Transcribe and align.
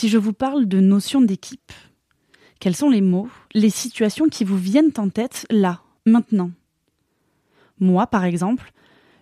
si 0.00 0.08
je 0.08 0.16
vous 0.16 0.32
parle 0.32 0.64
de 0.64 0.80
notion 0.80 1.20
d'équipe 1.20 1.72
Quels 2.58 2.74
sont 2.74 2.88
les 2.88 3.02
mots, 3.02 3.28
les 3.52 3.68
situations 3.68 4.30
qui 4.30 4.44
vous 4.44 4.56
viennent 4.56 4.92
en 4.96 5.10
tête 5.10 5.46
là, 5.50 5.82
maintenant? 6.06 6.52
Moi, 7.80 8.06
par 8.06 8.24
exemple, 8.24 8.72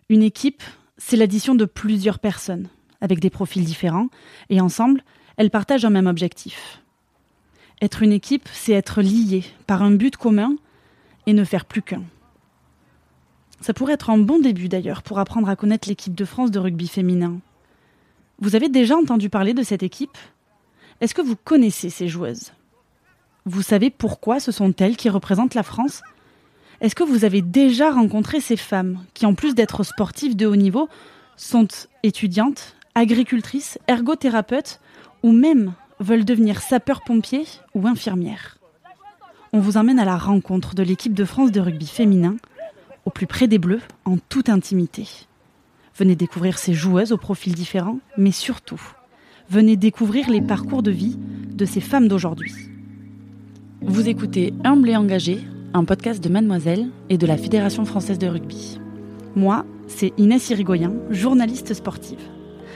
une 0.09 0.23
équipe, 0.23 0.63
c'est 0.97 1.17
l'addition 1.17 1.57
de 1.57 1.65
plusieurs 1.65 2.21
personnes, 2.21 2.69
avec 3.01 3.19
des 3.19 3.29
profils 3.29 3.65
différents, 3.65 4.07
et 4.51 4.61
ensemble, 4.61 5.03
elles 5.37 5.51
partagent 5.51 5.85
un 5.85 5.91
même 5.91 6.07
objectif. 6.07 6.81
Être 7.83 8.05
une 8.05 8.13
équipe, 8.13 8.49
c'est 8.53 8.71
être 8.71 9.03
lié 9.03 9.43
par 9.67 9.83
un 9.83 9.91
but 9.91 10.17
commun 10.17 10.55
et 11.27 11.33
ne 11.33 11.43
faire 11.43 11.65
plus 11.65 11.83
qu'un. 11.83 12.05
Ça 13.61 13.75
pourrait 13.75 13.95
être 13.95 14.11
un 14.11 14.19
bon 14.19 14.39
début 14.39 14.69
d'ailleurs 14.69 15.03
pour 15.03 15.19
apprendre 15.19 15.49
à 15.49 15.57
connaître 15.57 15.89
l'équipe 15.89 16.15
de 16.15 16.25
France 16.25 16.53
de 16.53 16.61
rugby 16.61 16.87
féminin. 16.87 17.41
Vous 18.39 18.55
avez 18.55 18.69
déjà 18.69 18.97
entendu 18.97 19.29
parler 19.29 19.55
de 19.55 19.65
cette 19.65 19.83
équipe? 19.83 20.17
Est-ce 21.01 21.15
que 21.15 21.23
vous 21.23 21.37
connaissez 21.37 21.91
ces 21.91 22.09
joueuses? 22.09 22.53
Vous 23.45 23.63
savez 23.63 23.89
pourquoi 23.89 24.41
ce 24.41 24.51
sont 24.51 24.75
elles 24.81 24.97
qui 24.97 25.09
représentent 25.09 25.55
la 25.55 25.63
France? 25.63 26.03
Est-ce 26.81 26.97
que 26.97 27.05
vous 27.05 27.25
avez 27.25 27.41
déjà 27.41 27.93
rencontré 27.93 28.41
ces 28.41 28.57
femmes 28.57 29.05
qui, 29.15 29.25
en 29.25 29.35
plus 29.35 29.55
d'être 29.55 29.85
sportives 29.85 30.35
de 30.35 30.47
haut 30.47 30.57
niveau, 30.57 30.89
sont 31.37 31.69
étudiantes, 32.03 32.75
agricultrices, 32.97 33.79
ergothérapeutes 33.87 34.81
ou 35.23 35.31
même 35.31 35.73
veulent 36.01 36.25
devenir 36.25 36.63
sapeurs-pompiers 36.63 37.47
ou 37.75 37.87
infirmières? 37.87 38.59
On 39.53 39.61
vous 39.61 39.77
emmène 39.77 40.01
à 40.01 40.05
la 40.05 40.19
rencontre 40.19 40.75
de 40.75 40.83
l'équipe 40.83 41.15
de 41.15 41.25
France 41.25 41.53
de 41.53 41.61
rugby 41.61 41.87
féminin, 41.87 42.37
au 43.05 43.11
plus 43.11 43.29
près 43.29 43.47
des 43.47 43.59
Bleus, 43.59 43.83
en 44.05 44.19
toute 44.19 44.49
intimité. 44.49 45.09
Venez 45.97 46.17
découvrir 46.17 46.59
ces 46.59 46.75
joueuses 46.75 47.13
aux 47.13 47.19
profils 47.19 47.55
différents, 47.55 48.01
mais 48.17 48.33
surtout, 48.33 48.81
venez 49.51 49.77
découvrir 49.77 50.29
les 50.29 50.43
parcours 50.43 50.83
de 50.83 50.91
vie 50.91 51.17
de 51.55 51.65
ces 51.65 51.81
femmes 51.81 52.09
d'aujourd'hui. 52.09 52.53
Vous 53.81 54.09
écoutez 54.09 54.53
Humble 54.65 54.91
et 54.91 54.97
engagé, 54.97 55.39
un 55.73 55.85
podcast 55.85 56.23
de 56.23 56.29
Mademoiselle 56.29 56.89
et 57.09 57.17
de 57.17 57.27
la 57.27 57.37
Fédération 57.37 57.85
française 57.85 58.19
de 58.19 58.27
rugby. 58.27 58.79
Moi, 59.37 59.65
c'est 59.87 60.13
Inès 60.19 60.51
Irigoyen, 60.51 60.93
journaliste 61.11 61.73
sportive. 61.73 62.21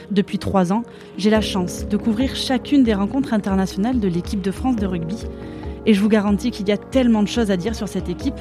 Depuis 0.09 0.39
trois 0.39 0.73
ans, 0.73 0.83
j'ai 1.17 1.29
la 1.29 1.41
chance 1.41 1.87
de 1.87 1.97
couvrir 1.97 2.35
chacune 2.35 2.83
des 2.83 2.93
rencontres 2.93 3.33
internationales 3.33 3.99
de 3.99 4.07
l'équipe 4.07 4.41
de 4.41 4.51
France 4.51 4.75
de 4.75 4.87
rugby. 4.87 5.17
Et 5.85 5.93
je 5.93 6.01
vous 6.01 6.09
garantis 6.09 6.51
qu'il 6.51 6.67
y 6.67 6.71
a 6.71 6.77
tellement 6.77 7.21
de 7.21 7.27
choses 7.27 7.51
à 7.51 7.57
dire 7.57 7.75
sur 7.75 7.87
cette 7.87 8.09
équipe. 8.09 8.39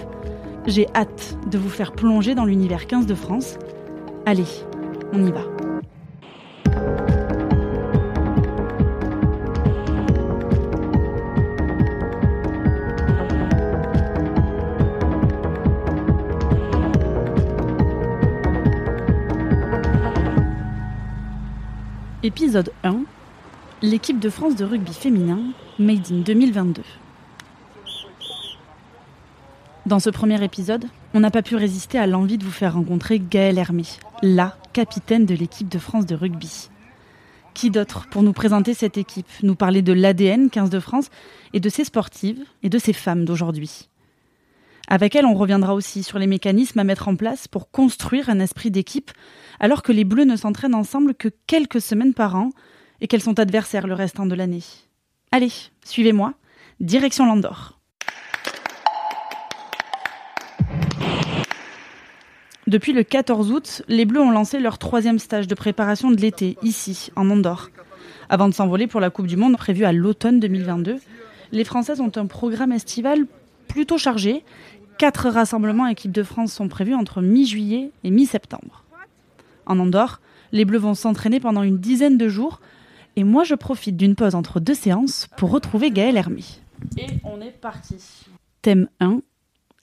J'ai 0.66 0.86
hâte 0.94 1.36
de 1.50 1.58
vous 1.58 1.68
faire 1.68 1.92
plonger 1.92 2.34
dans 2.34 2.44
l'univers 2.44 2.86
15 2.86 3.06
de 3.06 3.14
France. 3.14 3.58
Allez, 4.24 4.46
on 5.12 5.26
y 5.26 5.30
va. 5.30 5.71
Épisode 22.34 22.72
1 22.82 23.02
L'équipe 23.82 24.18
de 24.18 24.30
France 24.30 24.56
de 24.56 24.64
rugby 24.64 24.94
féminin, 24.94 25.52
Made 25.78 26.10
in 26.10 26.20
2022. 26.20 26.80
Dans 29.84 30.00
ce 30.00 30.08
premier 30.08 30.42
épisode, 30.42 30.86
on 31.12 31.20
n'a 31.20 31.30
pas 31.30 31.42
pu 31.42 31.56
résister 31.56 31.98
à 31.98 32.06
l'envie 32.06 32.38
de 32.38 32.44
vous 32.44 32.50
faire 32.50 32.72
rencontrer 32.72 33.18
Gaëlle 33.20 33.58
Hermé, 33.58 33.82
la 34.22 34.56
capitaine 34.72 35.26
de 35.26 35.34
l'équipe 35.34 35.68
de 35.68 35.78
France 35.78 36.06
de 36.06 36.14
rugby. 36.14 36.70
Qui 37.52 37.68
d'autre 37.68 38.06
pour 38.10 38.22
nous 38.22 38.32
présenter 38.32 38.72
cette 38.72 38.96
équipe, 38.96 39.28
nous 39.42 39.54
parler 39.54 39.82
de 39.82 39.92
l'ADN 39.92 40.48
15 40.48 40.70
de 40.70 40.80
France 40.80 41.10
et 41.52 41.60
de 41.60 41.68
ses 41.68 41.84
sportives 41.84 42.42
et 42.62 42.70
de 42.70 42.78
ses 42.78 42.94
femmes 42.94 43.26
d'aujourd'hui? 43.26 43.90
Avec 44.92 45.16
elle, 45.16 45.24
on 45.24 45.32
reviendra 45.32 45.74
aussi 45.74 46.02
sur 46.02 46.18
les 46.18 46.26
mécanismes 46.26 46.78
à 46.78 46.84
mettre 46.84 47.08
en 47.08 47.16
place 47.16 47.48
pour 47.48 47.70
construire 47.70 48.28
un 48.28 48.40
esprit 48.40 48.70
d'équipe 48.70 49.10
alors 49.58 49.82
que 49.82 49.90
les 49.90 50.04
Bleus 50.04 50.26
ne 50.26 50.36
s'entraînent 50.36 50.74
ensemble 50.74 51.14
que 51.14 51.28
quelques 51.46 51.80
semaines 51.80 52.12
par 52.12 52.36
an 52.36 52.50
et 53.00 53.08
qu'elles 53.08 53.22
sont 53.22 53.38
adversaires 53.38 53.86
le 53.86 53.94
restant 53.94 54.26
de 54.26 54.34
l'année. 54.34 54.62
Allez, 55.30 55.50
suivez-moi, 55.82 56.34
direction 56.78 57.24
Landor. 57.24 57.80
Depuis 62.66 62.92
le 62.92 63.02
14 63.02 63.50
août, 63.50 63.82
les 63.88 64.04
Bleus 64.04 64.20
ont 64.20 64.30
lancé 64.30 64.60
leur 64.60 64.76
troisième 64.76 65.18
stage 65.18 65.46
de 65.46 65.54
préparation 65.54 66.10
de 66.10 66.20
l'été, 66.20 66.58
ici, 66.62 67.08
en 67.16 67.30
Andorre. 67.30 67.70
Avant 68.28 68.46
de 68.46 68.52
s'envoler 68.52 68.88
pour 68.88 69.00
la 69.00 69.08
Coupe 69.08 69.26
du 69.26 69.38
Monde 69.38 69.56
prévue 69.56 69.86
à 69.86 69.92
l'automne 69.94 70.38
2022, 70.38 70.98
les 71.52 71.64
Françaises 71.64 72.02
ont 72.02 72.12
un 72.14 72.26
programme 72.26 72.72
estival 72.72 73.24
plutôt 73.72 73.96
chargé. 73.96 74.44
Quatre 74.98 75.28
rassemblements 75.28 75.86
équipe 75.86 76.12
de 76.12 76.22
France 76.22 76.52
sont 76.52 76.68
prévus 76.68 76.94
entre 76.94 77.22
mi-juillet 77.22 77.90
et 78.04 78.10
mi-septembre. 78.10 78.84
En 79.66 79.78
Andorre, 79.78 80.20
les 80.52 80.64
Bleus 80.64 80.78
vont 80.78 80.94
s'entraîner 80.94 81.40
pendant 81.40 81.62
une 81.62 81.78
dizaine 81.78 82.18
de 82.18 82.28
jours 82.28 82.60
et 83.16 83.24
moi 83.24 83.44
je 83.44 83.54
profite 83.54 83.96
d'une 83.96 84.14
pause 84.14 84.34
entre 84.34 84.60
deux 84.60 84.74
séances 84.74 85.28
pour 85.36 85.50
retrouver 85.50 85.90
Gaël 85.90 86.16
Hermé. 86.16 86.44
Et 86.98 87.06
on 87.24 87.40
est 87.40 87.50
parti. 87.50 87.96
Thème 88.62 88.88
1 89.00 89.20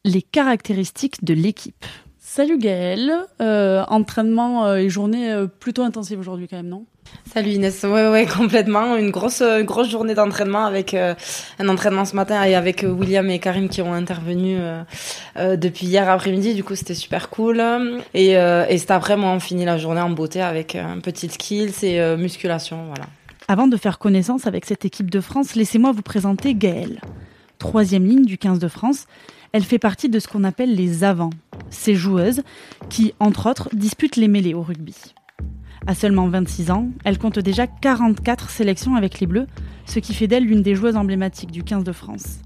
les 0.06 0.22
caractéristiques 0.22 1.24
de 1.24 1.34
l'équipe. 1.34 1.86
Salut 2.18 2.58
Gaëlle, 2.58 3.12
euh, 3.42 3.84
entraînement 3.88 4.66
euh, 4.66 4.76
et 4.76 4.90
journée 4.90 5.32
euh, 5.32 5.48
plutôt 5.48 5.84
intensive 5.84 6.20
aujourd'hui 6.20 6.48
quand 6.48 6.58
même, 6.58 6.70
non? 6.70 6.86
Salut 7.34 7.52
Inès, 7.52 7.84
ouais 7.84 8.10
ouais 8.10 8.26
complètement, 8.26 8.96
une 8.96 9.12
grosse 9.12 9.44
grosse 9.62 9.90
journée 9.90 10.16
d'entraînement 10.16 10.66
avec 10.66 10.96
un 10.96 11.70
entraînement 11.70 12.06
ce 12.06 12.16
matin 12.16 12.44
et 12.44 12.56
avec 12.56 12.84
William 12.88 13.30
et 13.30 13.40
Karim 13.40 13.70
qui 13.70 13.82
ont 13.84 13.94
intervenu 13.94 14.58
depuis 15.36 15.86
hier 15.86 16.10
après-midi, 16.10 16.56
du 16.56 16.64
coup 16.64 16.76
c'était 16.76 16.96
super 16.96 17.30
cool. 17.30 17.62
Et, 18.16 18.32
et 18.32 18.78
cet 18.80 18.90
après 18.90 19.16
moi 19.16 19.30
on 19.30 19.40
finit 19.40 19.66
la 19.66 19.78
journée 19.78 20.02
en 20.02 20.10
beauté 20.10 20.42
avec 20.42 20.76
un 20.76 21.00
petit 21.00 21.30
skills 21.30 21.74
et 21.84 22.16
musculation, 22.18 22.86
voilà. 22.88 23.06
Avant 23.48 23.68
de 23.68 23.78
faire 23.78 24.00
connaissance 24.00 24.46
avec 24.46 24.66
cette 24.66 24.86
équipe 24.86 25.10
de 25.10 25.22
France, 25.22 25.56
laissez-moi 25.56 25.92
vous 25.92 26.04
présenter 26.04 26.54
Gaëlle, 26.54 27.02
troisième 27.58 28.06
ligne 28.06 28.26
du 28.26 28.38
15 28.38 28.60
de 28.60 28.68
France. 28.68 29.06
Elle 29.52 29.64
fait 29.64 29.80
partie 29.80 30.10
de 30.10 30.20
ce 30.20 30.28
qu'on 30.28 30.44
appelle 30.44 30.76
les 30.76 31.04
avants, 31.04 31.32
ces 31.72 31.96
joueuses 31.96 32.44
qui, 32.90 33.16
entre 33.20 33.50
autres, 33.50 33.70
disputent 33.74 34.18
les 34.18 34.28
mêlées 34.28 34.54
au 34.54 34.62
rugby. 34.62 34.96
À 35.88 35.96
seulement 35.96 36.28
26 36.28 36.72
ans, 36.72 36.90
elle 37.04 37.18
compte 37.18 37.40
déjà 37.40 37.68
44 37.68 38.50
sélections 38.50 38.96
avec 38.96 39.20
les 39.20 39.28
Bleus, 39.28 39.48
ce 39.86 40.00
qui 40.00 40.14
fait 40.14 40.28
d'elle 40.28 40.44
l'une 40.44 40.62
des 40.62 40.76
joueuses 40.76 40.96
emblématiques 40.96 41.52
du 41.52 41.64
15 41.64 41.84
de 41.84 41.92
France. 41.92 42.40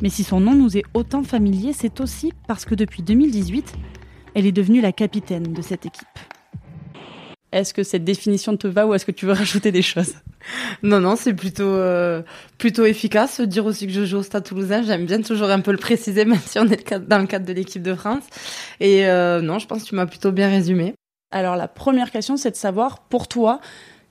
Mais 0.00 0.08
si 0.08 0.22
son 0.22 0.40
nom 0.40 0.54
nous 0.54 0.76
est 0.76 0.84
autant 0.94 1.22
familier, 1.22 1.72
c'est 1.72 2.00
aussi 2.00 2.32
parce 2.46 2.64
que 2.64 2.74
depuis 2.74 3.02
2018, 3.02 3.74
elle 4.34 4.46
est 4.46 4.52
devenue 4.52 4.80
la 4.80 4.92
capitaine 4.92 5.52
de 5.52 5.62
cette 5.62 5.86
équipe. 5.86 6.06
Est-ce 7.50 7.72
que 7.72 7.82
cette 7.82 8.04
définition 8.04 8.56
te 8.56 8.66
va 8.66 8.86
ou 8.86 8.94
est-ce 8.94 9.06
que 9.06 9.10
tu 9.10 9.24
veux 9.26 9.32
rajouter 9.32 9.72
des 9.72 9.82
choses? 9.82 10.14
Non, 10.82 11.00
non, 11.00 11.16
c'est 11.16 11.32
plutôt 11.32 11.64
euh, 11.64 12.22
plutôt 12.58 12.84
efficace. 12.84 13.40
Dire 13.40 13.64
aussi 13.64 13.86
que 13.86 13.92
je 13.92 14.04
joue 14.04 14.18
au 14.18 14.22
Stade 14.22 14.44
Toulousain, 14.44 14.82
j'aime 14.82 15.06
bien 15.06 15.22
toujours 15.22 15.48
un 15.50 15.60
peu 15.60 15.72
le 15.72 15.78
préciser, 15.78 16.24
même 16.26 16.38
si 16.44 16.58
on 16.58 16.66
est 16.66 16.94
dans 17.08 17.18
le 17.18 17.26
cadre 17.26 17.46
de 17.46 17.52
l'équipe 17.52 17.82
de 17.82 17.94
France. 17.94 18.24
Et 18.80 19.06
euh, 19.06 19.40
non, 19.40 19.58
je 19.58 19.66
pense 19.66 19.84
que 19.84 19.88
tu 19.88 19.94
m'as 19.94 20.06
plutôt 20.06 20.30
bien 20.30 20.48
résumé. 20.48 20.94
Alors 21.30 21.56
la 21.56 21.68
première 21.68 22.10
question, 22.10 22.36
c'est 22.36 22.50
de 22.50 22.56
savoir 22.56 23.00
pour 23.00 23.28
toi, 23.28 23.60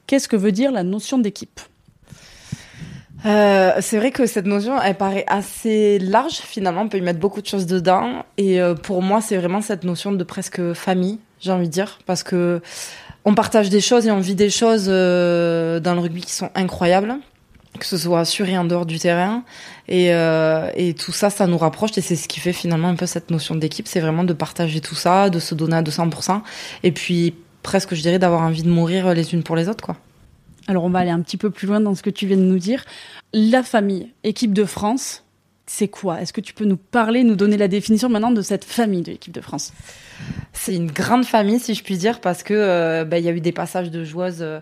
qu'est-ce 0.05 0.27
que 0.27 0.35
veut 0.35 0.51
dire 0.51 0.71
la 0.71 0.83
notion 0.83 1.17
d'équipe? 1.17 1.59
Euh, 3.25 3.73
c'est 3.81 3.97
vrai 3.97 4.11
que 4.11 4.25
cette 4.27 4.45
notion, 4.45 4.79
elle 4.79 4.95
paraît 4.95 5.25
assez 5.27 5.97
large 5.99 6.35
finalement. 6.35 6.81
On 6.81 6.89
peut 6.89 6.99
y 6.99 7.01
mettre 7.01 7.19
beaucoup 7.19 7.41
de 7.41 7.47
choses 7.47 7.65
dedans. 7.65 8.23
Et 8.37 8.61
euh, 8.61 8.75
pour 8.75 9.01
moi, 9.01 9.21
c'est 9.21 9.37
vraiment 9.37 9.61
cette 9.61 9.83
notion 9.83 10.11
de 10.11 10.23
presque 10.23 10.73
famille, 10.73 11.19
j'ai 11.39 11.51
envie 11.51 11.67
de 11.67 11.73
dire, 11.73 11.99
parce 12.05 12.23
que 12.23 12.61
on 13.25 13.33
partage 13.33 13.69
des 13.69 13.81
choses 13.81 14.07
et 14.07 14.11
on 14.11 14.19
vit 14.19 14.35
des 14.35 14.49
choses 14.49 14.85
euh, 14.87 15.79
dans 15.79 15.95
le 15.95 15.99
rugby 15.99 16.21
qui 16.21 16.31
sont 16.31 16.49
incroyables, 16.55 17.15
que 17.77 17.85
ce 17.85 17.97
soit 17.97 18.25
sur 18.25 18.47
et 18.47 18.57
en 18.57 18.65
dehors 18.65 18.85
du 18.85 18.99
terrain. 18.99 19.43
Et, 19.87 20.13
euh, 20.13 20.69
et 20.75 20.93
tout 20.93 21.11
ça, 21.11 21.29
ça 21.29 21.47
nous 21.47 21.57
rapproche 21.57 21.91
et 21.97 22.01
c'est 22.01 22.15
ce 22.15 22.27
qui 22.27 22.39
fait 22.39 22.53
finalement 22.53 22.89
un 22.89 22.95
peu 22.95 23.05
cette 23.05 23.31
notion 23.31 23.55
d'équipe. 23.55 23.87
C'est 23.87 23.99
vraiment 23.99 24.23
de 24.23 24.33
partager 24.33 24.81
tout 24.81 24.95
ça, 24.95 25.29
de 25.29 25.39
se 25.39 25.55
donner 25.55 25.77
à 25.77 25.81
200%. 25.81 26.41
Et 26.83 26.91
puis 26.91 27.35
presque, 27.63 27.95
je 27.95 28.01
dirais, 28.01 28.19
d'avoir 28.19 28.41
envie 28.41 28.63
de 28.63 28.69
mourir 28.69 29.13
les 29.13 29.33
unes 29.33 29.43
pour 29.43 29.55
les 29.55 29.67
autres, 29.69 29.83
quoi. 29.83 29.97
Alors 30.67 30.83
on 30.83 30.89
va 30.89 30.99
aller 30.99 31.11
un 31.11 31.21
petit 31.21 31.37
peu 31.37 31.49
plus 31.49 31.67
loin 31.67 31.79
dans 31.79 31.95
ce 31.95 32.03
que 32.03 32.09
tu 32.09 32.27
viens 32.27 32.37
de 32.37 32.41
nous 32.41 32.59
dire. 32.59 32.83
La 33.33 33.63
famille, 33.63 34.11
équipe 34.23 34.53
de 34.53 34.65
France, 34.65 35.23
c'est 35.69 35.89
quoi? 35.89 36.21
Est-ce 36.21 36.31
que 36.31 36.39
tu 36.39 36.53
peux 36.53 36.63
nous 36.63 36.77
parler, 36.77 37.23
nous 37.23 37.35
donner 37.35 37.57
la 37.57 37.67
définition 37.67 38.07
maintenant 38.07 38.31
de 38.31 38.41
cette 38.41 38.63
famille 38.63 39.01
de 39.01 39.11
l'équipe 39.11 39.33
de 39.33 39.41
France? 39.41 39.73
C'est 40.53 40.73
une 40.73 40.89
grande 40.89 41.25
famille, 41.25 41.59
si 41.59 41.73
je 41.73 41.83
puis 41.83 41.97
dire, 41.97 42.21
parce 42.21 42.41
que 42.41 42.53
euh, 42.53 43.03
bah, 43.03 43.19
il 43.19 43.25
y 43.25 43.29
a 43.29 43.31
eu 43.31 43.41
des 43.41 43.51
passages 43.51 43.91
de 43.91 44.05
joueuses 44.05 44.39
euh, 44.41 44.59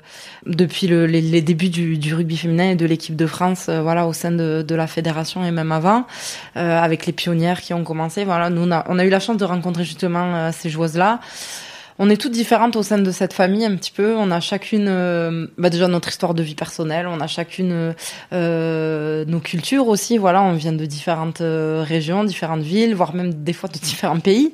depuis 0.47 0.87
le, 0.87 1.05
les, 1.05 1.41
débuts 1.41 1.69
du, 1.69 2.13
rugby 2.13 2.37
féminin 2.37 2.71
et 2.71 2.75
de 2.75 2.85
l'équipe 2.85 3.15
de 3.15 3.27
France, 3.27 3.69
euh, 3.69 3.81
voilà, 3.81 4.07
au 4.07 4.13
sein 4.13 4.31
de, 4.31 4.65
la 4.75 4.87
fédération 4.87 5.45
et 5.45 5.51
même 5.51 5.71
avant, 5.71 6.05
avec 6.55 7.05
les 7.05 7.13
pionnières 7.13 7.61
qui 7.61 7.73
ont 7.73 7.83
commencé. 7.83 8.25
Voilà, 8.25 8.49
nous 8.49 8.63
on 8.63 8.71
a, 8.71 8.83
on 8.89 8.99
a 8.99 9.05
eu 9.05 9.09
la 9.09 9.21
chance 9.21 9.37
de 9.37 9.45
rencontrer 9.45 9.85
justement 9.85 10.51
ces 10.51 10.69
joueuses-là. 10.69 11.21
On 11.97 12.09
est 12.09 12.18
toutes 12.18 12.33
différentes 12.33 12.75
au 12.75 12.83
sein 12.83 12.97
de 12.97 13.12
cette 13.12 13.33
famille 13.33 13.65
un 13.65 13.75
petit 13.75 13.92
peu. 13.92 14.15
On 14.18 14.30
a 14.30 14.42
chacune, 14.42 14.88
euh, 14.89 15.47
bah 15.57 15.69
déjà 15.69 15.88
notre 15.88 16.09
histoire 16.09 16.33
de 16.33 16.44
vie 16.44 16.56
personnelle, 16.56 17.07
on 17.07 17.21
a 17.21 17.27
chacune 17.27 17.95
euh, 18.33 19.25
nos 19.25 19.39
cultures 19.39 19.88
aussi. 19.88 20.18
Voilà, 20.18 20.44
on 20.44 20.53
vient 20.53 20.74
de 20.74 20.86
différentes 20.86 21.39
euh, 21.39 21.86
régions, 21.88 22.25
différentes 22.25 22.63
villes, 22.63 22.95
voire 22.95 23.15
même 23.15 23.33
des 23.33 23.53
fois 23.53 23.69
de 23.69 23.77
différents 23.80 24.19
pays. 24.19 24.51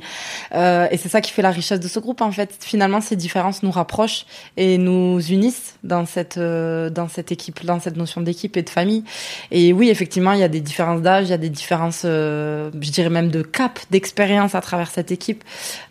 Euh, 0.54 0.88
et 0.92 0.98
c'est 0.98 1.10
ça 1.10 1.22
qui 1.22 1.32
fait 1.32 1.42
la 1.42 1.50
richesse 1.50 1.80
de 1.80 1.88
ce 1.88 2.00
groupe 2.00 2.22
en 2.22 2.32
fait. 2.32 2.58
Finalement, 2.60 3.02
ces 3.02 3.16
différences 3.16 3.64
nous 3.64 3.72
rapprochent 3.72 4.26
et 4.58 4.78
nous 4.78 5.20
unissent 5.20 5.76
dans 5.84 6.06
cette 6.06 6.38
euh, 6.38 6.92
dans 6.92 7.08
cette 7.08 7.32
équipe, 7.32 7.66
dans 7.66 7.80
cette 7.80 7.98
notion 7.98 8.22
d'équipe 8.22 8.56
et 8.56 8.62
de 8.62 8.70
famille. 8.70 9.04
Et 9.50 9.74
oui, 9.74 9.90
effectivement, 9.90 10.34
il 10.34 10.40
y 10.40 10.44
a 10.44 10.48
des 10.48 10.62
différences 10.62 11.02
d'âge, 11.02 11.26
il 11.26 11.32
y 11.32 11.34
a 11.34 11.40
des 11.40 11.50
différences, 11.50 12.02
je 12.04 12.92
dirais 12.92 13.10
même 13.10 13.32
de 13.32 13.42
cap, 13.42 13.80
d'expérience 13.90 14.54
à 14.54 14.62
travers 14.62 14.92
cette 14.92 15.12
équipe. 15.12 15.44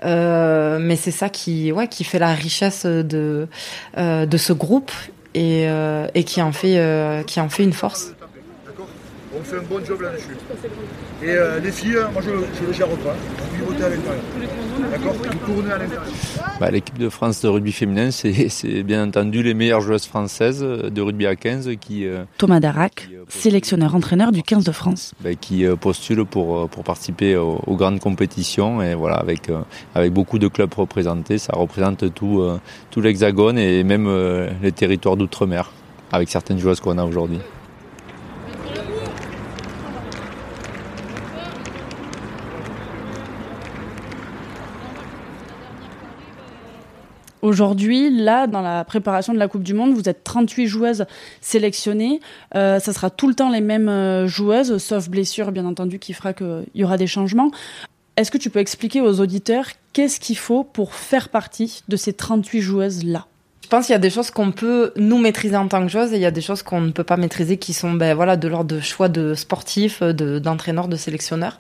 mais 0.05 0.97
c'est 0.97 1.11
ça 1.11 1.29
qui 1.29 1.40
qui, 1.41 1.73
ouais, 1.73 1.89
qui 1.89 2.05
fait 2.05 2.19
la 2.19 2.35
richesse 2.35 2.85
de, 2.85 3.49
euh, 3.97 4.27
de 4.27 4.37
ce 4.37 4.53
groupe 4.53 4.93
et, 5.35 5.65
euh, 5.69 6.07
et 6.15 6.25
qui, 6.25 6.43
en 6.43 6.53
fait, 6.53 6.77
euh, 6.77 7.23
qui 7.23 7.41
en 7.41 7.49
fait 7.49 7.65
une 7.65 7.73
force. 7.73 8.13
On 9.41 9.45
fait 9.45 9.57
un 9.57 9.63
bon 9.63 9.85
job 9.85 10.03
là-dessus. 10.03 10.37
Et 11.23 11.63
les 11.63 11.73
filles, 11.73 11.99
moi 12.13 12.21
je 12.23 12.31
ne 12.31 12.67
le 12.67 12.73
gère 12.73 12.89
pas. 12.89 13.15
À 13.71 13.89
l'intérieur. 13.89 14.23
D'accord 14.91 15.15
Vous 15.15 15.55
tournez 15.55 15.73
à 15.73 15.79
l'intérieur. 15.79 16.05
Bah, 16.61 16.71
l'équipe 16.71 16.99
de 16.99 17.09
France 17.09 17.41
de 17.41 17.49
rugby 17.49 17.73
féminin, 17.73 18.11
c'est 18.11 18.83
bien 18.83 19.07
entendu 19.07 19.43
les 19.43 19.55
meilleures 19.55 19.81
joueuses 19.81 20.07
françaises 20.07 20.61
de 20.61 21.01
rugby 21.01 21.27
à 21.27 21.37
15 21.37 21.71
qui... 21.81 22.07
Euh, 22.07 22.25
Thomas 22.37 22.61
Darac, 22.61 23.09
euh, 23.13 23.25
sélectionneur-entraîneur 23.29 24.33
du 24.33 24.43
15 24.43 24.65
de 24.65 24.73
France. 24.73 25.15
Bah, 25.23 25.35
qui 25.35 25.65
euh, 25.65 25.77
postule 25.77 26.27
pour, 26.27 26.69
pour 26.69 26.85
participer 26.85 27.37
aux, 27.37 27.77
grandes 27.77 28.01
compétitions. 28.01 28.83
Et 28.83 28.95
voilà, 28.95 29.17
avec, 29.17 29.51
avec 29.95 30.13
beaucoup 30.13 30.39
de 30.39 30.49
clubs 30.49 30.75
représentés, 30.75 31.39
ça 31.39 31.55
représente 31.55 32.13
tout, 32.13 32.43
tout 32.91 33.01
l'hexagone 33.01 33.59
et 33.59 33.85
même 33.85 34.09
les 34.63 34.73
territoires 34.73 35.17
d'outre-mer, 35.17 35.73
avec 36.13 36.29
certaines 36.29 36.59
joueuses 36.59 36.81
qu'on 36.81 36.99
a 36.99 37.05
aujourd'hui. 37.05 37.41
Aujourd'hui, 47.43 48.11
là, 48.11 48.47
dans 48.47 48.61
la 48.61 48.85
préparation 48.85 49.33
de 49.33 49.39
la 49.39 49.49
Coupe 49.49 49.63
du 49.63 49.73
Monde, 49.73 49.95
vous 49.95 50.09
êtes 50.09 50.25
38 50.25 50.67
joueuses 50.67 51.07
sélectionnées. 51.41 52.21
Euh, 52.55 52.79
ça 52.81 52.93
sera 52.93 53.09
tout 53.09 53.29
le 53.29 53.35
temps 53.35 53.51
les 53.51 53.63
mêmes 53.63 53.89
euh, 53.89 54.27
joueuses, 54.27 54.77
sauf 54.79 55.09
blessure, 55.09 55.51
bien 55.51 55.65
entendu, 55.65 55.99
qui 55.99 56.13
fera 56.13 56.35
qu'il 56.35 56.67
y 56.75 56.85
aura 56.85 56.99
des 56.99 57.07
changements. 57.07 57.51
Est-ce 58.17 58.31
que 58.31 58.39
tu 58.39 58.51
peux 58.51 58.59
expliquer 58.59 59.01
aux 59.01 59.21
auditeurs 59.21 59.67
qu'est-ce 59.95 60.21
qu'il 60.21 60.37
faut 60.37 60.65
pour 60.65 60.95
faire 60.95 61.31
partie 61.31 61.83
de 61.89 61.97
ces 61.97 62.13
38 62.13 62.61
joueuses-là? 62.61 63.27
Je 63.63 63.69
pense 63.77 63.87
qu'il 63.87 63.93
y 63.93 63.97
a 63.97 64.01
des 64.01 64.11
choses 64.11 64.33
qu'on 64.33 64.51
peut 64.51 64.93
nous 64.97 65.19
maîtriser 65.19 65.57
en 65.57 65.69
tant 65.69 65.81
que 65.83 65.89
joueuse 65.89 66.13
et 66.13 66.17
il 66.17 66.23
y 66.23 66.27
a 66.27 66.33
des 66.33 66.41
choses 66.41 66.65
qu'on 66.65 66.81
ne 66.81 66.91
peut 66.91 67.05
pas 67.05 67.17
maîtriser 67.17 67.57
qui 67.57 67.73
sont 67.73 67.93
ben, 67.93 68.15
voilà, 68.15 68.37
de 68.37 68.49
l'ordre 68.49 68.75
de 68.75 68.81
choix 68.81 69.09
de 69.09 69.35
sportifs, 69.35 70.03
d'entraîneurs, 70.03 70.89
de, 70.89 70.93
de 70.93 70.97
sélectionneurs. 70.97 71.57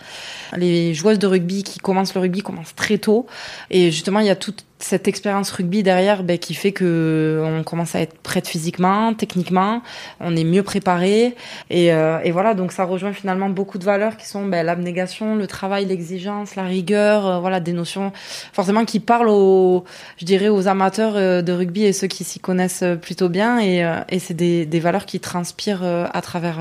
Les 0.57 0.93
joueuses 0.93 1.21
de 1.21 1.29
rugby 1.29 1.63
qui 1.63 1.79
commencent 1.79 2.15
le 2.15 2.21
rugby 2.21 2.43
commencent 2.43 2.75
très 2.75 2.99
tôt 2.99 3.27
et 3.71 3.93
justement 3.93 4.19
il 4.19 4.27
y 4.27 4.31
a 4.31 4.35
toute 4.35 4.65
cette 4.83 5.09
expérience 5.09 5.51
rugby 5.51 5.83
derrière 5.83 6.23
ben, 6.23 6.39
qui 6.39 6.55
fait 6.55 6.73
que 6.73 7.43
on 7.45 7.63
commence 7.63 7.95
à 7.95 8.01
être 8.01 8.19
prête 8.19 8.49
physiquement, 8.49 9.15
techniquement, 9.15 9.83
on 10.21 10.35
est 10.37 10.45
mieux 10.45 10.63
préparé. 10.63 11.37
Et, 11.69 11.93
euh, 11.93 12.19
et, 12.25 12.31
voilà 12.31 12.55
donc 12.55 12.73
ça 12.73 12.85
rejoint 12.85 13.13
finalement 13.13 13.49
beaucoup 13.51 13.79
de 13.79 13.85
valeurs 13.85 14.17
qui 14.17 14.27
sont 14.27 14.47
ben, 14.47 14.65
l'abnégation, 14.65 15.37
le 15.37 15.47
travail, 15.47 15.85
l'exigence, 15.85 16.57
la 16.57 16.65
rigueur, 16.65 17.27
euh, 17.27 17.39
voilà 17.39 17.61
des 17.61 17.73
notions 17.73 18.13
forcément 18.53 18.85
qui 18.85 19.01
parlent 19.01 19.29
aux 19.29 19.85
je 20.19 20.25
dirais 20.25 20.49
aux 20.49 20.67
amateurs 20.67 21.13
euh, 21.17 21.43
de 21.43 21.53
rugby 21.53 21.85
et 21.85 21.93
ceux 21.93 22.07
qui 22.07 22.25
s'y 22.25 22.41
connaissent 22.41 22.85
plutôt 23.03 23.29
bien. 23.29 23.61
Et, 23.61 23.87
et 24.09 24.19
c'est 24.19 24.35
des, 24.35 24.67
des 24.67 24.81
valeurs 24.81 25.07
qui 25.07 25.21
transpirent 25.21 25.83
à 25.85 26.21
travers 26.23 26.59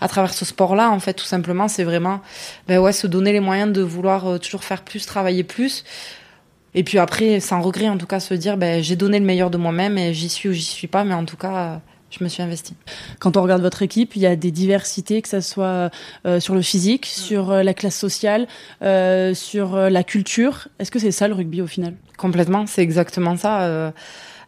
à 0.00 0.08
travers 0.08 0.32
ce 0.32 0.44
sport-là, 0.44 0.90
en 0.90 1.00
fait, 1.00 1.14
tout 1.14 1.24
simplement, 1.24 1.68
c'est 1.68 1.84
vraiment, 1.84 2.20
ben 2.68 2.78
ouais, 2.78 2.92
se 2.92 3.06
donner 3.06 3.32
les 3.32 3.40
moyens 3.40 3.72
de 3.72 3.80
vouloir 3.80 4.38
toujours 4.38 4.62
faire 4.62 4.82
plus, 4.82 5.06
travailler 5.06 5.42
plus, 5.42 5.84
et 6.74 6.84
puis 6.84 6.98
après, 6.98 7.40
sans 7.40 7.60
regret, 7.60 7.88
en 7.88 7.98
tout 7.98 8.06
cas, 8.06 8.20
se 8.20 8.34
dire, 8.34 8.56
ben, 8.56 8.82
j'ai 8.82 8.96
donné 8.96 9.18
le 9.18 9.24
meilleur 9.24 9.50
de 9.50 9.58
moi-même 9.58 9.98
et 9.98 10.12
j'y 10.12 10.28
suis 10.28 10.48
ou 10.48 10.52
j'y 10.52 10.62
suis 10.62 10.88
pas, 10.88 11.04
mais 11.04 11.14
en 11.14 11.24
tout 11.24 11.36
cas, 11.36 11.80
je 12.10 12.22
me 12.22 12.28
suis 12.28 12.42
investie. 12.42 12.74
Quand 13.18 13.36
on 13.36 13.42
regarde 13.42 13.62
votre 13.62 13.82
équipe, 13.82 14.16
il 14.16 14.22
y 14.22 14.26
a 14.26 14.36
des 14.36 14.50
diversités, 14.50 15.22
que 15.22 15.28
ce 15.28 15.40
soit 15.40 15.90
euh, 16.26 16.40
sur 16.40 16.54
le 16.54 16.62
physique, 16.62 17.06
sur 17.06 17.50
euh, 17.50 17.62
la 17.62 17.74
classe 17.74 17.96
sociale, 17.96 18.46
euh, 18.82 19.34
sur 19.34 19.76
la 19.76 20.04
culture. 20.04 20.68
Est-ce 20.78 20.90
que 20.90 20.98
c'est 20.98 21.10
ça 21.10 21.28
le 21.28 21.34
rugby 21.34 21.60
au 21.60 21.66
final? 21.66 21.94
Complètement, 22.16 22.66
c'est 22.66 22.82
exactement 22.82 23.36
ça. 23.36 23.92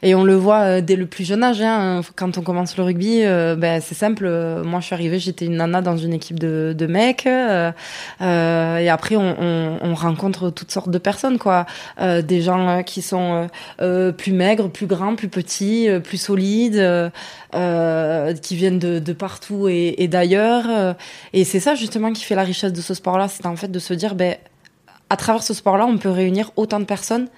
Et 0.03 0.15
on 0.15 0.25
le 0.25 0.35
voit 0.35 0.61
euh, 0.61 0.81
dès 0.81 0.97
le 0.97 1.07
plus 1.07 1.25
jeune 1.25 1.43
âge. 1.43 1.61
Hein, 1.61 2.03
quand 2.15 2.39
on 2.39 2.43
commence 2.43 2.77
le 2.77 2.83
rugby, 2.83 3.25
euh, 3.25 3.57
ben, 3.57 3.81
c'est 3.81 3.95
simple. 3.95 4.29
Moi, 4.65 4.81
je 4.81 4.87
suis 4.87 4.95
arrivée, 4.95 5.19
j'étais 5.19 5.47
une 5.47 5.57
nana 5.57 5.83
dans 5.83 5.97
une 5.97 6.13
équipe 6.13 6.39
de, 6.39 6.87
mecs. 6.87 7.27
Euh, 7.27 7.73
euh 8.21 8.77
et 8.79 8.89
après, 8.89 9.17
on, 9.17 9.95
rencontre 9.95 10.51
toutes 10.51 10.71
sortes 10.71 10.91
de 10.91 10.99
personnes, 10.99 11.39
quoi. 11.39 11.65
Euh, 12.01 12.21
des 12.21 12.43
gens 12.43 12.83
qui 12.83 13.01
sont 13.01 13.49
plus 13.79 14.33
maigres, 14.33 14.69
plus 14.71 14.87
grands, 14.87 15.17
plus 15.17 15.29
petits, 15.29 15.89
plus 16.05 16.19
solides, 16.19 17.11
qui 17.53 18.57
viennent 18.57 18.79
de, 18.79 18.99
de 18.99 19.13
partout 19.13 19.69
et, 19.69 19.95
et 19.99 20.09
d'ailleurs. 20.09 20.97
Et 21.33 21.45
c'est 21.45 21.61
ça 21.61 21.75
justement 21.75 22.13
qui 22.13 22.25
fait 22.25 22.35
la 22.35 22.43
richesse 22.43 22.73
de 22.73 22.81
ce 22.81 22.95
sport-là, 22.95 23.29
c'est 23.29 23.47
en 23.47 23.57
fait 23.57 23.69
de 23.69 23.79
se 23.79 23.95
dire, 23.95 24.15
ben, 24.15 24.37
à 25.09 25.17
travers 25.17 25.43
ce 25.43 25.55
sport-là, 25.55 25.87
on 25.87 25.99
peut 25.99 26.11
réunir 26.11 26.51
autant 26.57 26.81
de 26.81 26.85
personnes 26.85 27.29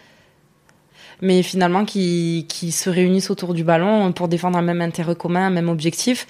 mais 1.20 1.42
finalement 1.42 1.84
qui, 1.84 2.46
qui 2.48 2.72
se 2.72 2.90
réunissent 2.90 3.30
autour 3.30 3.54
du 3.54 3.64
ballon 3.64 4.12
pour 4.12 4.28
défendre 4.28 4.58
un 4.58 4.62
même 4.62 4.80
intérêt 4.80 5.14
commun, 5.14 5.46
un 5.46 5.50
même 5.50 5.68
objectif, 5.68 6.26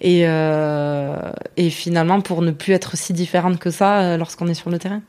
et, 0.00 0.22
euh, 0.26 1.16
et 1.56 1.70
finalement 1.70 2.20
pour 2.20 2.42
ne 2.42 2.50
plus 2.50 2.72
être 2.72 2.96
si 2.96 3.12
différente 3.12 3.58
que 3.58 3.70
ça 3.70 4.00
euh, 4.00 4.16
lorsqu'on 4.16 4.48
est 4.48 4.54
sur 4.54 4.70
le 4.70 4.78
terrain. 4.78 5.02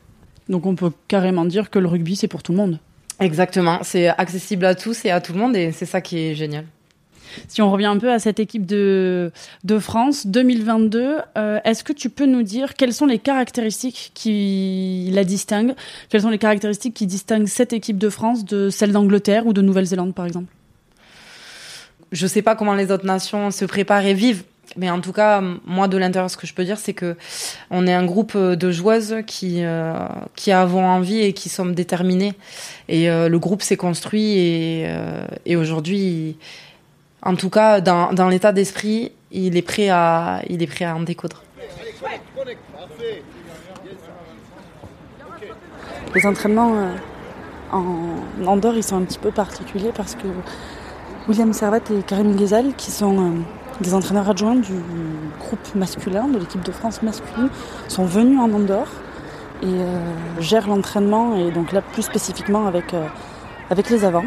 Donc 0.48 0.66
on 0.66 0.74
peut 0.74 0.92
carrément 1.08 1.44
dire 1.44 1.70
que 1.70 1.78
le 1.78 1.88
rugby 1.88 2.16
c'est 2.16 2.28
pour 2.28 2.42
tout 2.42 2.52
le 2.52 2.58
monde. 2.58 2.78
Exactement, 3.20 3.78
c'est 3.82 4.08
accessible 4.08 4.64
à 4.64 4.74
tous 4.74 5.04
et 5.04 5.10
à 5.10 5.20
tout 5.20 5.32
le 5.32 5.38
monde, 5.38 5.56
et 5.56 5.72
c'est 5.72 5.86
ça 5.86 6.00
qui 6.00 6.18
est 6.18 6.34
génial. 6.34 6.64
Si 7.48 7.62
on 7.62 7.70
revient 7.70 7.86
un 7.86 7.98
peu 7.98 8.10
à 8.10 8.18
cette 8.18 8.40
équipe 8.40 8.66
de, 8.66 9.32
de 9.64 9.78
France 9.78 10.26
2022, 10.26 11.18
euh, 11.36 11.58
est-ce 11.64 11.84
que 11.84 11.92
tu 11.92 12.10
peux 12.10 12.26
nous 12.26 12.42
dire 12.42 12.74
quelles 12.74 12.92
sont 12.92 13.06
les 13.06 13.18
caractéristiques 13.18 14.12
qui 14.14 15.10
la 15.12 15.24
distinguent? 15.24 15.74
Quelles 16.08 16.22
sont 16.22 16.30
les 16.30 16.38
caractéristiques 16.38 16.94
qui 16.94 17.06
distinguent 17.06 17.46
cette 17.46 17.72
équipe 17.72 17.98
de 17.98 18.08
France 18.08 18.44
de 18.44 18.70
celle 18.70 18.92
d'Angleterre 18.92 19.46
ou 19.46 19.52
de 19.52 19.62
Nouvelle-Zélande, 19.62 20.14
par 20.14 20.26
exemple? 20.26 20.52
Je 22.12 22.24
ne 22.24 22.28
sais 22.28 22.42
pas 22.42 22.54
comment 22.54 22.74
les 22.74 22.90
autres 22.92 23.06
nations 23.06 23.50
se 23.50 23.64
préparent 23.64 24.06
et 24.06 24.14
vivent. 24.14 24.44
Mais 24.76 24.90
en 24.90 25.00
tout 25.00 25.12
cas, 25.12 25.42
moi 25.66 25.88
de 25.88 25.96
l'intérieur, 25.96 26.30
ce 26.30 26.36
que 26.36 26.46
je 26.46 26.54
peux 26.54 26.64
dire, 26.64 26.78
c'est 26.78 26.94
que 26.94 27.16
on 27.70 27.86
est 27.86 27.92
un 27.92 28.04
groupe 28.04 28.36
de 28.36 28.70
joueuses 28.70 29.16
qui 29.26 29.58
euh, 29.62 29.92
qui 30.36 30.52
avons 30.52 30.84
envie 30.84 31.20
et 31.20 31.32
qui 31.32 31.48
sommes 31.48 31.74
déterminées. 31.74 32.32
Et 32.88 33.10
euh, 33.10 33.28
le 33.28 33.38
groupe 33.38 33.62
s'est 33.62 33.76
construit 33.76 34.38
et, 34.38 34.88
et 35.46 35.56
aujourd'hui, 35.56 36.36
en 37.24 37.36
tout 37.36 37.48
cas, 37.48 37.80
dans, 37.80 38.12
dans 38.12 38.28
l'état 38.28 38.52
d'esprit, 38.52 39.12
il 39.30 39.56
est 39.56 39.62
prêt 39.62 39.88
à, 39.88 40.42
il 40.48 40.62
est 40.62 40.66
prêt 40.66 40.84
à 40.84 40.94
en 40.94 41.00
découdre. 41.00 41.42
Les 46.14 46.26
entraînements 46.26 46.74
euh, 46.74 46.94
en 47.72 48.46
Andorre, 48.46 48.76
ils 48.76 48.84
sont 48.84 48.96
un 48.96 49.02
petit 49.02 49.18
peu 49.18 49.30
particuliers 49.30 49.90
parce 49.96 50.14
que 50.14 50.28
William 51.26 51.52
Servette 51.52 51.90
et 51.90 52.02
Karim 52.02 52.36
Ghezal, 52.36 52.74
qui 52.76 52.90
sont 52.90 53.18
euh, 53.18 53.30
des 53.80 53.94
entraîneurs 53.94 54.28
adjoints 54.28 54.56
du 54.56 54.74
groupe 55.40 55.74
masculin, 55.74 56.28
de 56.28 56.38
l'équipe 56.38 56.62
de 56.62 56.72
France 56.72 57.02
masculine, 57.02 57.48
sont 57.88 58.04
venus 58.04 58.38
en 58.38 58.52
Andorre 58.52 58.92
et 59.62 59.66
euh, 59.66 59.98
gèrent 60.40 60.68
l'entraînement 60.68 61.36
et 61.36 61.50
donc 61.50 61.72
là 61.72 61.80
plus 61.80 62.02
spécifiquement 62.02 62.66
avec, 62.66 62.94
avec 63.70 63.88
les 63.88 64.04
avants. 64.04 64.26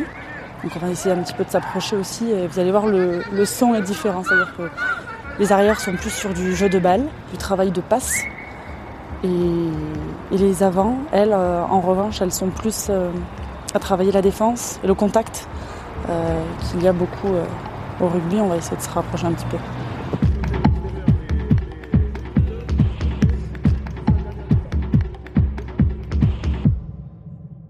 Donc 0.63 0.71
on 0.75 0.79
va 0.79 0.89
essayer 0.89 1.13
un 1.13 1.21
petit 1.21 1.33
peu 1.33 1.43
de 1.43 1.49
s'approcher 1.49 1.95
aussi 1.95 2.29
et 2.29 2.47
vous 2.47 2.59
allez 2.59 2.71
voir 2.71 2.87
le, 2.87 3.45
son 3.45 3.75
est 3.75 3.81
différent, 3.81 4.23
c'est-à-dire 4.23 4.55
que 4.57 4.69
les 5.39 5.51
arrières 5.51 5.79
sont 5.79 5.93
plus 5.93 6.09
sur 6.09 6.33
du 6.33 6.55
jeu 6.55 6.67
de 6.67 6.79
balle, 6.79 7.05
du 7.31 7.37
travail 7.37 7.71
de 7.71 7.81
passe. 7.81 8.23
Et, 9.23 9.29
les 10.31 10.63
avants, 10.63 10.97
elles, 11.11 11.31
euh, 11.31 11.63
en 11.63 11.79
revanche, 11.79 12.21
elles 12.21 12.33
sont 12.33 12.49
plus 12.49 12.87
euh, 12.89 13.11
à 13.73 13.79
travailler 13.79 14.11
la 14.11 14.21
défense 14.21 14.79
et 14.83 14.87
le 14.87 14.93
contact 14.93 15.47
euh, 16.09 16.43
qu'il 16.69 16.83
y 16.83 16.87
a 16.87 16.93
beaucoup 16.93 17.29
au 18.01 18.07
rugby. 18.07 18.37
On 18.37 18.47
va 18.47 18.57
essayer 18.57 18.77
de 18.77 18.81
se 18.81 18.89
rapprocher 18.89 19.27
un 19.27 19.33
petit 19.33 19.45
peu. 19.45 19.57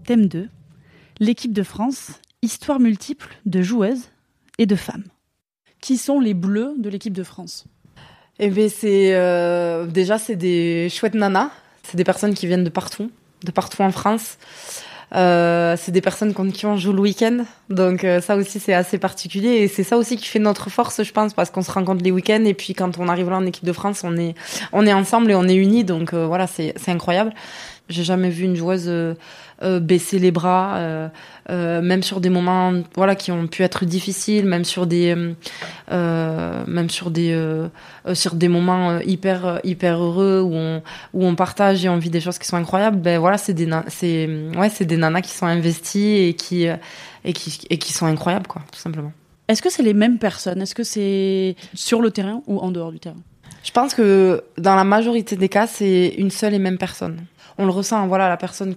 Thème 0.04 0.26
2. 0.26 0.48
L'équipe 1.20 1.52
de 1.52 1.62
France 1.62 2.20
histoire 2.42 2.80
multiple 2.80 3.36
de 3.46 3.62
joueuses 3.62 4.10
et 4.58 4.66
de 4.66 4.76
femmes. 4.76 5.04
Qui 5.80 5.96
sont 5.96 6.20
les 6.20 6.34
bleus 6.34 6.74
de 6.78 6.88
l'équipe 6.88 7.12
de 7.12 7.22
France? 7.22 7.66
Eh 8.40 8.50
bien, 8.50 8.68
c'est 8.68 9.14
euh, 9.14 9.86
déjà 9.86 10.18
c'est 10.18 10.36
des 10.36 10.88
chouettes 10.90 11.14
nanas. 11.14 11.50
C'est 11.82 11.96
des 11.96 12.04
personnes 12.04 12.34
qui 12.34 12.46
viennent 12.46 12.64
de 12.64 12.70
partout, 12.70 13.10
de 13.44 13.50
partout 13.50 13.82
en 13.82 13.90
France. 13.90 14.36
Euh, 15.14 15.74
c'est 15.78 15.90
des 15.90 16.02
personnes 16.02 16.34
contre 16.34 16.52
qui 16.52 16.66
on 16.66 16.76
joue 16.76 16.92
le 16.92 17.00
week-end. 17.00 17.44
Donc 17.70 18.04
euh, 18.04 18.20
ça 18.20 18.36
aussi, 18.36 18.60
c'est 18.60 18.74
assez 18.74 18.98
particulier. 18.98 19.48
Et 19.48 19.68
c'est 19.68 19.84
ça 19.84 19.96
aussi 19.96 20.16
qui 20.16 20.26
fait 20.26 20.38
notre 20.38 20.68
force, 20.68 21.02
je 21.02 21.12
pense, 21.12 21.32
parce 21.32 21.50
qu'on 21.50 21.62
se 21.62 21.70
rencontre 21.70 22.04
les 22.04 22.10
week-ends. 22.10 22.44
Et 22.44 22.54
puis 22.54 22.74
quand 22.74 22.98
on 22.98 23.08
arrive 23.08 23.30
là 23.30 23.36
en 23.36 23.46
équipe 23.46 23.64
de 23.64 23.72
France, 23.72 24.02
on 24.04 24.16
est, 24.16 24.34
on 24.72 24.86
est 24.86 24.92
ensemble 24.92 25.30
et 25.30 25.34
on 25.34 25.48
est 25.48 25.56
unis. 25.56 25.84
Donc 25.84 26.12
voilà, 26.12 26.46
c'est 26.46 26.74
incroyable. 26.88 27.32
J'ai 27.88 28.04
jamais 28.04 28.28
vu 28.28 28.44
une 28.44 28.54
joueuse 28.54 28.84
euh, 28.86 29.14
euh, 29.62 29.80
baisser 29.80 30.18
les 30.18 30.30
bras, 30.30 30.76
euh, 30.76 31.08
même 31.80 32.02
sur 32.02 32.20
des 32.20 32.28
moments, 32.28 32.74
voilà, 32.94 33.14
qui 33.14 33.32
ont 33.32 33.46
pu 33.46 33.62
être 33.62 33.86
difficiles, 33.86 34.44
même 34.44 34.64
sur 34.64 34.86
des, 34.86 35.14
même 35.90 36.90
sur 36.90 37.10
des, 37.10 37.34
sur 38.12 38.34
des 38.34 38.48
moments 38.48 39.00
hyper, 39.00 39.60
hyper 39.64 39.98
heureux 39.98 40.42
où 40.42 40.54
on, 40.54 40.82
où 41.14 41.24
on 41.24 41.34
partage 41.34 41.84
et 41.84 41.88
on 41.88 41.96
vit 41.96 42.10
des 42.10 42.20
choses 42.20 42.38
qui 42.38 42.46
sont 42.46 42.56
incroyables. 42.56 42.98
Ben 42.98 43.18
voilà, 43.18 43.38
c'est 43.38 43.54
des, 43.54 43.68
c'est, 43.88 44.28
ouais, 44.56 44.68
c'est 44.68 44.84
des 44.84 44.98
nanas 44.98 45.22
qui 45.22 45.32
sont 45.32 45.46
investies 45.46 46.28
et 46.28 46.34
qui, 46.34 46.66
et 47.24 47.32
qui, 47.32 47.66
et 47.70 47.78
qui 47.78 47.92
sont 47.94 48.06
incroyables, 48.06 48.46
quoi, 48.46 48.62
tout 48.70 48.78
simplement. 48.78 49.12
Est-ce 49.48 49.62
que 49.62 49.70
c'est 49.70 49.82
les 49.82 49.94
mêmes 49.94 50.18
personnes? 50.18 50.60
Est-ce 50.60 50.74
que 50.74 50.84
c'est 50.84 51.56
sur 51.72 52.02
le 52.02 52.10
terrain 52.10 52.42
ou 52.46 52.58
en 52.58 52.70
dehors 52.70 52.92
du 52.92 53.00
terrain? 53.00 53.16
Je 53.64 53.72
pense 53.72 53.94
que 53.94 54.44
dans 54.58 54.76
la 54.76 54.84
majorité 54.84 55.36
des 55.36 55.48
cas, 55.48 55.66
c'est 55.66 56.14
une 56.18 56.30
seule 56.30 56.54
et 56.54 56.58
même 56.58 56.78
personne 56.78 57.24
on 57.58 57.66
le 57.66 57.70
ressent. 57.70 58.06
Voilà, 58.06 58.28
la 58.28 58.36
personne, 58.36 58.76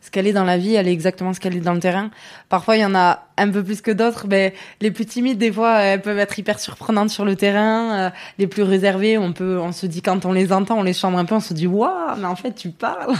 ce 0.00 0.10
qu'elle 0.10 0.26
est 0.26 0.32
dans 0.32 0.44
la 0.44 0.58
vie, 0.58 0.74
elle 0.74 0.88
est 0.88 0.92
exactement 0.92 1.32
ce 1.32 1.40
qu'elle 1.40 1.56
est 1.56 1.60
dans 1.60 1.74
le 1.74 1.80
terrain. 1.80 2.10
Parfois, 2.48 2.76
il 2.76 2.80
y 2.80 2.84
en 2.84 2.94
a 2.94 3.26
un 3.36 3.50
peu 3.50 3.62
plus 3.62 3.80
que 3.80 3.90
d'autres. 3.90 4.26
Mais 4.28 4.54
les 4.80 4.90
plus 4.90 5.06
timides, 5.06 5.38
des 5.38 5.52
fois, 5.52 5.78
elles 5.80 6.02
peuvent 6.02 6.18
être 6.18 6.38
hyper 6.38 6.58
surprenantes 6.58 7.10
sur 7.10 7.24
le 7.24 7.36
terrain. 7.36 7.98
Euh, 7.98 8.10
les 8.38 8.46
plus 8.46 8.62
réservées, 8.62 9.18
on 9.18 9.32
peut, 9.32 9.58
on 9.60 9.72
se 9.72 9.86
dit 9.86 10.02
quand 10.02 10.24
on 10.24 10.32
les 10.32 10.52
entend, 10.52 10.78
on 10.78 10.82
les 10.82 10.92
chambre 10.92 11.18
un 11.18 11.24
peu, 11.24 11.34
on 11.34 11.40
se 11.40 11.54
dit 11.54 11.66
waouh, 11.66 12.16
mais 12.18 12.26
en 12.26 12.36
fait, 12.36 12.52
tu 12.52 12.70
parles. 12.70 13.14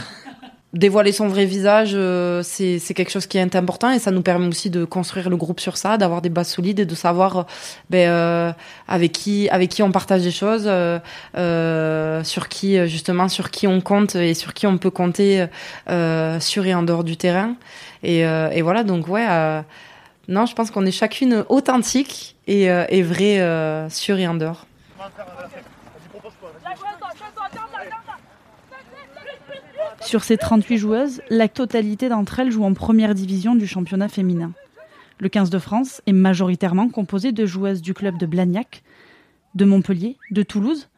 Dévoiler 0.75 1.13
son 1.13 1.27
vrai 1.27 1.45
visage, 1.45 1.91
euh, 1.93 2.43
c'est 2.43 2.79
quelque 2.93 3.09
chose 3.09 3.25
qui 3.25 3.37
est 3.37 3.55
important 3.55 3.91
et 3.91 3.99
ça 3.99 4.11
nous 4.11 4.21
permet 4.21 4.47
aussi 4.47 4.69
de 4.69 4.83
construire 4.83 5.29
le 5.29 5.37
groupe 5.37 5.59
sur 5.59 5.77
ça, 5.77 5.97
d'avoir 5.97 6.21
des 6.21 6.29
bases 6.29 6.49
solides 6.49 6.79
et 6.79 6.85
de 6.85 6.95
savoir 6.95 7.37
euh, 7.37 7.43
ben, 7.89 8.09
euh, 8.09 8.51
avec 8.87 9.13
qui 9.13 9.49
avec 9.49 9.69
qui 9.69 9.81
on 9.83 9.91
partage 9.91 10.21
des 10.21 10.31
choses, 10.31 10.69
sur 12.25 12.49
qui 12.49 12.87
justement 12.87 13.29
sur 13.29 13.51
qui 13.51 13.67
on 13.67 13.79
compte 13.81 14.15
et 14.15 14.33
sur 14.33 14.53
qui 14.53 14.67
on 14.67 14.77
peut 14.77 14.89
compter 14.89 15.45
sur 16.39 16.65
et 16.65 16.73
en 16.73 16.83
dehors 16.83 17.03
du 17.03 17.17
terrain. 17.17 17.55
Et, 18.03 18.19
et 18.19 18.61
voilà 18.61 18.83
donc 18.83 19.07
ouais. 19.07 19.25
non, 20.27 20.45
je 20.45 20.53
pense 20.53 20.71
qu'on 20.71 20.85
est 20.85 20.91
chacune 20.91 21.45
authentique 21.49 22.35
et, 22.47 22.65
et 22.65 23.01
vraie 23.01 23.87
sur 23.89 24.17
et 24.17 24.27
en 24.27 24.35
dehors. 24.35 24.65
Sur 30.05 30.23
ces 30.23 30.37
38 30.37 30.77
joueuses, 30.77 31.21
la 31.31 31.47
totalité 31.47 32.09
d'entre 32.09 32.39
elles 32.39 32.51
jouent 32.51 32.63
en 32.63 32.75
première 32.75 33.15
division 33.15 33.55
du 33.55 33.65
championnat 33.65 34.07
féminin. 34.07 34.51
Le 35.19 35.29
15 35.29 35.49
de 35.49 35.57
France 35.57 36.03
est 36.05 36.13
majoritairement 36.13 36.89
composé 36.89 37.31
de 37.31 37.45
joueuses 37.47 37.81
du 37.81 37.95
club 37.95 38.15
de 38.19 38.27
Blagnac, 38.27 38.83
de 39.55 39.65
Montpellier, 39.65 40.17
de 40.29 40.43
Toulouse. 40.43 40.89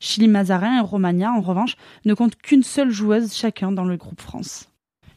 Chili 0.00 0.26
Mazarin 0.26 0.78
et 0.78 0.80
Romagna, 0.80 1.30
en 1.32 1.40
revanche, 1.40 1.76
ne 2.04 2.14
comptent 2.14 2.34
qu'une 2.34 2.64
seule 2.64 2.90
joueuse 2.90 3.32
chacun 3.32 3.70
dans 3.70 3.84
le 3.84 3.96
groupe 3.96 4.20
France. 4.20 4.68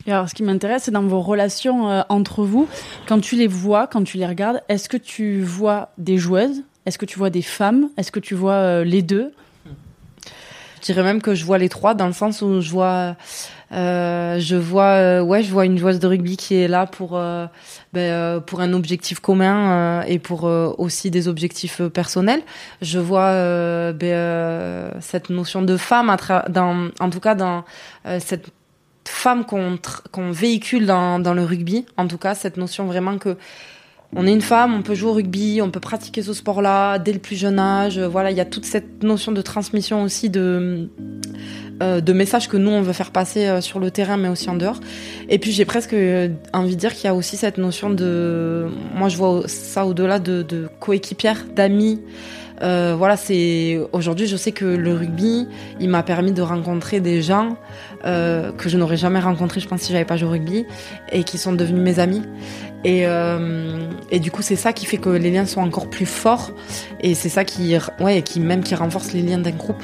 Alors, 0.06 0.30
ce 0.30 0.36
qui 0.36 0.44
m'intéresse, 0.44 0.84
c'est 0.84 0.92
dans 0.92 1.02
vos 1.02 1.22
relations 1.22 1.90
euh, 1.90 2.02
entre 2.10 2.44
vous. 2.44 2.68
Quand 3.08 3.20
tu 3.20 3.36
les 3.36 3.48
vois, 3.48 3.88
quand 3.88 4.04
tu 4.04 4.18
les 4.18 4.28
regardes, 4.28 4.62
est-ce 4.70 4.88
que 4.88 4.98
tu 4.98 5.42
vois 5.42 5.90
des 5.98 6.20
joueuses? 6.20 6.62
Est-ce 6.86 7.00
que 7.00 7.08
tu 7.08 7.18
vois 7.18 7.32
des 7.32 7.42
femmes? 7.42 7.90
Est-ce 7.98 8.12
que 8.12 8.20
tu 8.20 8.36
vois 8.36 8.54
euh, 8.54 8.84
les 8.84 9.02
deux? 9.02 9.34
Je 10.82 10.88
dirais 10.88 11.04
même 11.04 11.22
que 11.22 11.36
je 11.36 11.46
vois 11.46 11.58
les 11.58 11.70
trois 11.70 11.94
dans 11.94 12.08
le 12.08 12.14
sens 12.14 12.42
où 12.42 12.60
je 12.60 12.72
vois, 12.72 13.16
euh, 13.72 14.40
je 14.40 14.56
vois, 14.56 14.84
euh, 14.84 15.22
ouais, 15.22 15.44
je 15.44 15.52
vois 15.52 15.66
une 15.66 15.78
joueuse 15.78 16.00
de 16.00 16.08
rugby 16.08 16.38
qui 16.38 16.56
est 16.56 16.68
là 16.68 16.88
pour, 16.88 17.16
euh, 17.16 17.46
ben, 17.94 18.00
euh, 18.02 18.40
pour 18.40 18.62
un 18.62 18.74
objectif 18.74 19.20
commun 19.20 20.02
et 20.08 20.18
pour 20.18 20.44
aussi 20.44 21.12
des 21.12 21.28
objectifs 21.28 21.82
personnels. 21.90 22.42
Je 22.82 23.00
vois 23.00 23.94
ben, 23.94 24.92
cette 25.00 25.30
notion 25.30 25.62
de 25.62 25.78
femme, 25.78 26.10
à 26.10 26.18
dans, 26.50 26.90
en 27.00 27.10
tout 27.10 27.20
cas 27.20 27.36
dans 27.36 27.64
cette 28.20 28.48
femme 29.08 29.46
qu'on 29.46 29.78
qu'on 30.12 30.32
véhicule 30.32 30.86
dans, 30.86 31.20
dans 31.20 31.34
le 31.34 31.44
rugby. 31.44 31.86
En 31.98 32.08
tout 32.08 32.18
cas, 32.18 32.34
cette 32.34 32.58
notion 32.58 32.86
vraiment 32.86 33.18
que 33.18 33.38
on 34.16 34.28
est 34.28 34.34
une 34.34 34.42
femme, 34.42 34.74
on 34.74 34.82
peut 34.82 34.94
jouer 34.94 35.10
au 35.10 35.14
rugby, 35.14 35.62
on 35.62 35.72
peut 35.72 35.80
pratiquer 35.80 36.22
ce 36.22 36.34
sport-là 36.34 37.00
dès 37.00 37.14
le 37.14 37.20
plus 37.20 37.36
jeune 37.36 37.60
âge. 37.60 38.00
Voilà, 38.00 38.32
il 38.32 38.38
y 38.38 38.42
a 38.42 38.46
toute 38.46 38.66
cette 38.66 39.04
notion 39.04 39.32
de 39.32 39.42
transmission 39.42 40.04
aussi 40.04 40.30
de 40.30 40.90
euh, 41.82 42.00
de 42.00 42.14
messages 42.14 42.48
que 42.48 42.58
nous 42.58 42.70
on 42.70 42.82
veut 42.82 42.94
faire 42.94 43.12
passer 43.12 43.48
euh, 43.48 43.62
sur 43.62 43.80
le 43.80 43.90
terrain, 43.90 44.18
mais 44.18 44.28
aussi 44.28 44.50
en 44.50 44.56
dehors. 44.56 44.80
Et 45.30 45.40
puis 45.40 45.52
j'ai 45.52 45.66
presque 45.66 45.96
envie 46.54 46.76
de 46.76 46.80
dire 46.80 46.94
qu'il 46.94 47.06
y 47.06 47.08
a 47.08 47.16
aussi 47.16 47.38
cette 47.38 47.58
notion 47.58 47.90
de, 47.90 48.68
moi 48.94 49.10
je 49.10 49.18
vois 49.18 49.44
ça 49.48 49.86
au-delà 49.86 50.20
de, 50.20 50.44
de 50.44 50.68
coéquipière, 50.80 51.46
d'amis. 51.56 52.02
Euh, 52.62 52.94
voilà, 52.96 53.18
c'est 53.18 53.80
aujourd'hui, 53.92 54.28
je 54.28 54.38
sais 54.38 54.52
que 54.52 54.66
le 54.66 54.94
rugby, 54.94 55.48
il 55.80 55.90
m'a 55.90 56.04
permis 56.04 56.32
de 56.32 56.42
rencontrer 56.42 57.00
des 57.00 57.22
gens 57.22 57.58
euh, 58.06 58.52
que 58.52 58.70
je 58.70 58.78
n'aurais 58.78 58.98
jamais 58.98 59.20
rencontrés, 59.20 59.60
je 59.60 59.68
pense, 59.68 59.82
si 59.82 59.92
j'avais 59.92 60.06
pas 60.06 60.18
joué 60.18 60.28
au 60.28 60.32
rugby, 60.32 60.66
et 61.12 61.24
qui 61.24 61.38
sont 61.38 61.54
devenus 61.54 61.82
mes 61.82 62.00
amis. 62.00 62.22
Et, 62.84 63.06
euh, 63.06 63.88
et 64.10 64.20
du 64.20 64.32
coup, 64.32 64.42
c'est 64.42 64.56
ça 64.56 64.74
qui 64.74 64.86
fait 64.86 64.98
que 64.98 65.10
les 65.10 65.30
liens 65.32 65.46
sont 65.46 65.62
encore 65.62 65.90
plus 65.90 66.06
forts, 66.06 66.52
et 67.00 67.14
c'est 67.14 67.30
ça 67.30 67.46
qui, 67.46 67.76
ouais, 68.00 68.22
qui 68.24 68.40
même 68.40 68.64
qui 68.64 68.76
renforce 68.76 69.14
les 69.14 69.22
liens 69.22 69.38
d'un 69.38 69.52
groupe. 69.52 69.84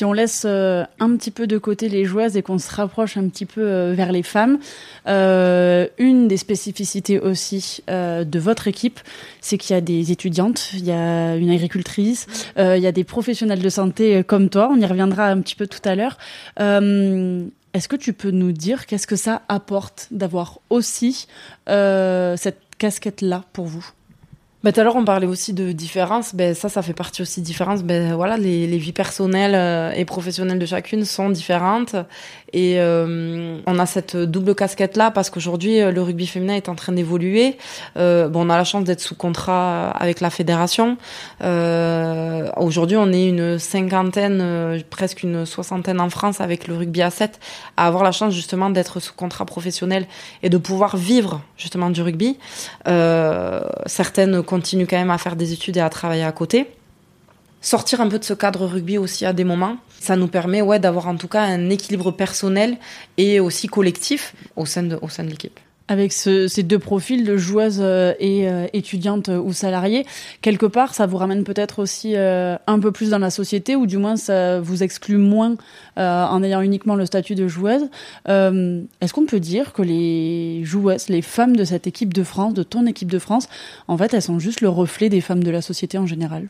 Si 0.00 0.04
on 0.06 0.14
laisse 0.14 0.44
euh, 0.46 0.82
un 0.98 1.14
petit 1.14 1.30
peu 1.30 1.46
de 1.46 1.58
côté 1.58 1.90
les 1.90 2.06
joueuses 2.06 2.38
et 2.38 2.40
qu'on 2.40 2.56
se 2.56 2.74
rapproche 2.74 3.18
un 3.18 3.28
petit 3.28 3.44
peu 3.44 3.60
euh, 3.60 3.92
vers 3.94 4.12
les 4.12 4.22
femmes, 4.22 4.58
euh, 5.06 5.86
une 5.98 6.26
des 6.26 6.38
spécificités 6.38 7.20
aussi 7.20 7.82
de 7.86 8.38
votre 8.38 8.66
équipe, 8.66 8.98
c'est 9.42 9.58
qu'il 9.58 9.74
y 9.74 9.76
a 9.76 9.82
des 9.82 10.10
étudiantes, 10.10 10.70
il 10.72 10.86
y 10.86 10.90
a 10.90 11.36
une 11.36 11.50
agricultrice, 11.50 12.26
il 12.56 12.78
y 12.78 12.86
a 12.86 12.92
des 12.92 13.04
professionnels 13.04 13.60
de 13.60 13.68
santé 13.68 14.24
comme 14.24 14.48
toi, 14.48 14.70
on 14.72 14.80
y 14.80 14.86
reviendra 14.86 15.26
un 15.26 15.40
petit 15.42 15.54
peu 15.54 15.66
tout 15.66 15.86
à 15.86 15.94
l'heure. 15.94 16.16
Est-ce 16.56 17.88
que 17.88 17.96
tu 17.96 18.14
peux 18.14 18.30
nous 18.30 18.52
dire 18.52 18.86
qu'est-ce 18.86 19.06
que 19.06 19.16
ça 19.16 19.42
apporte 19.48 20.08
d'avoir 20.10 20.60
aussi 20.70 21.26
cette 21.66 22.60
casquette-là 22.78 23.44
pour 23.52 23.66
vous? 23.66 23.86
Bah, 24.62 24.72
tout 24.72 24.80
à 24.80 24.84
l'heure, 24.84 24.96
on 24.96 25.06
parlait 25.06 25.26
aussi 25.26 25.54
de 25.54 25.72
différence. 25.72 26.34
Ben, 26.34 26.54
ça, 26.54 26.68
ça 26.68 26.82
fait 26.82 26.92
partie 26.92 27.22
aussi 27.22 27.40
de 27.40 27.46
différence. 27.46 27.82
Ben, 27.82 28.14
voilà, 28.14 28.36
les, 28.36 28.66
les 28.66 28.76
vies 28.76 28.92
personnelles 28.92 29.54
euh, 29.54 29.90
et 29.92 30.04
professionnelles 30.04 30.58
de 30.58 30.66
chacune 30.66 31.06
sont 31.06 31.30
différentes. 31.30 31.96
Et 32.52 32.80
euh, 32.80 33.58
on 33.66 33.78
a 33.78 33.86
cette 33.86 34.16
double 34.16 34.54
casquette-là 34.54 35.10
parce 35.10 35.30
qu'aujourd'hui, 35.30 35.80
euh, 35.80 35.92
le 35.92 36.02
rugby 36.02 36.26
féminin 36.26 36.54
est 36.54 36.68
en 36.68 36.74
train 36.74 36.92
d'évoluer. 36.92 37.56
Euh, 37.96 38.28
bon, 38.28 38.46
on 38.46 38.50
a 38.50 38.56
la 38.56 38.64
chance 38.64 38.84
d'être 38.84 39.00
sous 39.00 39.14
contrat 39.14 39.90
avec 39.90 40.20
la 40.20 40.30
fédération. 40.30 40.96
Euh, 41.42 42.50
aujourd'hui, 42.56 42.96
on 42.96 43.12
est 43.12 43.28
une 43.28 43.58
cinquantaine, 43.58 44.82
presque 44.90 45.22
une 45.22 45.46
soixantaine 45.46 46.00
en 46.00 46.10
France 46.10 46.40
avec 46.40 46.66
le 46.66 46.76
rugby 46.76 47.02
à 47.02 47.10
7, 47.10 47.38
à 47.76 47.86
avoir 47.86 48.02
la 48.02 48.12
chance 48.12 48.34
justement 48.34 48.70
d'être 48.70 49.00
sous 49.00 49.14
contrat 49.14 49.44
professionnel 49.44 50.06
et 50.42 50.48
de 50.48 50.58
pouvoir 50.58 50.96
vivre 50.96 51.40
justement 51.56 51.90
du 51.90 52.02
rugby. 52.02 52.38
certaines 53.86 54.42
continue 54.50 54.86
quand 54.86 54.98
même 54.98 55.12
à 55.12 55.18
faire 55.18 55.36
des 55.36 55.52
études 55.52 55.76
et 55.76 55.80
à 55.80 55.88
travailler 55.88 56.24
à 56.24 56.32
côté. 56.32 56.66
Sortir 57.60 58.00
un 58.00 58.08
peu 58.08 58.18
de 58.18 58.24
ce 58.24 58.34
cadre 58.34 58.66
rugby 58.66 58.98
aussi 58.98 59.24
à 59.24 59.32
des 59.32 59.44
moments, 59.44 59.76
ça 60.00 60.16
nous 60.16 60.28
permet 60.28 60.60
ouais, 60.60 60.80
d'avoir 60.80 61.06
en 61.06 61.16
tout 61.16 61.28
cas 61.28 61.42
un 61.42 61.70
équilibre 61.70 62.10
personnel 62.10 62.78
et 63.16 63.38
aussi 63.38 63.68
collectif 63.68 64.34
au 64.56 64.66
sein 64.66 64.82
de, 64.82 64.98
au 65.02 65.08
sein 65.08 65.24
de 65.24 65.30
l'équipe 65.30 65.60
avec 65.90 66.12
ce, 66.12 66.46
ces 66.46 66.62
deux 66.62 66.78
profils 66.78 67.24
de 67.24 67.36
joueuse 67.36 67.80
euh, 67.80 68.14
et 68.20 68.48
euh, 68.48 68.68
étudiante 68.72 69.28
euh, 69.28 69.40
ou 69.40 69.52
salariée, 69.52 70.06
quelque 70.40 70.66
part, 70.66 70.94
ça 70.94 71.04
vous 71.04 71.16
ramène 71.16 71.42
peut-être 71.42 71.80
aussi 71.80 72.16
un 72.16 72.78
peu 72.80 72.92
plus 72.92 73.10
dans 73.10 73.18
la 73.18 73.30
société, 73.30 73.74
ou 73.74 73.86
du 73.86 73.98
moins 73.98 74.16
ça 74.16 74.60
vous 74.60 74.84
exclut 74.84 75.16
moins 75.16 75.56
en 75.96 76.42
ayant 76.42 76.60
uniquement 76.60 76.94
le 76.94 77.06
statut 77.06 77.34
de 77.34 77.48
joueuse. 77.48 77.82
Est-ce 78.26 79.12
qu'on 79.12 79.26
peut 79.26 79.40
dire 79.40 79.72
que 79.72 79.82
les 79.82 80.62
joueuses, 80.64 81.08
les 81.08 81.22
femmes 81.22 81.56
de 81.56 81.64
cette 81.64 81.86
équipe 81.86 82.14
de 82.14 82.22
France, 82.22 82.54
de 82.54 82.62
ton 82.62 82.86
équipe 82.86 83.10
de 83.10 83.18
France, 83.18 83.48
en 83.88 83.98
fait, 83.98 84.14
elles 84.14 84.22
sont 84.22 84.38
juste 84.38 84.60
le 84.60 84.68
reflet 84.68 85.08
des 85.08 85.20
femmes 85.20 85.42
de 85.42 85.50
la 85.50 85.62
société 85.62 85.98
en 85.98 86.06
général? 86.06 86.48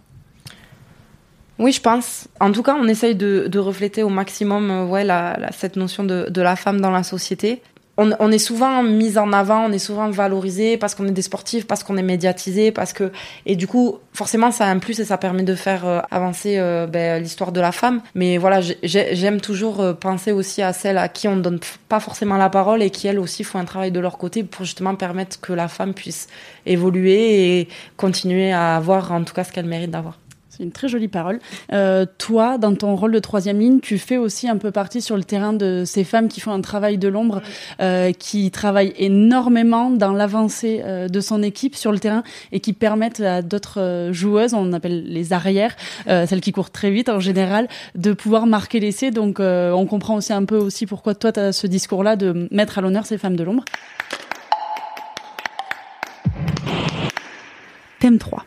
Oui, 1.59 1.73
je 1.73 1.81
pense. 1.81 2.29
En 2.41 2.53
tout 2.53 2.63
cas, 2.63 2.75
on 2.75 2.87
essaye 2.89 3.15
de, 3.15 3.59
refléter 3.59 4.03
au 4.03 4.11
maximum 4.11 4.91
ouais, 4.91 5.07
cette 5.53 5.77
notion 5.77 6.05
de, 6.05 6.41
la 6.41 6.57
femme 6.57 6.81
dans 6.81 6.91
la 6.91 7.03
société 7.03 7.63
on, 8.00 8.33
est 8.33 8.38
souvent 8.38 8.83
mis 8.83 9.19
en 9.19 9.33
avant, 9.33 9.66
on 9.66 9.73
est 9.73 9.78
souvent 9.78 10.11
valorisé 10.11 10.76
parce 10.76 10.95
qu'on 10.95 11.07
est 11.07 11.12
des 11.12 11.23
sportifs, 11.23 11.66
parce 11.66 11.83
qu'on 11.83 11.97
est 11.97 12.02
médiatisé, 12.02 12.73
parce 12.73 12.92
que 12.92 13.12
et 13.47 13.57
du 13.57 13.66
coup 13.66 13.99
forcément 14.14 14.50
ça 14.50 14.66
a 14.66 14.71
un 14.71 14.78
plus 14.78 14.99
et 15.00 15.04
ça 15.04 15.19
permet 15.19 15.42
de 15.42 15.54
faire 15.54 15.87
euh, 15.87 16.00
avancer 16.11 16.59
euh, 16.59 16.87
ben, 16.87 17.23
l'histoire 17.23 17.52
de 17.52 17.61
la 17.61 17.73
femme. 17.73 18.00
Mais 18.14 18.38
voilà, 18.38 18.61
j'aime 18.83 19.40
toujours 19.40 19.80
euh, 19.80 19.92
penser 19.92 20.33
aussi 20.33 20.62
à 20.62 20.73
celles 20.73 20.99
à 20.99 21.09
qui 21.09 21.28
on 21.28 21.37
ne 21.37 21.42
donne 21.42 21.61
pas 21.88 22.00
forcément 22.00 22.37
la 22.37 22.49
parole 22.49 22.83
et 22.83 22.90
qui 22.90 23.07
elles 23.07 23.19
aussi 23.19 23.45
font 23.45 23.59
un 23.59 23.64
travail 23.64 23.92
de 23.92 24.00
leur 24.00 24.19
côté 24.19 24.45
pour 24.45 24.64
justement 24.64 24.95
permettre 24.95 25.40
que 25.40 25.52
la 25.52 25.69
femme 25.69 25.92
puisse 25.92 26.28
évoluer 26.66 27.61
et 27.61 27.69
continuer 27.97 28.52
à 28.52 28.76
avoir 28.76 29.12
en 29.12 29.25
tout 29.25 29.35
cas 29.35 29.45
ce 29.45 29.52
qu'elle 29.52 29.66
mérite 29.66 29.90
d'avoir 29.90 30.19
une 30.61 30.73
très 30.73 30.88
jolie 30.88 31.09
parole. 31.09 31.40
Euh, 31.73 32.07
toi, 32.19 32.59
dans 32.59 32.75
ton 32.75 32.95
rôle 32.95 33.12
de 33.12 33.19
troisième 33.19 33.59
ligne, 33.59 33.81
tu 33.81 33.99
fais 33.99 34.17
aussi 34.17 34.49
un 34.49 34.57
peu 34.57 34.71
partie 34.71 35.00
sur 35.00 35.17
le 35.17 35.25
terrain 35.25 35.52
de 35.52 35.85
ces 35.87 36.05
femmes 36.05 36.29
qui 36.29 36.40
font 36.40 36.52
un 36.52 36.61
travail 36.61 36.99
de 36.99 37.09
l'ombre, 37.09 37.43
euh, 37.81 38.12
qui 38.12 38.50
travaillent 38.50 38.95
énormément 38.97 39.90
dans 39.90 40.12
l'avancée 40.12 40.83
euh, 40.85 41.09
de 41.09 41.21
son 41.21 41.43
équipe 41.43 41.75
sur 41.75 41.93
le 41.93 41.99
terrain 41.99 42.23
et 42.52 42.61
qui 42.61 42.73
permettent 42.73 43.21
à 43.21 43.43
d'autres 43.43 44.11
joueuses, 44.12 44.55
on 44.55 44.73
appelle 44.73 45.05
les 45.05 45.33
arrières, 45.33 45.76
celles 46.07 46.40
qui 46.40 46.52
courent 46.52 46.71
très 46.71 46.90
vite 46.90 47.09
en 47.09 47.21
général, 47.21 47.69
de 47.95 48.12
pouvoir 48.12 48.47
marquer 48.47 48.81
l'essai. 48.81 49.11
Donc 49.11 49.38
on 49.40 49.87
comprend 49.87 50.17
aussi 50.17 50.33
un 50.33 50.45
peu 50.45 50.57
aussi 50.57 50.87
pourquoi 50.87 51.14
toi 51.14 51.33
tu 51.33 51.40
as 51.40 51.52
ce 51.52 51.67
discours-là 51.67 52.17
de 52.17 52.49
mettre 52.50 52.79
à 52.79 52.81
l'honneur 52.83 53.07
ces 53.07 53.19
femmes 53.19 53.37
de 53.37 53.45
l'ombre. 53.45 53.64
Thème 58.00 58.19
3. 58.19 58.45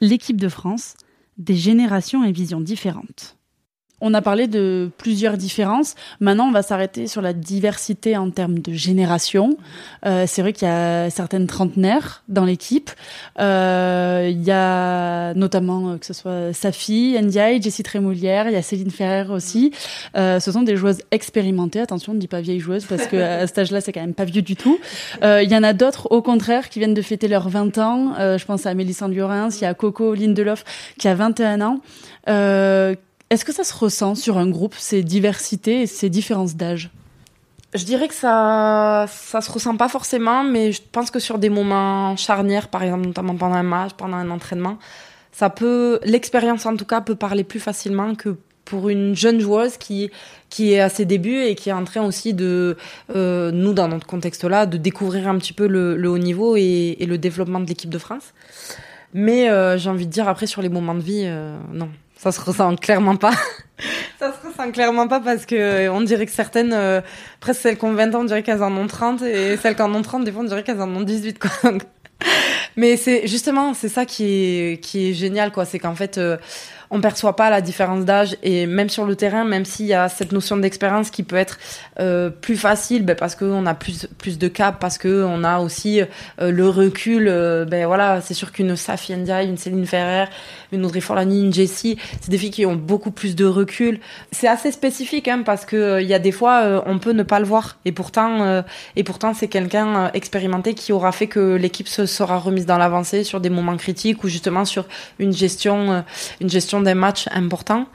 L'équipe 0.00 0.40
de 0.40 0.48
France 0.48 0.94
des 1.38 1.56
générations 1.56 2.24
et 2.24 2.32
visions 2.32 2.60
différentes. 2.60 3.37
On 4.00 4.14
a 4.14 4.22
parlé 4.22 4.46
de 4.46 4.90
plusieurs 4.96 5.36
différences. 5.36 5.96
Maintenant, 6.20 6.46
on 6.46 6.52
va 6.52 6.62
s'arrêter 6.62 7.08
sur 7.08 7.20
la 7.20 7.32
diversité 7.32 8.16
en 8.16 8.30
termes 8.30 8.60
de 8.60 8.72
génération. 8.72 9.56
Euh, 10.06 10.24
c'est 10.26 10.40
vrai 10.40 10.52
qu'il 10.52 10.68
y 10.68 10.70
a 10.70 11.10
certaines 11.10 11.48
trentenaires 11.48 12.22
dans 12.28 12.44
l'équipe. 12.44 12.90
Euh, 13.40 14.28
il 14.30 14.42
y 14.44 14.52
a 14.52 15.34
notamment 15.34 15.90
euh, 15.90 15.96
que 15.96 16.06
ce 16.06 16.12
soit 16.12 16.52
Safi, 16.52 17.16
Ndiaye, 17.20 17.60
Jessie 17.60 17.82
Trémoulière, 17.82 18.46
il 18.48 18.52
y 18.52 18.56
a 18.56 18.62
Céline 18.62 18.90
Ferrer 18.90 19.30
aussi. 19.30 19.72
ce 20.14 20.50
sont 20.52 20.62
des 20.62 20.76
joueuses 20.76 21.02
expérimentées. 21.10 21.80
Attention, 21.80 22.12
on 22.12 22.14
ne 22.14 22.20
dit 22.20 22.28
pas 22.28 22.40
vieille 22.40 22.60
joueuse 22.60 22.84
parce 22.84 23.06
que 23.06 23.16
à 23.16 23.46
cet 23.46 23.58
âge-là, 23.58 23.80
c'est 23.80 23.92
quand 23.92 24.00
même 24.00 24.14
pas 24.14 24.24
vieux 24.24 24.42
du 24.42 24.54
tout. 24.54 24.78
Il 25.22 25.50
y 25.50 25.56
en 25.56 25.62
a 25.62 25.72
d'autres, 25.72 26.08
au 26.10 26.22
contraire, 26.22 26.68
qui 26.68 26.78
viennent 26.78 26.94
de 26.94 27.02
fêter 27.02 27.26
leurs 27.26 27.48
20 27.48 27.78
ans. 27.78 28.14
je 28.18 28.44
pense 28.44 28.66
à 28.66 28.74
Mélissande 28.74 29.14
Llorens, 29.14 29.60
il 29.60 29.62
y 29.62 29.66
a 29.66 29.74
Coco 29.74 30.14
Lindelof 30.14 30.64
qui 30.98 31.08
a 31.08 31.14
21 31.14 31.60
ans. 31.62 31.80
Est-ce 33.30 33.44
que 33.44 33.52
ça 33.52 33.64
se 33.64 33.74
ressent 33.74 34.14
sur 34.14 34.38
un 34.38 34.48
groupe, 34.48 34.74
ces 34.76 35.02
diversités 35.02 35.82
et 35.82 35.86
ces 35.86 36.08
différences 36.08 36.56
d'âge? 36.56 36.90
Je 37.74 37.84
dirais 37.84 38.08
que 38.08 38.14
ça, 38.14 39.06
ça 39.08 39.42
se 39.42 39.50
ressent 39.50 39.76
pas 39.76 39.88
forcément, 39.88 40.42
mais 40.42 40.72
je 40.72 40.80
pense 40.90 41.10
que 41.10 41.18
sur 41.18 41.38
des 41.38 41.50
moments 41.50 42.16
charnières, 42.16 42.68
par 42.68 42.82
exemple, 42.82 43.06
notamment 43.06 43.36
pendant 43.36 43.56
un 43.56 43.62
match, 43.62 43.92
pendant 43.92 44.16
un 44.16 44.30
entraînement, 44.30 44.78
ça 45.32 45.50
peut, 45.50 46.00
l'expérience 46.02 46.64
en 46.64 46.76
tout 46.76 46.86
cas, 46.86 47.02
peut 47.02 47.14
parler 47.14 47.44
plus 47.44 47.60
facilement 47.60 48.14
que 48.14 48.36
pour 48.64 48.88
une 48.88 49.16
jeune 49.16 49.40
joueuse 49.40 49.78
qui 49.78 50.10
qui 50.50 50.72
est 50.72 50.80
à 50.80 50.88
ses 50.88 51.04
débuts 51.04 51.42
et 51.42 51.54
qui 51.54 51.70
est 51.70 51.72
en 51.72 51.84
train 51.84 52.04
aussi 52.04 52.34
de 52.34 52.76
euh, 53.14 53.50
nous 53.50 53.72
dans 53.72 53.88
notre 53.88 54.06
contexte 54.06 54.44
là 54.44 54.66
de 54.66 54.76
découvrir 54.76 55.28
un 55.28 55.38
petit 55.38 55.52
peu 55.52 55.66
le, 55.66 56.08
haut 56.08 56.18
niveau 56.18 56.56
et, 56.56 56.96
le 57.00 57.18
développement 57.18 57.60
de 57.60 57.66
l'équipe 57.66 57.90
de 57.90 57.98
France. 57.98 58.34
Mais 59.14 59.48
euh, 59.48 59.78
j'ai 59.78 59.88
envie 59.88 60.06
de 60.06 60.12
dire 60.12 60.28
après 60.28 60.46
sur 60.46 60.60
les 60.60 60.68
moments 60.68 60.94
de 60.94 61.00
vie, 61.00 61.22
euh, 61.24 61.56
non, 61.72 61.88
ça 62.18 62.32
se 62.32 62.40
ressent 62.40 62.74
clairement 62.76 63.16
pas. 63.16 63.32
ça 64.18 64.32
se 64.32 64.46
ressent 64.46 64.70
clairement 64.72 65.08
pas 65.08 65.20
parce 65.20 65.46
que 65.46 65.54
euh, 65.54 65.92
on 65.92 66.00
dirait 66.00 66.26
que 66.26 66.32
certaines, 66.32 66.72
euh, 66.72 67.00
presque 67.40 67.62
celles 67.62 67.78
qui 67.78 67.84
ont 67.84 67.94
20 67.94 68.14
ans, 68.14 68.20
on 68.20 68.24
dirait 68.24 68.42
qu'elles 68.42 68.62
en 68.62 68.76
ont 68.76 68.86
30 68.86 69.22
et 69.22 69.56
celles 69.56 69.76
qui 69.76 69.82
en 69.82 69.94
ont 69.94 70.02
30, 70.02 70.24
des 70.24 70.32
fois 70.32 70.42
on 70.42 70.44
dirait 70.44 70.64
qu'elles 70.64 70.82
en 70.82 70.94
ont 70.94 71.00
18 71.00 71.38
quoi. 71.38 71.50
Mais 72.76 72.96
c'est 72.96 73.26
justement 73.28 73.72
c'est 73.74 73.88
ça 73.88 74.04
qui 74.04 74.24
est 74.24 74.80
qui 74.82 75.10
est 75.10 75.14
génial 75.14 75.52
quoi, 75.52 75.64
c'est 75.64 75.78
qu'en 75.78 75.94
fait 75.94 76.18
euh, 76.18 76.36
on 76.90 77.00
perçoit 77.00 77.36
pas 77.36 77.50
la 77.50 77.60
différence 77.60 78.04
d'âge 78.04 78.36
et 78.42 78.66
même 78.66 78.88
sur 78.88 79.04
le 79.04 79.16
terrain, 79.16 79.44
même 79.44 79.64
s'il 79.64 79.86
y 79.86 79.94
a 79.94 80.08
cette 80.08 80.32
notion 80.32 80.56
d'expérience 80.56 81.10
qui 81.10 81.22
peut 81.22 81.36
être 81.36 81.58
euh, 82.00 82.30
plus 82.30 82.56
facile, 82.56 83.04
ben 83.04 83.14
parce 83.14 83.34
qu'on 83.34 83.66
a 83.66 83.74
plus 83.74 84.38
de 84.38 84.48
cap, 84.48 84.78
parce 84.80 84.98
que 84.98 85.24
on 85.24 85.44
a 85.44 85.58
aussi 85.60 86.00
euh, 86.00 86.50
le 86.50 86.68
recul. 86.68 87.28
Euh, 87.28 87.64
ben 87.64 87.86
voilà, 87.86 88.20
c'est 88.20 88.34
sûr 88.34 88.52
qu'une 88.52 88.76
Safi 88.76 89.14
Ndiaye, 89.14 89.48
une 89.48 89.58
Céline 89.58 89.86
Ferrer, 89.86 90.26
une 90.72 90.84
Audrey 90.84 91.00
Forlani, 91.00 91.42
une 91.42 91.52
Jessie, 91.52 91.98
c'est 92.20 92.30
des 92.30 92.38
filles 92.38 92.50
qui 92.50 92.66
ont 92.66 92.76
beaucoup 92.76 93.10
plus 93.10 93.36
de 93.36 93.44
recul. 93.44 94.00
C'est 94.32 94.48
assez 94.48 94.72
spécifique 94.72 95.28
hein, 95.28 95.42
parce 95.44 95.64
que 95.64 96.00
il 96.00 96.08
y 96.08 96.14
a 96.14 96.18
des 96.18 96.32
fois 96.32 96.82
on 96.86 96.98
peut 96.98 97.12
ne 97.12 97.22
pas 97.22 97.40
le 97.40 97.46
voir 97.46 97.78
et 97.84 97.92
pourtant 97.92 98.62
et 98.96 99.04
pourtant 99.04 99.34
c'est 99.34 99.48
quelqu'un 99.48 100.10
expérimenté 100.12 100.74
qui 100.74 100.92
aura 100.92 101.12
fait 101.12 101.26
que 101.26 101.56
l'équipe 101.56 101.88
se 101.88 102.06
sera 102.06 102.38
remise 102.38 102.66
dans 102.66 102.78
l'avancée 102.78 103.24
sur 103.24 103.40
des 103.40 103.50
moments 103.50 103.76
critiques 103.76 104.24
ou 104.24 104.28
justement 104.28 104.64
sur 104.64 104.86
une 105.18 105.32
gestion 105.32 106.04
des 106.80 106.94
matchs 106.94 107.28
importants. 107.30 107.86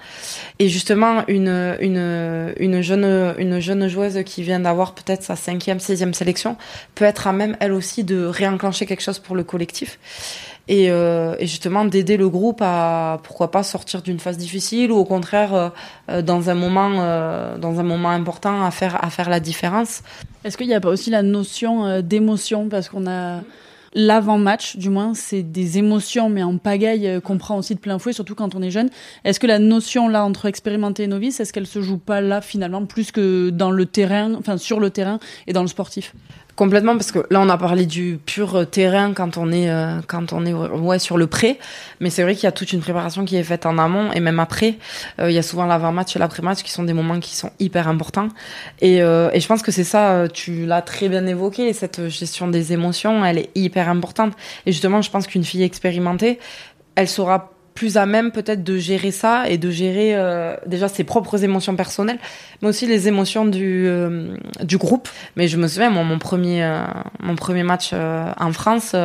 Et 0.60 0.70
justement, 0.70 1.24
une, 1.28 1.76
une, 1.80 2.54
une, 2.58 2.82
jeune, 2.82 3.36
une 3.38 3.60
jeune 3.60 3.88
joueuse 3.88 4.24
qui 4.26 4.44
vient 4.44 4.60
d'avoir 4.60 4.94
peut-être 4.94 5.24
sa 5.24 5.36
cinquième, 5.36 5.80
sixième 5.80 6.14
sélection 6.14 6.58
peut 6.96 7.06
être 7.06 7.28
à 7.28 7.34
même, 7.34 7.58
elle 7.60 7.74
aussi, 7.74 8.04
de 8.04 8.26
réenclencher 8.26 8.86
quelque 8.86 9.02
chose 9.02 9.20
pour 9.20 9.36
le 9.36 9.44
collectif. 9.44 10.00
Et, 10.70 10.90
euh, 10.90 11.38
justement 11.42 11.84
d'aider 11.84 12.16
le 12.16 12.30
groupe 12.30 12.62
à 12.62 13.20
pourquoi 13.24 13.52
pas 13.52 13.64
sortir 13.64 14.02
d'une 14.02 14.20
phase 14.20 14.38
difficile 14.38 14.94
ou 14.94 14.96
au 14.96 15.04
contraire 15.04 15.72
euh, 16.10 16.22
dans 16.22 16.50
un 16.50 16.54
moment 16.54 16.90
euh, 17.00 17.58
dans 17.58 17.82
un 17.82 17.84
moment 17.84 18.10
important 18.10 18.64
à 18.64 18.72
faire 18.72 19.04
à 19.04 19.10
faire 19.10 19.30
la 19.30 19.42
différence. 19.42 20.04
Est-ce 20.46 20.58
qu'il 20.58 20.68
n'y 20.68 20.74
a 20.74 20.80
pas 20.80 20.90
aussi 20.90 21.10
la 21.10 21.22
notion 21.22 22.02
d'émotion? 22.02 22.70
Parce 22.70 22.88
qu'on 22.88 23.08
a 23.08 23.42
l'avant-match, 23.94 24.78
du 24.78 24.90
moins, 24.90 25.14
c'est 25.14 25.44
des 25.44 25.78
émotions, 25.78 26.30
mais 26.30 26.44
en 26.44 26.58
pagaille 26.58 27.08
euh, 27.08 27.22
qu'on 27.22 27.38
prend 27.38 27.58
aussi 27.58 27.76
de 27.76 27.80
plein 27.80 28.00
fouet, 28.00 28.14
surtout 28.14 28.36
quand 28.36 28.56
on 28.56 28.62
est 28.62 28.72
jeune. 28.72 28.90
Est-ce 29.24 29.40
que 29.40 29.48
la 29.48 29.60
notion 29.60 30.08
là 30.08 30.26
entre 30.26 30.46
expérimenté 30.46 31.04
et 31.04 31.08
novice, 31.08 31.40
est-ce 31.40 31.54
qu'elle 31.54 31.68
se 31.68 31.82
joue 31.82 31.98
pas 31.98 32.22
là 32.22 32.42
finalement 32.42 32.86
plus 32.86 33.12
que 33.12 33.50
dans 33.50 33.72
le 33.72 33.86
terrain, 33.86 34.34
enfin 34.36 34.58
sur 34.58 34.80
le 34.80 34.90
terrain 34.90 35.20
et 35.48 35.54
dans 35.54 35.62
le 35.62 35.68
sportif? 35.68 36.14
Complètement, 36.56 36.94
parce 36.94 37.12
que 37.12 37.20
là, 37.32 37.42
on 37.42 37.50
a 37.50 37.58
parlé 37.58 37.88
du 37.88 38.20
pur 38.24 38.70
terrain 38.70 39.14
quand 39.14 39.38
on 39.38 39.52
est, 39.52 39.72
euh, 39.72 40.02
quand 40.06 40.34
on 40.34 40.46
est 40.46 40.54
ouais, 40.54 41.00
sur 41.00 41.18
le 41.18 41.26
pré. 41.26 41.58
Mais 42.00 42.12
c'est 42.12 42.22
vrai 42.22 42.36
qu'il 42.36 42.44
y 42.44 42.48
a 42.48 42.52
toute 42.52 42.74
une 42.74 42.82
préparation 42.82 43.26
qui 43.26 43.36
est 43.38 43.44
faite 43.44 43.66
en 43.66 43.80
amont 43.80 44.12
et 44.12 44.20
même 44.20 44.40
après. 44.40 44.76
Euh, 45.20 45.32
il 45.32 45.34
y 45.34 45.40
a 45.40 45.42
souvent 45.42 45.66
l'avant-match 45.66 46.16
et 46.16 46.20
l'après-match 46.20 46.62
qui 46.62 46.72
sont 46.72 46.84
des 46.84 46.94
moments 46.94 47.20
qui 47.20 47.36
sont 47.36 47.50
hyper 47.60 47.88
importants. 47.88 48.30
Et, 48.82 49.02
euh, 49.02 49.32
et 49.34 49.40
je 49.40 49.48
pense 49.48 49.64
que 49.64 49.72
c'est 49.72 49.84
ça, 49.84 50.28
tu 50.32 50.68
l'as 50.68 50.84
très 50.84 51.10
bien 51.10 51.26
évoqué, 51.26 51.74
cette 51.74 52.08
gestion 52.08 52.48
des 52.48 52.72
émotions, 52.72 53.26
elle 53.26 53.40
est 53.40 53.50
hyper 53.56 53.90
importante. 53.90 54.34
Et 54.68 54.72
justement, 54.72 55.02
je 55.02 55.10
pense 55.10 55.26
qu'une 55.26 55.44
fille 55.44 55.64
expérimentée, 55.64 56.38
elle 56.96 57.08
saura 57.08 57.53
plus 57.74 57.98
à 57.98 58.06
même 58.06 58.32
peut-être 58.32 58.64
de 58.64 58.78
gérer 58.78 59.12
ça 59.12 59.50
et 59.50 59.58
de 59.58 59.72
gérer 59.72 60.16
euh, 60.16 60.56
déjà 60.66 60.88
ses 60.88 61.04
propres 61.04 61.44
émotions 61.44 61.76
personnelles, 61.76 62.20
mais 62.62 62.68
aussi 62.68 62.86
les 62.86 63.08
émotions 63.08 63.46
du, 63.46 63.86
euh, 63.88 64.36
du 64.64 64.78
groupe. 64.78 65.10
Mais 65.36 65.48
je 65.48 65.58
me 65.58 65.68
souviens, 65.68 65.90
moi, 65.90 66.04
mon 66.04 66.20
premier, 66.20 66.64
euh, 66.64 66.84
mon 67.20 67.36
premier 67.36 67.64
match 67.64 67.94
en 67.94 68.54
France, 68.54 68.96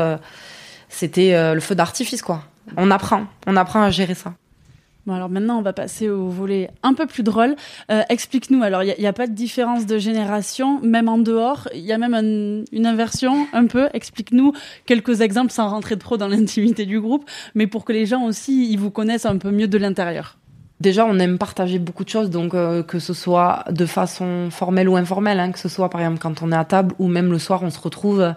c'était 0.89 1.55
le 1.55 1.61
feu 1.61 1.75
d'artifice, 1.75 2.23
quoi. 2.23 2.43
On 2.77 2.91
apprend, 2.91 3.25
on 3.47 3.57
apprend 3.57 3.83
à 3.83 3.91
gérer 3.91 4.15
ça 4.15 4.35
alors 5.15 5.29
maintenant, 5.29 5.59
on 5.59 5.63
va 5.63 5.73
passer 5.73 6.09
au 6.09 6.29
volet 6.29 6.71
un 6.83 6.95
peu 6.95 7.07
plus 7.07 7.23
drôle. 7.23 7.57
Euh, 7.91 8.03
explique-nous, 8.09 8.63
alors 8.63 8.83
il 8.83 8.95
n'y 8.99 9.07
a, 9.07 9.13
pas 9.13 9.27
de 9.27 9.33
différence 9.33 9.87
de 9.87 9.99
génération, 9.99 10.81
même 10.81 11.09
en 11.09 11.19
dehors, 11.19 11.69
il 11.75 11.81
y 11.81 11.93
a 11.93 11.99
même 11.99 12.65
une 12.73 12.87
inversion 12.87 13.47
un 13.53 13.67
peu. 13.67 13.89
Explique-nous 13.93 14.53
quelques 14.87 15.21
exemples 15.21 15.53
sans 15.53 15.69
rentrer 15.69 15.99
trop 15.99 16.17
dans 16.17 16.29
l'intimité 16.29 16.87
du 16.87 17.01
groupe, 17.01 17.25
mais 17.55 17.67
pour 17.67 17.85
que 17.85 17.93
les 17.93 18.07
gens 18.07 18.25
aussi, 18.25 18.71
ils 18.71 18.79
vous 18.79 18.91
connaissent 18.91 19.27
un 19.27 19.39
peu 19.39 19.51
mieux 19.51 19.69
de 19.69 19.79
l'intérieur. 19.79 20.37
Déjà, 20.81 21.05
on 21.05 21.19
aime 21.19 21.39
partager 21.39 21.81
beaucoup 21.81 22.05
de 22.05 22.09
choses, 22.09 22.31
donc 22.31 22.55
euh, 22.55 22.85
que 22.85 23.01
ce 23.01 23.13
soit 23.13 23.65
de 23.69 23.85
façon 23.85 24.49
formelle 24.51 24.89
ou 24.89 24.97
informelle, 24.97 25.41
hein, 25.41 25.51
que 25.51 25.59
ce 25.59 25.69
soit 25.69 25.91
par 25.91 26.01
exemple 26.01 26.21
quand 26.21 26.41
on 26.41 26.53
est 26.53 26.57
à 26.57 26.65
table 26.65 26.95
ou 27.01 27.09
même 27.09 27.33
le 27.33 27.39
soir, 27.41 27.65
on 27.65 27.71
se 27.71 27.81
retrouve. 27.81 28.35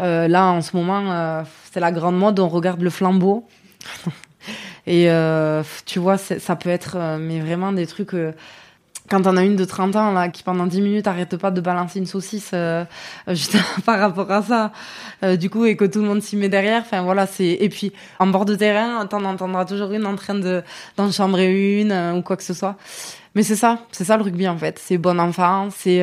Euh, 0.00 0.26
là, 0.26 0.46
en 0.46 0.62
ce 0.62 0.74
moment, 0.74 1.44
c'est 1.70 1.80
la 1.80 1.92
grande 1.92 2.18
mode, 2.18 2.40
on 2.40 2.48
regarde 2.48 2.80
le 2.80 2.90
flambeau. 2.90 3.46
Et 4.86 5.10
euh, 5.10 5.62
tu 5.86 5.98
vois, 5.98 6.18
ça 6.18 6.56
peut 6.56 6.70
être 6.70 6.96
euh, 6.96 7.18
mais 7.18 7.40
vraiment 7.40 7.72
des 7.72 7.86
trucs. 7.86 8.14
Euh, 8.14 8.32
quand 9.10 9.26
on 9.26 9.36
a 9.36 9.42
une 9.42 9.56
de 9.56 9.64
30 9.64 9.96
ans 9.96 10.12
là 10.12 10.28
qui 10.28 10.44
pendant 10.44 10.64
10 10.64 10.80
minutes 10.80 11.06
arrête 11.08 11.36
pas 11.36 11.50
de 11.50 11.60
balancer 11.60 11.98
une 11.98 12.06
saucisse 12.06 12.52
euh, 12.54 12.84
juste 13.28 13.56
par 13.84 13.98
rapport 13.98 14.30
à 14.30 14.42
ça 14.42 14.70
du 15.36 15.50
coup 15.50 15.64
et 15.66 15.76
que 15.76 15.84
tout 15.84 15.98
le 15.98 16.06
monde 16.06 16.22
s'y 16.22 16.36
met 16.36 16.48
derrière 16.48 16.82
enfin 16.82 17.02
voilà 17.02 17.26
c'est 17.26 17.48
et 17.60 17.68
puis 17.68 17.92
en 18.20 18.28
bord 18.28 18.44
de 18.44 18.54
terrain 18.54 19.04
t'en 19.06 19.24
entendras 19.24 19.64
toujours 19.64 19.90
une 19.90 20.06
en 20.06 20.14
train 20.14 20.36
de 20.36 20.62
d'en 20.96 21.10
chambrer 21.10 21.80
une 21.80 21.92
ou 22.16 22.22
quoi 22.22 22.36
que 22.36 22.44
ce 22.44 22.54
soit 22.54 22.76
mais 23.34 23.42
c'est 23.42 23.56
ça 23.56 23.80
c'est 23.90 24.04
ça 24.04 24.16
le 24.16 24.22
rugby 24.22 24.46
en 24.46 24.56
fait 24.56 24.78
c'est 24.78 24.98
bon 24.98 25.18
enfant 25.18 25.68
c'est 25.70 25.98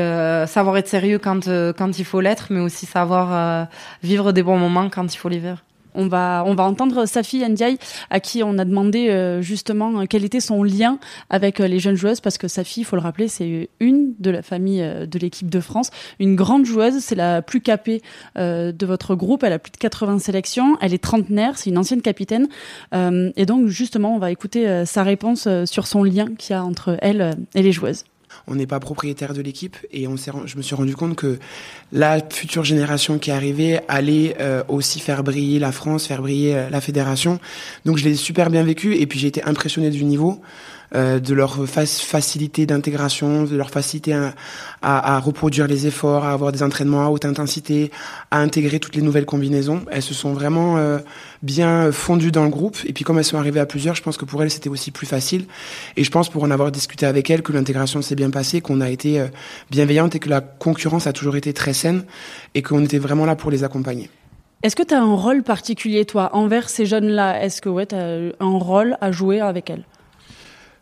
savoir 0.48 0.78
être 0.78 0.90
sérieux 0.90 1.20
quand 1.20 1.48
quand 1.78 1.98
il 1.98 2.06
faut 2.06 2.20
l'être 2.20 2.48
mais 2.50 2.60
aussi 2.60 2.86
savoir 2.86 3.68
vivre 4.04 4.34
des 4.34 4.44
bons 4.44 4.58
moments 4.58 4.90
quand 4.90 5.12
il 5.12 5.18
faut 5.18 5.30
les 5.30 5.40
vivre 5.40 5.64
On 6.00 6.08
va, 6.08 6.44
on 6.46 6.56
va 6.56 6.64
entendre 6.64 7.06
Safi 7.06 7.44
Ndiaye, 7.48 7.78
à 8.10 8.22
qui 8.22 8.42
on 8.42 8.58
a 8.58 8.64
demandé 8.64 9.38
justement 9.42 10.06
quel 10.06 10.24
était 10.24 10.40
son 10.40 10.64
lien 10.64 10.98
avec 11.30 11.60
les 11.60 11.80
jeunes 11.80 11.96
joueuses, 11.96 12.22
parce 12.22 12.38
que 12.38 12.48
Safi, 12.48 12.82
il 12.82 12.84
faut 12.86 12.96
le 12.96 13.02
rappeler, 13.02 13.28
c'est 13.28 13.70
une 13.82 14.14
de 14.18 14.32
la 14.32 14.42
famille 14.42 14.80
de 14.80 15.20
l'équipe 15.20 15.50
de 15.50 15.60
France, 15.60 15.92
une 16.20 16.38
grande 16.38 16.66
joueuse, 16.66 17.00
c'est 17.00 17.16
la 17.16 17.42
plus 17.42 17.60
capée 17.60 18.02
de 18.38 18.86
votre 18.86 19.16
groupe, 19.16 19.44
elle 19.44 19.54
a 19.54 19.60
plus 19.60 19.72
de 19.72 19.78
80 19.78 20.20
sélections, 20.20 20.78
elle 20.80 20.94
est 20.94 21.04
trentenaire, 21.04 21.58
c'est 21.58 21.70
une 21.70 21.78
ancienne 21.78 22.02
capitaine, 22.02 22.48
et 22.94 23.46
donc 23.46 23.68
justement, 23.68 24.16
on 24.16 24.20
va 24.20 24.32
écouter 24.32 24.86
sa 24.86 25.04
réponse 25.04 25.50
sur 25.66 25.86
son 25.86 26.04
lien 26.04 26.28
qu'il 26.38 26.54
y 26.54 26.58
a 26.58 26.64
entre 26.64 26.98
elle 27.02 27.36
et 27.56 27.62
les 27.62 27.74
joueuses 27.74 28.06
on 28.48 28.56
n'est 28.56 28.68
pas 28.68 28.80
propriétaire 28.80 29.34
de 29.34 29.42
l'équipe 29.42 29.78
et 29.92 30.08
on 30.08 30.16
je 30.18 30.58
me 30.58 30.62
suis 30.62 30.76
rendu 30.76 30.96
compte 30.96 31.16
que 31.16 31.40
la 31.92 32.20
future 32.30 32.64
génération 32.64 33.18
qui 33.20 33.32
arrivait 33.32 33.82
allait 33.88 34.36
euh, 34.40 34.64
aussi 34.68 35.00
faire 35.00 35.24
briller 35.24 35.60
la 35.60 35.72
France, 35.72 36.08
faire 36.08 36.22
briller 36.22 36.56
euh, 36.56 36.70
la 36.70 36.82
fédération. 36.82 37.40
Donc 37.86 37.98
je 37.98 38.04
l'ai 38.04 38.16
super 38.16 38.50
bien 38.50 38.64
vécu 38.64 38.96
et 38.96 39.08
puis 39.08 39.20
j'ai 39.20 39.28
été 39.28 39.44
impressionné 39.44 39.90
du 39.90 40.04
niveau. 40.04 40.42
Euh, 40.96 41.20
de 41.20 41.36
leur 41.36 41.68
facilité 41.68 42.66
d'intégration, 42.66 43.44
de 43.44 43.56
leur 43.56 43.70
facilité 43.70 44.14
à, 44.14 44.34
à, 44.82 45.20
reproduire 45.20 45.68
les 45.68 45.86
efforts, 45.86 46.26
à 46.26 46.32
avoir 46.32 46.52
des 46.52 46.64
entraînements 46.64 47.06
à 47.06 47.10
haute 47.10 47.26
intensité, 47.26 47.92
à 48.32 48.40
intégrer 48.40 48.80
toutes 48.80 48.96
les 48.96 49.04
nouvelles 49.04 49.28
combinaisons. 49.28 49.84
Elles 49.92 50.02
se 50.02 50.16
sont 50.16 50.34
vraiment 50.34 50.78
euh, 50.78 50.98
bien 51.44 51.92
fondues 51.92 52.32
dans 52.32 52.44
le 52.44 52.50
groupe. 52.50 52.78
Et 52.88 52.94
puis 52.94 53.04
comme 53.04 53.20
elles 53.20 53.24
sont 53.24 53.38
arrivées 53.38 53.60
à 53.60 53.68
plusieurs, 53.68 53.94
je 53.94 54.02
pense 54.02 54.18
que 54.18 54.26
pour 54.26 54.42
elles 54.42 54.50
c'était 54.50 54.70
aussi 54.70 54.90
plus 54.90 55.06
facile. 55.06 55.46
Et 55.96 56.04
je 56.04 56.10
pense 56.10 56.28
pour 56.28 56.42
en 56.42 56.50
avoir 56.50 56.72
discuté 56.72 57.06
avec 57.06 57.30
elles 57.30 57.44
que 57.44 57.54
l'intégration 57.54 58.02
s'est 58.02 58.16
bien 58.16 58.32
passée, 58.32 58.60
qu'on 58.60 58.82
a 58.82 58.90
été 58.90 59.20
euh, 59.20 59.28
bienveillante 59.70 60.16
et 60.16 60.20
que 60.20 60.30
la 60.30 60.42
concurrence 60.42 61.06
a 61.06 61.14
toujours 61.14 61.36
été 61.36 61.54
très 61.54 61.74
saine 61.74 62.04
et 62.56 62.64
qu'on 62.64 62.84
était 62.84 62.98
vraiment 62.98 63.28
là 63.28 63.36
pour 63.36 63.52
les 63.52 63.64
accompagner. 63.64 64.10
Est-ce 64.64 64.76
que 64.76 64.84
tu 64.84 64.96
as 64.96 65.02
un 65.04 65.14
rôle 65.14 65.44
particulier, 65.44 66.06
toi, 66.06 66.32
envers 66.34 66.68
ces 66.68 66.88
jeunes-là? 66.88 67.44
Est-ce 67.44 67.62
que 67.62 67.70
ouais, 67.70 67.86
tu 67.86 67.96
as 67.96 68.32
un 68.40 68.58
rôle 68.58 68.98
à 69.02 69.12
jouer 69.12 69.40
avec 69.40 69.70
elles? 69.70 69.84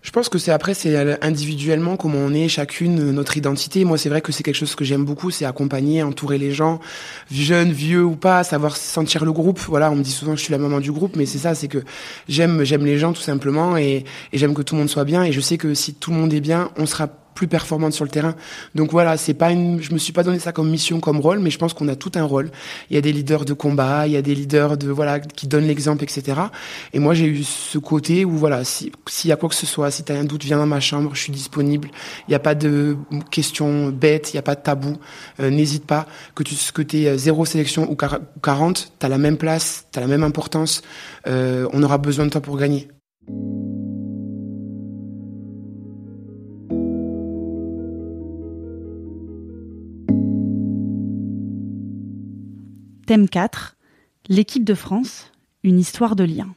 Je 0.02 0.12
pense 0.12 0.30
que 0.30 0.38
c'est 0.38 0.52
après, 0.52 0.74
c'est 0.74 1.22
individuellement 1.24 1.98
comment 1.98 2.20
on 2.20 2.34
est 2.34 2.48
chacune, 2.48 3.12
notre 3.12 3.36
identité. 3.36 3.84
Moi, 3.84 3.98
c'est 3.98 4.10
vrai 4.10 4.22
que 4.22 4.32
c'est 4.32 4.44
quelque 4.44 4.56
chose 4.56 4.76
que 4.76 4.86
j'aime 4.86 5.04
beaucoup, 5.04 5.32
c'est 5.32 5.46
accompagner, 5.46 6.02
entourer 6.04 6.38
les 6.38 6.52
gens, 6.52 6.80
jeunes, 7.30 7.72
vieux 7.72 8.04
ou 8.04 8.16
pas, 8.16 8.44
savoir 8.44 8.78
sentir 8.78 9.26
le 9.26 9.34
groupe. 9.34 9.60
Voilà, 9.68 9.92
on 9.92 9.96
me 9.96 10.04
dit 10.04 10.12
souvent 10.12 10.34
que 10.34 10.38
je 10.38 10.44
suis 10.44 10.54
la 10.54 10.60
maman 10.60 10.80
du 10.80 10.92
groupe, 10.92 11.16
mais 11.16 11.26
c'est 11.26 11.40
ça, 11.40 11.56
c'est 11.56 11.68
que 11.68 11.84
j'aime, 12.30 12.64
j'aime 12.64 12.86
les 12.86 12.98
gens 12.98 13.12
tout 13.12 13.22
simplement 13.22 13.76
et, 13.76 14.06
et 14.32 14.38
j'aime 14.38 14.54
que 14.54 14.62
tout 14.62 14.76
le 14.76 14.80
monde 14.80 14.90
soit 14.90 15.04
bien. 15.04 15.24
Et 15.24 15.32
je 15.32 15.42
sais 15.42 15.58
que 15.58 15.74
si 15.74 15.94
tout 15.94 16.12
le 16.12 16.18
monde 16.18 16.34
est 16.34 16.42
bien, 16.42 16.72
on 16.78 16.86
sera 16.86 17.10
plus 17.38 17.48
performante 17.48 17.94
sur 17.94 18.04
le 18.04 18.10
terrain. 18.10 18.34
Donc 18.74 18.92
voilà, 18.92 19.16
c'est 19.16 19.36
pas 19.36 19.52
une, 19.52 19.80
je 19.80 19.94
me 19.94 20.00
suis 20.00 20.12
pas 20.12 20.24
donné 20.24 20.40
ça 20.40 20.52
comme 20.52 20.72
mission, 20.72 21.00
comme 21.00 21.20
rôle, 21.20 21.38
mais 21.38 21.52
je 21.52 21.60
pense 21.60 21.76
qu'on 21.76 21.88
a 21.88 21.96
tout 21.96 22.12
un 22.16 22.24
rôle. 22.24 22.50
Il 22.90 22.96
y 22.96 22.98
a 22.98 23.02
des 23.02 23.14
leaders 23.14 23.46
de 23.46 23.54
combat, 23.54 24.08
il 24.08 24.14
y 24.14 24.18
a 24.18 24.24
des 24.24 24.34
leaders 24.34 24.76
de 24.76 24.90
voilà 24.90 25.20
qui 25.20 25.48
donnent 25.48 25.68
l'exemple, 25.68 26.04
etc. 26.04 26.42
Et 26.94 27.00
moi 27.00 27.14
j'ai 27.14 27.28
eu 27.28 27.44
ce 27.44 27.78
côté 27.78 28.26
où 28.26 28.32
voilà, 28.32 28.64
s'il 28.64 28.92
y 29.26 29.32
a 29.32 29.36
quoi 29.36 29.50
que 29.50 29.56
ce 29.56 29.68
soit, 29.68 29.92
si 29.92 30.04
tu 30.04 30.12
as 30.12 30.16
un 30.16 30.24
doute, 30.24 30.44
viens 30.46 30.58
dans 30.58 30.66
ma 30.66 30.80
chambre, 30.80 31.12
je 31.14 31.22
suis 31.22 31.32
disponible. 31.32 31.90
Il 32.28 32.32
n'y 32.32 32.36
a 32.36 32.40
pas 32.40 32.56
de 32.56 32.98
questions 33.30 33.90
bêtes, 33.90 34.34
il 34.34 34.38
n'y 34.38 34.40
a 34.40 34.44
pas 34.44 34.56
de 34.56 34.62
tabou. 34.62 34.98
Euh, 35.40 35.52
n'hésite 35.52 35.86
pas 35.86 36.08
que 36.34 36.42
tu 36.42 36.56
que 36.74 36.82
aies 36.98 37.08
euh, 37.08 37.18
zéro 37.18 37.46
sélection 37.46 37.88
ou 37.92 37.96
40, 38.42 38.94
tu 39.00 39.06
as 39.06 39.10
la 39.10 39.20
même 39.20 39.38
place, 39.38 39.86
tu 39.92 40.00
as 40.00 40.02
la 40.02 40.08
même 40.08 40.24
importance. 40.24 40.82
Euh, 41.28 41.68
on 41.72 41.84
aura 41.84 42.00
besoin 42.00 42.26
de 42.26 42.32
toi 42.32 42.42
pour 42.42 42.58
gagner. 42.58 42.88
Thème 53.08 53.30
4, 53.30 53.78
l'équipe 54.28 54.66
de 54.66 54.74
France, 54.74 55.32
une 55.64 55.80
histoire 55.80 56.18
de 56.18 56.26
lien. 56.26 56.54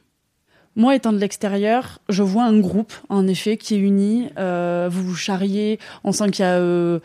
Moi, 0.75 0.97
étant 0.97 1.13
de 1.13 1.17
l'extérieur, 1.17 1.99
je 2.09 2.23
vois 2.23 2.43
un 2.43 2.59
groupe, 2.59 2.91
en 3.07 3.25
effet, 3.25 3.55
qui 3.55 3.75
est 3.75 3.77
uni. 3.77 4.27
Euh, 4.37 4.89
vous 4.91 5.01
vous 5.01 5.15
charriez, 5.15 5.79
on 6.03 6.11
sent 6.11 6.29
qu'il 6.31 6.43
y 6.43 6.47
a 6.47 6.57
euh, 6.57 6.99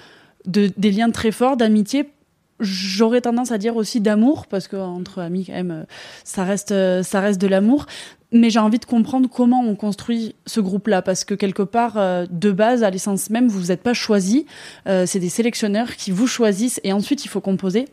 des 0.46 0.90
liens 0.90 1.12
très 1.12 1.30
forts 1.30 1.56
d'amitié. 1.56 2.10
J'aurais 2.58 3.20
tendance 3.20 3.52
à 3.52 3.58
dire 3.58 3.76
aussi 3.76 4.00
d'amour, 4.00 4.48
parce 4.48 4.66
qu'entre 4.66 5.20
amis, 5.20 5.44
quand 5.46 5.52
même, 5.52 5.70
euh, 5.70 5.84
ça 6.24 6.42
reste, 6.42 6.74
ça 7.02 7.20
reste 7.20 7.40
de 7.40 7.46
l'amour. 7.46 7.86
Mais 8.38 8.50
j'ai 8.50 8.58
envie 8.58 8.78
de 8.78 8.84
comprendre 8.84 9.28
comment 9.28 9.62
on 9.62 9.74
construit 9.74 10.34
ce 10.46 10.60
groupe-là, 10.60 11.02
parce 11.02 11.24
que 11.24 11.34
quelque 11.34 11.62
part, 11.62 11.94
de 12.30 12.50
base, 12.50 12.82
à 12.82 12.90
l'essence 12.90 13.30
même, 13.30 13.48
vous 13.48 13.66
n'êtes 13.66 13.82
pas 13.82 13.94
choisi. 13.94 14.46
c'est 14.84 15.18
des 15.18 15.28
sélectionneurs 15.28 15.96
qui 15.96 16.10
vous 16.10 16.26
choisissent 16.26 16.80
et 16.84 16.92
ensuite 16.92 17.24
il 17.24 17.28
faut 17.28 17.40
composer. 17.40 17.86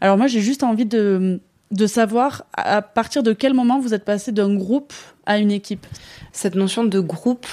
Alors 0.00 0.16
moi, 0.16 0.26
j'ai 0.26 0.40
juste 0.40 0.62
envie 0.62 0.86
de, 0.86 1.40
de 1.70 1.86
savoir 1.86 2.44
à 2.56 2.82
partir 2.82 3.22
de 3.22 3.32
quel 3.32 3.54
moment 3.54 3.78
vous 3.78 3.94
êtes 3.94 4.04
passé 4.04 4.32
d'un 4.32 4.54
groupe 4.54 4.92
à 5.26 5.38
une 5.38 5.50
équipe. 5.50 5.86
Cette 6.32 6.54
notion 6.54 6.84
de 6.84 7.00
groupe, 7.00 7.46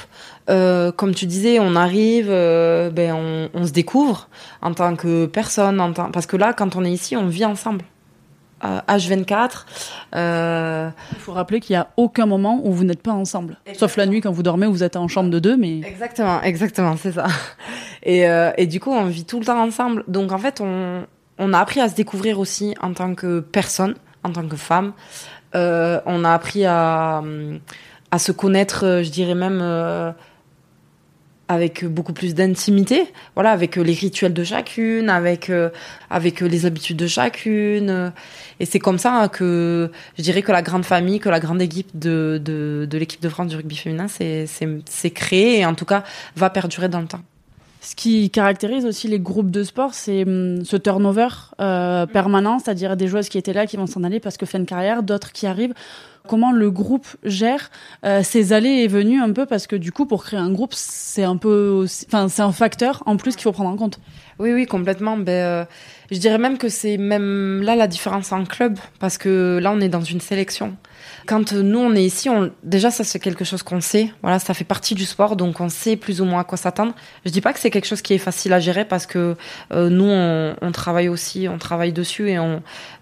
euh, 0.49 0.91
comme 0.91 1.13
tu 1.13 1.25
disais, 1.25 1.59
on 1.59 1.75
arrive, 1.75 2.27
euh, 2.29 2.89
ben 2.89 3.13
on, 3.13 3.49
on, 3.53 3.65
se 3.65 3.71
découvre 3.71 4.29
en 4.61 4.73
tant 4.73 4.95
que 4.95 5.25
personne, 5.25 5.81
en 5.81 5.91
tant... 5.91 6.11
parce 6.11 6.25
que 6.25 6.37
là, 6.37 6.53
quand 6.53 6.75
on 6.75 6.85
est 6.85 6.91
ici, 6.91 7.17
on 7.17 7.27
vit 7.27 7.45
ensemble. 7.45 7.83
H24. 8.87 9.65
Euh... 10.15 10.89
Il 11.13 11.19
faut 11.19 11.33
rappeler 11.33 11.59
qu'il 11.59 11.75
n'y 11.75 11.79
a 11.79 11.87
aucun 11.97 12.25
moment 12.25 12.61
où 12.63 12.71
vous 12.71 12.83
n'êtes 12.83 13.01
pas 13.01 13.11
ensemble. 13.11 13.57
Sauf 13.73 13.97
la 13.97 14.05
nuit 14.05 14.21
quand 14.21 14.31
vous 14.31 14.43
dormez, 14.43 14.67
vous 14.67 14.83
êtes 14.83 14.95
en 14.95 15.07
chambre 15.07 15.29
de 15.29 15.39
deux, 15.39 15.57
mais... 15.57 15.79
Exactement, 15.79 16.41
exactement, 16.41 16.95
c'est 16.97 17.13
ça. 17.13 17.27
Et, 18.07 18.29
euh, 18.29 18.51
et 18.57 18.67
du 18.67 18.79
coup, 18.79 18.91
on 18.91 19.05
vit 19.05 19.25
tout 19.25 19.39
le 19.39 19.45
temps 19.45 19.59
ensemble. 19.59 20.03
Donc 20.07 20.31
en 20.31 20.37
fait, 20.37 20.61
on, 20.61 21.07
on 21.39 21.53
a 21.53 21.59
appris 21.59 21.79
à 21.81 21.89
se 21.89 21.95
découvrir 21.95 22.39
aussi 22.39 22.75
en 22.79 22.93
tant 22.93 23.15
que 23.15 23.39
personne, 23.39 23.95
en 24.23 24.31
tant 24.31 24.47
que 24.47 24.55
femme. 24.55 24.93
Euh, 25.55 25.99
on 26.05 26.23
a 26.23 26.31
appris 26.31 26.65
à, 26.65 27.23
à 28.11 28.19
se 28.19 28.31
connaître, 28.31 29.01
je 29.03 29.09
dirais 29.09 29.33
même 29.33 29.59
avec 31.47 31.85
beaucoup 31.85 32.13
plus 32.13 32.33
d'intimité, 32.33 33.11
voilà, 33.35 33.51
avec 33.51 33.75
les 33.75 33.93
rituels 33.93 34.33
de 34.33 34.43
chacune, 34.43 35.09
avec 35.09 35.51
avec 36.09 36.41
les 36.41 36.65
habitudes 36.65 36.97
de 36.97 37.07
chacune. 37.07 38.11
Et 38.59 38.65
c'est 38.65 38.79
comme 38.79 38.97
ça 38.97 39.29
que 39.31 39.91
je 40.17 40.23
dirais 40.23 40.41
que 40.41 40.51
la 40.51 40.61
grande 40.61 40.85
famille, 40.85 41.19
que 41.19 41.29
la 41.29 41.39
grande 41.39 41.61
équipe 41.61 41.89
de 41.93 42.41
de, 42.43 42.87
de 42.89 42.97
l'équipe 42.97 43.21
de 43.21 43.29
France 43.29 43.47
du 43.47 43.55
rugby 43.55 43.75
féminin, 43.75 44.07
c'est 44.07 44.45
c'est 44.85 45.11
créé 45.11 45.59
et 45.59 45.65
en 45.65 45.75
tout 45.75 45.85
cas 45.85 46.03
va 46.35 46.49
perdurer 46.49 46.89
dans 46.89 47.01
le 47.01 47.07
temps. 47.07 47.21
Ce 47.85 47.93
qui 47.93 48.31
caractérise 48.31 48.83
aussi 48.83 49.07
les 49.07 49.19
groupes 49.19 49.51
de 49.51 49.63
sport, 49.63 49.93
c'est 49.93 50.23
hum, 50.23 50.65
ce 50.65 50.75
turnover 50.75 51.27
euh, 51.61 52.07
permanent, 52.07 52.57
c'est-à-dire 52.57 52.97
des 52.97 53.07
joueuses 53.07 53.29
qui 53.29 53.37
étaient 53.37 53.53
là, 53.53 53.67
qui 53.67 53.77
vont 53.77 53.85
s'en 53.85 54.03
aller 54.03 54.19
parce 54.19 54.37
que 54.37 54.47
fin 54.47 54.57
de 54.57 54.65
carrière, 54.65 55.03
d'autres 55.03 55.31
qui 55.31 55.45
arrivent. 55.45 55.75
Comment 56.27 56.51
le 56.51 56.71
groupe 56.71 57.05
gère 57.23 57.69
euh, 58.03 58.23
ces 58.23 58.53
allées 58.53 58.81
et 58.81 58.87
venues 58.87 59.21
un 59.21 59.31
peu? 59.31 59.45
Parce 59.45 59.67
que 59.67 59.75
du 59.75 59.91
coup, 59.91 60.07
pour 60.07 60.23
créer 60.23 60.39
un 60.39 60.51
groupe, 60.51 60.73
c'est 60.73 61.25
un 61.25 61.37
peu, 61.37 61.85
enfin, 62.07 62.27
c'est 62.27 62.41
un 62.41 62.51
facteur 62.51 63.03
en 63.05 63.17
plus 63.17 63.35
qu'il 63.35 63.43
faut 63.43 63.51
prendre 63.51 63.69
en 63.69 63.77
compte. 63.77 63.99
Oui, 64.39 64.51
oui, 64.51 64.65
complètement. 64.65 65.15
Ben, 65.15 65.31
euh, 65.31 65.65
je 66.09 66.17
dirais 66.17 66.39
même 66.39 66.57
que 66.57 66.69
c'est 66.69 66.97
même 66.97 67.61
là 67.61 67.75
la 67.75 67.85
différence 67.85 68.31
en 68.31 68.45
club 68.45 68.79
parce 68.99 69.19
que 69.19 69.59
là, 69.61 69.71
on 69.71 69.79
est 69.79 69.89
dans 69.89 70.01
une 70.01 70.21
sélection. 70.21 70.75
Quand 71.25 71.53
nous 71.53 71.79
on 71.79 71.93
est 71.95 72.03
ici, 72.03 72.29
déjà 72.63 72.91
ça 72.91 73.03
c'est 73.03 73.19
quelque 73.19 73.45
chose 73.45 73.63
qu'on 73.63 73.81
sait. 73.81 74.11
Voilà, 74.21 74.39
ça 74.39 74.53
fait 74.53 74.63
partie 74.63 74.95
du 74.95 75.05
sport, 75.05 75.35
donc 75.35 75.59
on 75.59 75.69
sait 75.69 75.95
plus 75.95 76.21
ou 76.21 76.25
moins 76.25 76.41
à 76.41 76.43
quoi 76.43 76.57
s'attendre. 76.57 76.93
Je 77.25 77.31
dis 77.31 77.41
pas 77.41 77.53
que 77.53 77.59
c'est 77.59 77.71
quelque 77.71 77.87
chose 77.87 78.01
qui 78.01 78.13
est 78.13 78.19
facile 78.19 78.53
à 78.53 78.59
gérer 78.59 78.85
parce 78.85 79.05
que 79.05 79.35
euh, 79.71 79.89
nous 79.89 80.05
on, 80.05 80.71
travaille 80.71 81.09
aussi, 81.09 81.47
on 81.49 81.57
travaille 81.57 81.93
dessus 81.93 82.29
et 82.29 82.37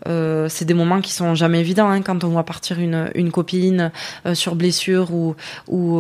euh, 0.07 0.47
c'est 0.49 0.65
des 0.65 0.73
moments 0.73 1.01
qui 1.01 1.11
sont 1.11 1.35
jamais 1.35 1.59
évidents 1.59 1.89
hein, 1.89 2.01
quand 2.01 2.23
on 2.23 2.29
voit 2.29 2.43
partir 2.43 2.79
une, 2.79 3.31
copine 3.31 3.91
euh, 4.25 4.35
sur 4.35 4.55
blessure 4.55 5.11
ou, 5.13 5.35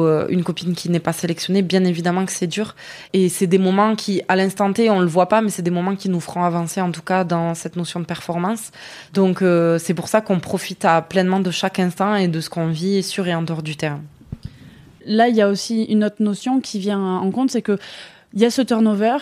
euh, 0.03 0.27
une 0.29 0.43
copine 0.43 0.75
qui 0.75 0.89
n'est 0.89 0.99
pas 0.99 1.13
sélectionnée. 1.13 1.61
Bien 1.61 1.83
évidemment 1.83 2.25
que 2.25 2.31
c'est 2.31 2.47
dur 2.47 2.75
et 3.13 3.29
c'est 3.29 3.47
des 3.47 3.57
moments 3.57 3.95
qui 3.95 4.21
à 4.27 4.35
l'instant 4.35 4.71
T 4.71 4.89
on 4.89 4.99
le 4.99 5.07
voit 5.07 5.27
pas, 5.27 5.41
mais 5.41 5.49
c'est 5.49 5.61
des 5.61 5.71
moments 5.71 5.95
qui 5.95 6.09
nous 6.09 6.19
feront 6.19 6.43
avancer 6.43 6.81
en 6.81 6.91
tout 6.91 7.01
cas 7.01 7.23
dans 7.23 7.53
cette 7.53 7.75
notion 7.75 7.99
de 7.99 8.05
performance. 8.05 8.71
Donc 9.13 9.41
euh, 9.41 9.77
c'est 9.79 9.93
pour 9.93 10.07
ça 10.07 10.21
qu'on 10.21 10.39
profite 10.39 10.85
à 10.85 11.01
pleinement 11.01 11.39
de 11.39 11.51
chaque 11.51 11.79
instant 11.79 12.12
et 12.15 12.27
de 12.27 12.39
ce 12.41 12.49
qu'on 12.49 12.67
vit 12.67 13.03
sur 13.03 13.27
et 13.27 13.35
en 13.35 13.41
dehors 13.41 13.63
du 13.63 13.75
terrain. 13.75 14.01
Là, 15.05 15.27
il 15.27 15.35
y 15.35 15.41
a 15.41 15.49
aussi 15.49 15.83
une 15.83 16.03
autre 16.03 16.21
notion 16.21 16.61
qui 16.61 16.79
vient 16.79 17.17
en 17.17 17.29
compte, 17.31 17.51
c'est 17.51 17.61
que 17.61 17.77
il 18.33 18.41
y 18.41 18.45
a 18.45 18.49
ce 18.49 18.61
turnover. 18.61 19.17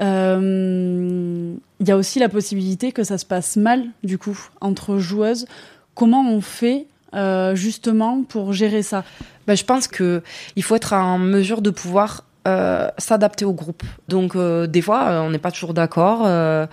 Euh, 0.00 1.54
il 1.80 1.88
y 1.88 1.90
a 1.90 1.96
aussi 1.96 2.18
la 2.18 2.28
possibilité 2.28 2.92
que 2.92 3.04
ça 3.04 3.18
se 3.18 3.26
passe 3.26 3.56
mal, 3.56 3.84
du 4.02 4.16
coup, 4.16 4.38
entre 4.60 4.98
joueuses. 4.98 5.46
Comment 5.94 6.26
on 6.28 6.40
fait 6.40 6.86
euh, 7.14 7.54
justement 7.54 8.22
pour 8.22 8.52
gérer 8.52 8.82
ça? 8.82 9.04
Ben, 9.46 9.56
Je 9.56 9.64
pense 9.64 9.86
que 9.86 10.22
il 10.56 10.62
faut 10.62 10.76
être 10.76 10.94
en 10.94 11.18
mesure 11.18 11.60
de 11.60 11.70
pouvoir 11.70 12.24
euh, 12.46 12.88
s'adapter 12.98 13.44
au 13.44 13.52
groupe. 13.52 13.82
Donc 14.08 14.36
euh, 14.36 14.66
des 14.66 14.82
fois, 14.82 15.08
euh, 15.08 15.20
on 15.20 15.30
n'est 15.30 15.38
pas 15.38 15.50
toujours 15.50 15.74
d'accord 15.74 16.22
euh, 16.24 16.66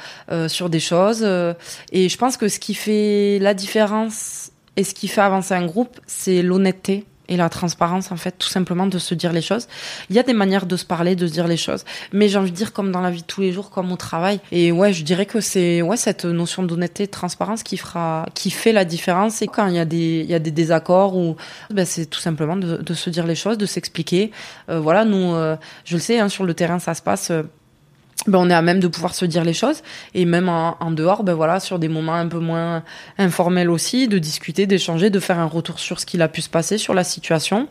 sur 0.48 0.70
des 0.70 0.80
choses. 0.80 1.24
et 1.92 2.10
je 2.10 2.18
pense 2.18 2.38
que 2.38 2.48
ce 2.48 2.60
qui 2.60 2.74
fait 2.74 3.40
la 3.40 3.54
différence 3.54 4.51
et 4.78 4.84
ce 4.84 4.94
qui 4.94 5.08
fait 5.08 5.22
avancer 5.22 5.54
un 5.54 5.66
groupe, 5.66 6.00
c'est 6.08 6.42
l'honnêteté 6.42 7.06
et 7.32 7.38
la 7.38 7.50
transparence 7.50 8.12
en 8.12 8.18
fait 8.18 8.36
tout 8.38 8.50
simplement 8.50 8.86
de 8.86 9.00
se 9.00 9.16
dire 9.16 9.32
les 9.32 9.42
choses. 9.42 9.68
Il 10.10 10.16
y 10.16 10.20
a 10.20 10.24
des 10.24 10.34
manières 10.34 10.66
de 10.66 10.76
se 10.76 10.86
parler 10.86 11.16
de 11.16 11.26
se 11.26 11.32
dire 11.32 11.48
les 11.48 11.58
choses. 11.58 11.86
Mais 12.12 12.28
j'ai 12.28 12.38
envie 12.38 12.52
de 12.52 12.56
dire 12.56 12.74
comme 12.74 12.92
dans 12.92 13.00
la 13.00 13.10
vie 13.10 13.22
de 13.22 13.26
tous 13.26 13.40
les 13.40 13.54
jours 13.54 13.70
comme 13.70 13.92
au 13.92 13.96
travail 13.96 14.42
et 14.52 14.72
ouais 14.72 14.92
je 14.92 15.04
dirais 15.04 15.26
que 15.26 15.40
c'est 15.40 15.82
ouais 15.82 15.98
cette 15.98 16.26
notion 16.26 16.62
d'honnêteté 16.62 17.06
de 17.06 17.12
transparence 17.12 17.64
qui 17.64 17.78
fera 17.78 18.26
qui 18.34 18.52
fait 18.52 18.74
la 18.74 18.84
différence. 18.84 19.42
Et 19.42 19.48
quand 19.48 19.68
il 19.68 19.76
y 19.76 19.80
a 19.80 19.86
des 19.86 20.22
il 20.22 20.30
y 20.30 20.34
a 20.34 20.40
des 20.40 20.52
désaccords 20.52 21.16
ou 21.16 21.38
ben, 21.70 21.86
c'est 21.86 22.06
tout 22.06 22.20
simplement 22.20 22.58
de, 22.58 22.78
de, 22.78 22.94
se 22.94 23.10
dire 23.10 23.26
les 23.26 23.36
choses 23.36 23.58
de 23.58 23.66
s'expliquer. 23.66 24.32
Euh, 24.70 24.80
voilà 24.82 25.06
nous 25.06 25.34
euh, 25.34 25.56
je 25.86 25.96
le 25.96 26.02
sais 26.02 26.20
hein, 26.20 26.28
sur 26.28 26.44
le 26.44 26.54
terrain 26.54 26.80
ça 26.80 26.94
se 26.94 27.02
passe 27.02 27.32
euh, 27.32 27.44
ben, 28.28 28.38
on 28.38 28.50
est 28.52 28.54
à 28.54 28.62
même 28.62 28.80
de 28.80 28.88
pouvoir 28.88 29.16
se 29.16 29.26
dire 29.26 29.44
les 29.44 29.54
choses. 29.54 29.82
Et 30.14 30.26
même 30.26 30.48
en, 30.48 30.78
en, 30.80 30.92
dehors 30.92 31.24
ben 31.24 31.34
voilà 31.34 31.60
sur 31.60 31.80
des 31.80 31.88
moments 31.88 32.14
un 32.14 32.28
peu 32.28 32.40
moins 32.40 32.84
informels 33.18 33.70
aussi 33.70 34.08
de 34.08 34.20
discuter 34.20 34.68
d'échanger 34.68 35.10
de 35.10 35.20
faire 35.20 35.40
un 35.40 35.46
retour 35.46 35.80
sur 35.80 36.00
ce 36.00 36.06
qu'il 36.06 36.22
a 36.22 36.28
pu 36.28 36.42
se 36.42 36.50
passer 36.50 36.78
sur 36.78 36.94
la 36.94 37.04
situation. 37.04 37.68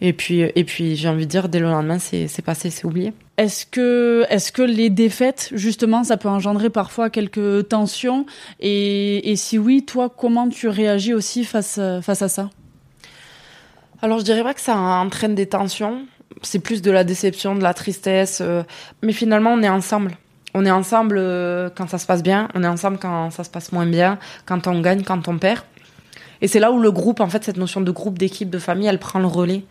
Et 0.00 0.12
puis 0.12 0.40
et 0.40 0.64
puis 0.64 0.96
j'ai 0.96 1.08
envie 1.08 1.24
de 1.24 1.30
dire 1.30 1.48
dès 1.48 1.58
le 1.58 1.70
lendemain 1.70 1.98
c'est 1.98 2.28
c'est 2.28 2.42
passé 2.42 2.68
c'est 2.68 2.84
oublié. 2.84 3.14
Est-ce 3.38 3.64
que 3.64 4.26
est-ce 4.28 4.52
que 4.52 4.62
les 4.62 4.90
défaites 4.90 5.50
justement 5.54 6.04
ça 6.04 6.18
peut 6.18 6.28
engendrer 6.28 6.68
parfois 6.68 7.08
quelques 7.08 7.68
tensions? 7.68 8.26
Et, 8.60 9.30
et 9.30 9.36
si 9.36 9.56
oui 9.56 9.84
toi 9.84 10.10
comment 10.14 10.48
tu 10.48 10.68
réagis 10.68 11.14
aussi 11.14 11.44
face 11.44 11.80
face 12.02 12.22
à 12.22 12.28
ça? 12.28 12.50
Alors 14.02 14.18
je 14.18 14.24
dirais 14.24 14.42
pas 14.42 14.52
que 14.52 14.60
ça 14.60 14.76
entraîne 14.76 15.34
des 15.34 15.46
tensions 15.46 16.04
c'est 16.42 16.58
plus 16.58 16.82
de 16.82 16.90
la 16.90 17.04
déception, 17.04 17.54
de 17.54 17.62
la 17.62 17.74
tristesse. 17.74 18.40
Euh, 18.40 18.62
mais 19.02 19.12
finalement, 19.12 19.52
on 19.52 19.62
est 19.62 19.68
ensemble. 19.68 20.12
On 20.54 20.64
est 20.64 20.70
ensemble 20.70 21.16
euh, 21.18 21.68
quand 21.74 21.88
ça 21.88 21.98
se 21.98 22.06
passe 22.06 22.22
bien, 22.22 22.48
on 22.54 22.62
est 22.62 22.68
ensemble 22.68 22.98
quand 22.98 23.30
ça 23.30 23.42
se 23.42 23.50
passe 23.50 23.72
moins 23.72 23.86
bien, 23.86 24.18
quand 24.46 24.66
on 24.68 24.80
gagne, 24.80 25.02
quand 25.02 25.26
on 25.26 25.38
perd. 25.38 25.62
Et 26.40 26.48
c'est 26.48 26.60
là 26.60 26.72
où 26.72 26.78
le 26.78 26.92
groupe, 26.92 27.20
en 27.20 27.28
fait, 27.28 27.42
cette 27.42 27.56
notion 27.56 27.80
de 27.80 27.90
groupe, 27.90 28.18
d'équipe, 28.18 28.50
de 28.50 28.58
famille, 28.58 28.86
elle 28.86 28.98
prend 28.98 29.18
le 29.18 29.26
relais. 29.26 29.64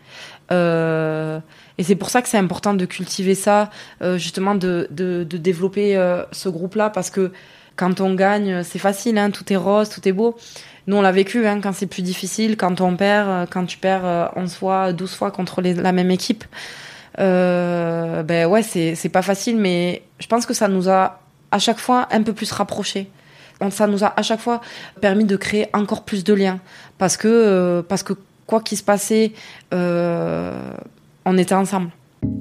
Euh, 0.52 1.38
et 1.78 1.84
c'est 1.84 1.94
pour 1.94 2.10
ça 2.10 2.20
que 2.20 2.28
c'est 2.28 2.38
important 2.38 2.74
de 2.74 2.84
cultiver 2.84 3.34
ça, 3.34 3.70
euh, 4.02 4.18
justement, 4.18 4.54
de, 4.54 4.88
de, 4.90 5.24
de 5.24 5.36
développer 5.36 5.96
euh, 5.96 6.24
ce 6.32 6.48
groupe-là, 6.48 6.90
parce 6.90 7.10
que 7.10 7.32
quand 7.76 8.00
on 8.00 8.14
gagne, 8.14 8.62
c'est 8.62 8.78
facile, 8.78 9.18
hein, 9.18 9.30
tout 9.30 9.52
est 9.52 9.56
rose, 9.56 9.88
tout 9.88 10.06
est 10.08 10.12
beau. 10.12 10.36
Nous, 10.86 10.96
on 10.96 11.02
l'a 11.02 11.12
vécu 11.12 11.46
hein, 11.46 11.60
quand 11.60 11.72
c'est 11.72 11.86
plus 11.86 12.02
difficile, 12.02 12.56
quand 12.56 12.80
on 12.80 12.96
perd, 12.96 13.28
euh, 13.28 13.46
quand 13.48 13.64
tu 13.64 13.78
perds 13.78 14.32
11 14.36 14.54
fois, 14.54 14.92
12 14.92 15.14
fois 15.14 15.30
contre 15.30 15.62
la 15.62 15.92
même 15.92 16.10
équipe. 16.10 16.44
Euh, 17.20 18.22
ben 18.22 18.46
ouais, 18.46 18.62
c'est, 18.62 19.08
pas 19.08 19.22
facile, 19.22 19.56
mais 19.56 20.02
je 20.18 20.26
pense 20.26 20.46
que 20.46 20.54
ça 20.54 20.68
nous 20.68 20.88
a 20.88 21.20
à 21.50 21.58
chaque 21.58 21.78
fois 21.78 22.08
un 22.10 22.22
peu 22.22 22.32
plus 22.32 22.50
rapprochés. 22.52 23.10
Ça 23.70 23.86
nous 23.86 24.04
a 24.04 24.12
à 24.16 24.22
chaque 24.22 24.40
fois 24.40 24.60
permis 25.00 25.24
de 25.24 25.36
créer 25.36 25.68
encore 25.72 26.04
plus 26.04 26.24
de 26.24 26.34
liens. 26.34 26.60
Parce 26.98 27.16
que, 27.16 27.28
euh, 27.28 27.82
parce 27.82 28.02
que 28.02 28.12
quoi 28.46 28.60
qu'il 28.60 28.76
se 28.76 28.82
passait, 28.82 29.32
euh, 29.72 30.74
on 31.24 31.38
était 31.38 31.54
ensemble. 31.54 31.90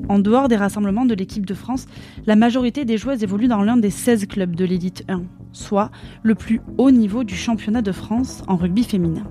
En 0.10 0.20
dehors 0.20 0.48
des 0.48 0.56
rassemblements 0.56 1.06
de 1.06 1.14
l'équipe 1.14 1.46
de 1.46 1.54
France, 1.54 1.86
la 2.26 2.36
majorité 2.36 2.86
des 2.86 2.98
joueuses 2.98 3.24
évoluent 3.24 3.48
dans 3.48 3.64
l'un 3.64 3.78
des 3.78 3.90
16 3.90 4.28
clubs 4.28 4.56
de 4.56 4.66
l'élite 4.66 5.04
1, 5.08 5.24
soit 5.52 5.92
le 6.24 6.36
plus 6.36 6.62
haut 6.78 6.92
niveau 6.92 7.24
du 7.24 7.36
championnat 7.36 7.82
de 7.82 7.92
France 7.92 8.44
en 8.48 8.56
rugby 8.56 8.84
féminin. 8.84 9.24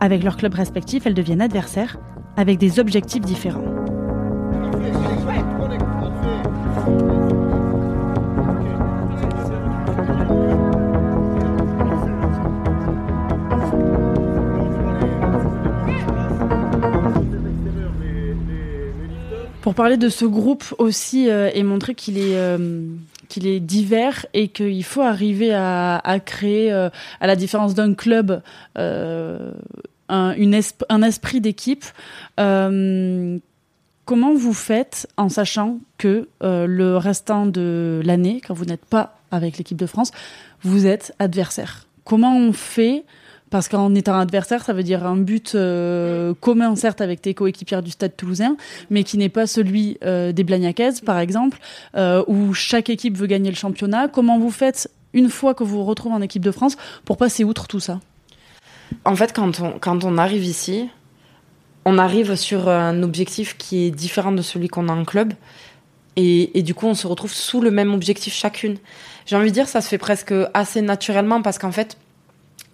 Avec 0.00 0.22
leurs 0.22 0.36
clubs 0.36 0.54
respectifs, 0.54 1.06
elles 1.06 1.14
deviennent 1.14 1.40
adversaires 1.40 1.98
avec 2.36 2.58
des 2.58 2.80
objectifs 2.80 3.22
différents. 3.22 3.64
Pour 19.64 19.74
parler 19.74 19.96
de 19.96 20.10
ce 20.10 20.26
groupe 20.26 20.74
aussi 20.76 21.30
euh, 21.30 21.50
et 21.54 21.62
montrer 21.62 21.94
qu'il 21.94 22.18
est 22.18 22.36
euh, 22.36 22.86
qu'il 23.30 23.46
est 23.46 23.60
divers 23.60 24.26
et 24.34 24.48
qu'il 24.48 24.84
faut 24.84 25.00
arriver 25.00 25.54
à, 25.54 26.02
créer, 26.22 26.70
euh, 26.70 26.90
à 27.18 27.26
la 27.26 27.34
différence 27.34 27.72
d'un 27.72 27.94
club, 27.94 28.42
un, 28.76 30.34
une 30.36 30.60
un 30.90 31.02
esprit 31.02 31.40
d'équipe. 31.40 31.86
Comment 32.36 34.34
vous 34.34 34.52
faites 34.52 35.08
en 35.16 35.30
sachant 35.30 35.78
que 35.96 36.28
le 36.42 36.96
restant 36.98 37.46
de 37.46 38.02
l'année, 38.04 38.42
quand 38.46 38.52
vous 38.52 38.66
n'êtes 38.66 38.84
pas 38.84 39.16
avec 39.30 39.56
l'équipe 39.56 39.78
de 39.78 39.86
France, 39.86 40.10
vous 40.60 40.84
êtes 40.84 41.14
adversaire? 41.18 41.86
Comment 42.04 42.36
on 42.36 42.52
fait 42.52 43.04
parce 43.50 43.68
qu'en 43.68 43.94
étant 43.94 44.18
adversaire, 44.18 44.64
ça 44.64 44.72
veut 44.72 44.82
dire 44.82 45.06
un 45.06 45.16
but 45.16 45.54
euh, 45.54 46.34
commun, 46.40 46.74
certes, 46.76 47.00
avec 47.00 47.22
tes 47.22 47.34
coéquipières 47.34 47.82
du 47.82 47.90
Stade 47.90 48.16
toulousain, 48.16 48.56
mais 48.90 49.04
qui 49.04 49.16
n'est 49.16 49.28
pas 49.28 49.46
celui 49.46 49.98
euh, 50.04 50.32
des 50.32 50.44
Blagnacaises, 50.44 51.00
par 51.00 51.18
exemple, 51.18 51.58
euh, 51.96 52.24
où 52.26 52.52
chaque 52.54 52.90
équipe 52.90 53.16
veut 53.16 53.26
gagner 53.26 53.50
le 53.50 53.56
championnat. 53.56 54.08
Comment 54.08 54.38
vous 54.38 54.50
faites, 54.50 54.90
une 55.12 55.28
fois 55.28 55.54
que 55.54 55.62
vous 55.62 55.76
vous 55.78 55.84
retrouvez 55.84 56.14
en 56.14 56.22
équipe 56.22 56.42
de 56.42 56.50
France, 56.50 56.76
pour 57.04 57.16
passer 57.16 57.44
outre 57.44 57.68
tout 57.68 57.80
ça? 57.80 58.00
En 59.04 59.14
fait, 59.14 59.32
quand 59.32 60.04
on, 60.04 60.18
arrive 60.18 60.44
ici, 60.44 60.88
on 61.84 61.98
arrive 61.98 62.34
sur 62.34 62.68
un 62.68 63.02
objectif 63.02 63.56
qui 63.56 63.84
est 63.84 63.90
différent 63.90 64.32
de 64.32 64.42
celui 64.42 64.68
qu'on 64.68 64.88
a 64.88 64.92
en 64.92 65.04
club. 65.04 65.32
Et, 66.16 66.58
et, 66.58 66.62
du 66.62 66.74
coup, 66.74 66.86
on 66.86 66.94
se 66.94 67.06
retrouve 67.06 67.32
sous 67.32 67.60
le 67.60 67.70
même 67.70 67.92
objectif 67.92 68.34
chacune. 68.34 68.78
J'ai 69.26 69.36
envie 69.36 69.48
de 69.50 69.54
dire, 69.54 69.68
ça 69.68 69.80
se 69.80 69.88
fait 69.88 69.98
presque 69.98 70.34
assez 70.54 70.80
naturellement 70.80 71.42
parce 71.42 71.58
qu'en 71.58 71.72
fait, 71.72 71.96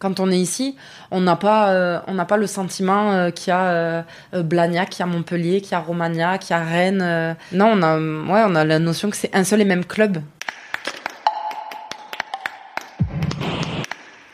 quand 0.00 0.18
on 0.18 0.30
est 0.32 0.38
ici, 0.38 0.76
on 1.12 1.20
n'a 1.20 1.36
pas, 1.36 1.70
euh, 1.70 2.00
on 2.08 2.14
n'a 2.14 2.24
pas 2.24 2.38
le 2.38 2.46
sentiment 2.48 3.12
euh, 3.12 3.30
qu'il 3.30 3.50
y 3.50 3.52
a 3.52 3.64
euh, 3.66 4.02
Blagnac, 4.32 4.88
qu'il 4.88 5.00
y 5.00 5.02
a 5.02 5.06
Montpellier, 5.06 5.60
qu'il 5.60 5.72
y 5.72 5.74
a 5.74 5.78
Romagna, 5.80 6.38
qu'il 6.38 6.56
y 6.56 6.58
a 6.58 6.64
Rennes. 6.64 7.02
euh. 7.02 7.34
Non, 7.52 7.66
on 7.74 7.82
a, 7.82 7.96
ouais, 7.98 8.42
on 8.48 8.54
a 8.56 8.64
la 8.64 8.78
notion 8.78 9.10
que 9.10 9.16
c'est 9.16 9.34
un 9.36 9.44
seul 9.44 9.60
et 9.60 9.64
même 9.64 9.84
club. 9.84 10.22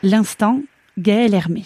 L'instant 0.03 0.61
Gaël 0.97 1.33
Hermé. 1.33 1.65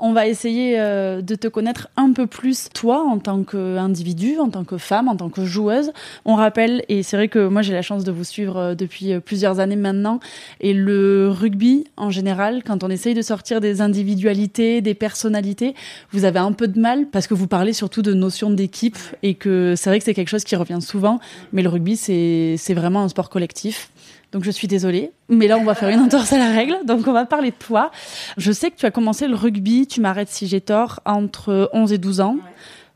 On 0.00 0.12
va 0.12 0.26
essayer 0.26 0.74
euh, 0.80 1.22
de 1.22 1.36
te 1.36 1.46
connaître 1.46 1.86
un 1.96 2.12
peu 2.12 2.26
plus, 2.26 2.68
toi, 2.74 3.04
en 3.04 3.20
tant 3.20 3.44
qu'individu, 3.44 4.38
en 4.40 4.50
tant 4.50 4.64
que 4.64 4.76
femme, 4.76 5.06
en 5.06 5.14
tant 5.14 5.28
que 5.28 5.44
joueuse. 5.44 5.92
On 6.24 6.34
rappelle, 6.34 6.84
et 6.88 7.04
c'est 7.04 7.16
vrai 7.16 7.28
que 7.28 7.46
moi 7.46 7.62
j'ai 7.62 7.72
la 7.72 7.80
chance 7.80 8.02
de 8.02 8.10
vous 8.10 8.24
suivre 8.24 8.56
euh, 8.56 8.74
depuis 8.74 9.20
plusieurs 9.20 9.60
années 9.60 9.76
maintenant, 9.76 10.18
et 10.60 10.72
le 10.72 11.28
rugby, 11.28 11.84
en 11.96 12.10
général, 12.10 12.64
quand 12.64 12.82
on 12.82 12.90
essaye 12.90 13.14
de 13.14 13.22
sortir 13.22 13.60
des 13.60 13.80
individualités, 13.80 14.80
des 14.80 14.94
personnalités, 14.94 15.76
vous 16.10 16.24
avez 16.24 16.40
un 16.40 16.52
peu 16.52 16.66
de 16.66 16.80
mal 16.80 17.06
parce 17.06 17.28
que 17.28 17.34
vous 17.34 17.46
parlez 17.46 17.72
surtout 17.72 18.02
de 18.02 18.14
notion 18.14 18.50
d'équipe, 18.50 18.98
et 19.22 19.34
que 19.34 19.74
c'est 19.76 19.90
vrai 19.90 20.00
que 20.00 20.04
c'est 20.04 20.14
quelque 20.14 20.28
chose 20.28 20.44
qui 20.44 20.56
revient 20.56 20.82
souvent, 20.82 21.20
mais 21.52 21.62
le 21.62 21.68
rugby, 21.68 21.96
c'est 21.96 22.74
vraiment 22.74 23.04
un 23.04 23.08
sport 23.08 23.30
collectif. 23.30 23.90
Donc 24.34 24.42
je 24.42 24.50
suis 24.50 24.66
désolée, 24.66 25.12
mais 25.28 25.46
là 25.46 25.58
on 25.58 25.64
va 25.64 25.76
faire 25.76 25.90
une 25.90 26.00
entorse 26.00 26.32
à 26.32 26.38
la 26.38 26.50
règle. 26.50 26.76
Donc 26.84 27.06
on 27.06 27.12
va 27.12 27.24
parler 27.24 27.52
de 27.52 27.56
toi. 27.56 27.92
Je 28.36 28.50
sais 28.50 28.72
que 28.72 28.76
tu 28.76 28.84
as 28.84 28.90
commencé 28.90 29.28
le 29.28 29.36
rugby, 29.36 29.86
tu 29.86 30.00
m'arrêtes 30.00 30.28
si 30.28 30.48
j'ai 30.48 30.60
tort, 30.60 30.98
entre 31.04 31.70
11 31.72 31.92
et 31.92 31.98
12 31.98 32.20
ans. 32.20 32.34
Ouais. 32.34 32.40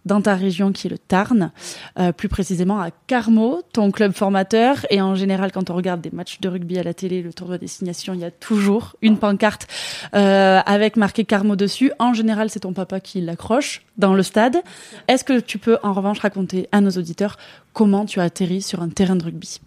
Dans 0.04 0.20
ta 0.20 0.34
région 0.34 0.72
qui 0.72 0.86
est 0.86 0.90
le 0.90 0.98
Tarn, 0.98 1.52
euh, 1.98 2.12
plus 2.12 2.28
précisément 2.28 2.80
à 2.80 2.90
Carmo, 3.06 3.60
ton 3.72 3.90
club 3.90 4.12
formateur. 4.12 4.86
Et 4.90 5.02
en 5.02 5.14
général, 5.14 5.52
quand 5.52 5.70
on 5.70 5.74
regarde 5.74 6.00
des 6.00 6.10
matchs 6.10 6.40
de 6.40 6.48
rugby 6.48 6.78
à 6.78 6.82
la 6.82 6.94
télé, 6.94 7.20
le 7.20 7.32
tournoi 7.32 7.58
destination, 7.58 8.14
il 8.14 8.20
y 8.20 8.24
a 8.24 8.30
toujours 8.30 8.96
une 9.02 9.18
pancarte 9.18 9.68
euh, 10.14 10.60
avec 10.64 10.96
marqué 10.96 11.24
Carmo 11.24 11.56
dessus. 11.56 11.92
En 11.98 12.14
général, 12.14 12.48
c'est 12.50 12.60
ton 12.60 12.72
papa 12.72 13.00
qui 13.00 13.20
l'accroche 13.20 13.82
dans 13.96 14.14
le 14.14 14.22
stade. 14.22 14.56
Est-ce 15.08 15.24
que 15.24 15.38
tu 15.38 15.58
peux 15.58 15.78
en 15.82 15.92
revanche 15.92 16.20
raconter 16.20 16.68
à 16.72 16.80
nos 16.80 16.90
auditeurs 16.90 17.36
comment 17.74 18.06
tu 18.06 18.18
as 18.18 18.24
atterri 18.24 18.62
sur 18.62 18.82
un 18.82 18.88
terrain 18.88 19.14
de 19.14 19.24
rugby? 19.24 19.60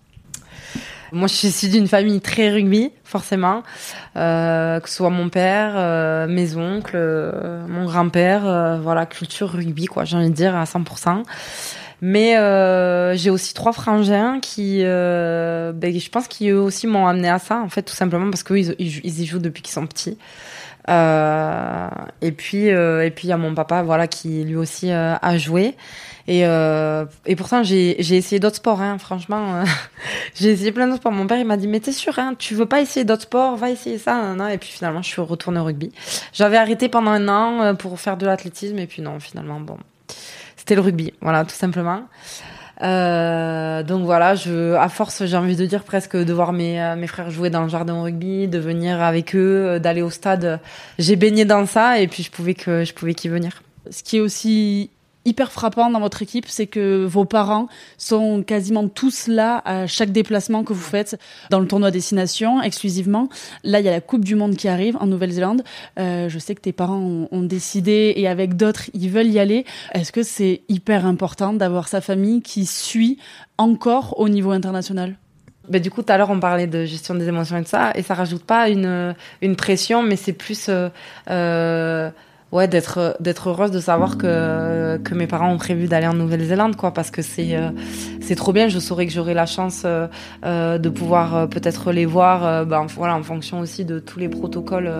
Moi, 1.12 1.28
je 1.28 1.34
suis 1.34 1.47
issue 1.50 1.69
d'une 1.69 1.88
famille 1.88 2.21
très 2.21 2.50
rugby, 2.50 2.91
forcément. 3.04 3.63
Euh, 4.15 4.80
que 4.80 4.89
ce 4.89 4.95
soit 4.95 5.10
mon 5.10 5.30
père, 5.30 5.74
euh, 5.76 6.28
mes 6.28 6.56
oncles, 6.56 6.95
euh, 6.95 7.65
mon 7.67 7.86
grand-père, 7.86 8.80
voilà, 8.82 9.06
culture 9.06 9.50
rugby, 9.50 9.86
quoi, 9.86 10.06
j'ai 10.06 10.17
envie 10.17 10.30
de 10.30 10.36
dire, 10.36 10.56
à 10.56 10.65
100%. 10.65 11.24
Mais 12.04 12.36
j'ai 13.17 13.30
aussi 13.30 13.54
trois 13.54 13.74
frangins 13.74 14.39
qui, 14.39 14.82
ben, 14.84 15.74
je 16.00 16.10
pense 16.10 16.28
qu'ils 16.28 16.54
aussi 16.54 16.88
m'ont 16.88 17.08
amené 17.08 17.30
à 17.30 17.39
ça, 17.39 17.60
en 17.60 17.69
fait, 17.69 17.84
tout 17.84 17.93
simplement 17.93 18.30
parce 18.30 18.43
qu'eux, 18.43 18.60
ils, 18.60 18.76
ils, 18.80 19.21
y 19.21 19.26
jouent 19.26 19.39
depuis 19.39 19.62
qu'ils 19.62 19.74
sont 19.74 19.86
petits. 19.86 20.17
et 20.88 22.32
puis, 22.32 22.67
et 22.67 23.12
puis 23.15 23.28
il 23.28 23.30
y 23.30 23.34
a 23.34 23.38
mon 23.38 23.54
papa, 23.54 23.84
voilà, 23.84 24.08
qui 24.08 24.43
lui 24.45 24.56
aussi 24.56 24.91
a 24.91 25.38
joué. 25.38 25.76
Et, 26.32 26.46
euh, 26.46 27.04
et 27.26 27.36
pourtant, 27.36 27.62
j'ai 27.62 28.00
essayé 28.00 28.39
d'autres 28.39 28.56
sports, 28.56 28.80
hein, 28.82 28.98
franchement. 28.98 29.65
j'ai 30.34 30.52
essayé 30.52 30.72
plein 30.72 30.86
d'autres 30.86 31.00
sports. 31.00 31.12
Mon 31.12 31.28
père, 31.28 31.38
il 31.38 31.46
m'a 31.46 31.58
dit, 31.58 31.67
mais 31.67 31.82
t'es 31.82 31.91
sûr, 31.91 32.17
hein, 32.20 32.36
tu 32.39 32.56
veux 32.56 32.65
pas 32.65 32.80
essayer 32.80 33.04
d'autres 33.04 33.24
sports, 33.24 33.58
va 33.58 33.70
essayer 33.70 33.98
ça. 33.98 34.34
Et 34.50 34.58
puis 34.58 34.70
finalement, 34.70 35.02
je 35.02 35.10
suis 35.10 35.20
retournée 35.20 35.60
au 35.60 35.65
rugby. 35.65 35.91
J'avais 36.32 36.56
arrêté 36.56 36.88
pendant 36.88 37.12
un 37.12 37.28
an 37.28 37.76
pour 37.76 38.00
faire 38.00 38.15
de 38.15 38.26
l'athlétisme, 38.26 38.80
et 38.80 38.88
puis 38.88 39.02
non, 39.02 39.20
finalement, 39.20 39.60
bon, 39.60 39.78
c'était 40.56 40.76
le 40.76 40.80
rugby, 40.80 41.12
voilà, 41.20 41.44
tout 41.44 41.54
simplement. 41.54 42.04
Euh, 42.82 43.84
donc 43.84 44.06
voilà, 44.06 44.34
je, 44.36 44.76
à 44.76 44.88
force, 44.88 45.26
j'ai 45.26 45.36
envie 45.36 45.58
de 45.58 45.65
dire 45.65 45.84
presque 45.84 46.15
de 46.15 46.32
voir 46.32 46.54
mes, 46.54 46.96
mes 46.96 47.08
frères 47.08 47.30
jouer 47.30 47.50
dans 47.50 47.63
le 47.63 47.67
jardin 47.67 47.96
au 47.96 48.04
rugby, 48.04 48.48
de 48.48 48.58
venir 48.58 49.02
avec 49.02 49.36
eux, 49.36 49.82
d'aller 49.82 50.02
au 50.02 50.10
stade. 50.10 50.62
J'ai 50.98 51.17
baigné 51.17 51.44
dans 51.44 51.65
ça 51.65 52.00
et 52.00 52.08
puis 52.08 52.24
je 52.24 52.32
pouvais 52.32 52.54
que 52.54 52.86
je 52.86 52.94
pouvais 52.94 53.15
qu'y 53.15 53.28
venir. 53.28 53.63
Ce 53.89 54.02
qui 54.02 54.15
est 54.15 54.22
aussi 54.22 54.91
hyper 55.25 55.51
frappant 55.51 55.89
dans 55.89 55.99
votre 55.99 56.21
équipe, 56.21 56.45
c'est 56.47 56.67
que 56.67 57.05
vos 57.05 57.25
parents 57.25 57.67
sont 57.97 58.43
quasiment 58.43 58.88
tous 58.88 59.27
là 59.27 59.62
à 59.65 59.88
chaque 59.88 60.12
déplacement 60.12 60.63
que 60.63 60.73
vous 60.73 60.81
faites 60.81 61.19
dans 61.49 61.60
le 61.60 61.67
tournoi 61.67 61.91
destination 61.91 62.62
exclusivement. 62.62 63.29
Là, 63.63 63.79
il 63.79 63.86
y 63.86 63.89
a 63.89 63.91
la 63.91 64.01
Coupe 64.01 64.25
du 64.25 64.36
Monde 64.36 64.55
qui 64.55 64.67
arrive 64.67 64.97
en 64.99 65.07
Nouvelle-Zélande. 65.07 65.63
Euh, 65.99 66.29
je 66.29 66.39
sais 66.39 66.55
que 66.55 66.62
tes 66.62 66.71
parents 66.71 67.27
ont, 67.31 67.41
décidé 67.41 68.13
et 68.15 68.27
avec 68.27 68.55
d'autres, 68.55 68.89
ils 68.93 69.10
veulent 69.10 69.27
y 69.27 69.39
aller. 69.39 69.65
Est-ce 69.93 70.12
que 70.12 70.23
c'est 70.23 70.62
hyper 70.69 71.05
important 71.05 71.53
d'avoir 71.53 71.88
sa 71.88 71.99
famille 71.99 72.41
qui 72.41 72.65
suit 72.65 73.17
encore 73.57 74.19
au 74.19 74.29
niveau 74.29 74.51
international? 74.51 75.15
Bah, 75.67 75.79
du 75.79 75.89
coup, 75.89 76.01
tout 76.01 76.12
à 76.12 76.17
l'heure, 76.17 76.29
on 76.29 76.39
parlait 76.39 76.67
de 76.67 76.86
gestion 76.86 77.15
des 77.15 77.27
émotions 77.27 77.57
et 77.57 77.62
de 77.62 77.67
ça, 77.67 77.91
et 77.95 78.03
ça 78.03 78.13
rajoute 78.13 78.43
pas 78.43 78.69
une, 78.69 79.15
une 79.41 79.55
pression, 79.55 80.03
mais 80.03 80.15
c'est 80.15 80.34
plus 80.34 80.67
euh, 80.69 80.89
euh 81.29 82.10
ouais 82.51 82.67
d'être 82.67 83.15
d'être 83.19 83.49
heureuse 83.49 83.71
de 83.71 83.79
savoir 83.79 84.17
que 84.17 84.97
que 84.97 85.15
mes 85.15 85.27
parents 85.27 85.51
ont 85.51 85.57
prévu 85.57 85.87
d'aller 85.87 86.07
en 86.07 86.13
Nouvelle-Zélande 86.13 86.75
quoi 86.75 86.91
parce 86.91 87.11
que 87.11 87.21
c'est 87.21 87.55
euh, 87.55 87.69
c'est 88.21 88.35
trop 88.35 88.53
bien. 88.53 88.67
Je 88.67 88.79
saurais 88.79 89.07
que 89.07 89.13
j'aurai 89.13 89.33
la 89.33 89.45
chance 89.45 89.83
euh, 89.85 90.07
euh 90.45 90.77
de 90.77 90.89
pouvoir 90.89 91.35
euh, 91.35 91.47
peut-être 91.47 91.91
les 91.91 92.05
voir 92.05 92.65
ben 92.65 92.85
voilà 92.87 93.15
en 93.15 93.23
fonction 93.23 93.59
aussi 93.59 93.85
de 93.85 93.99
tous 93.99 94.19
les 94.19 94.29
protocoles 94.29 94.91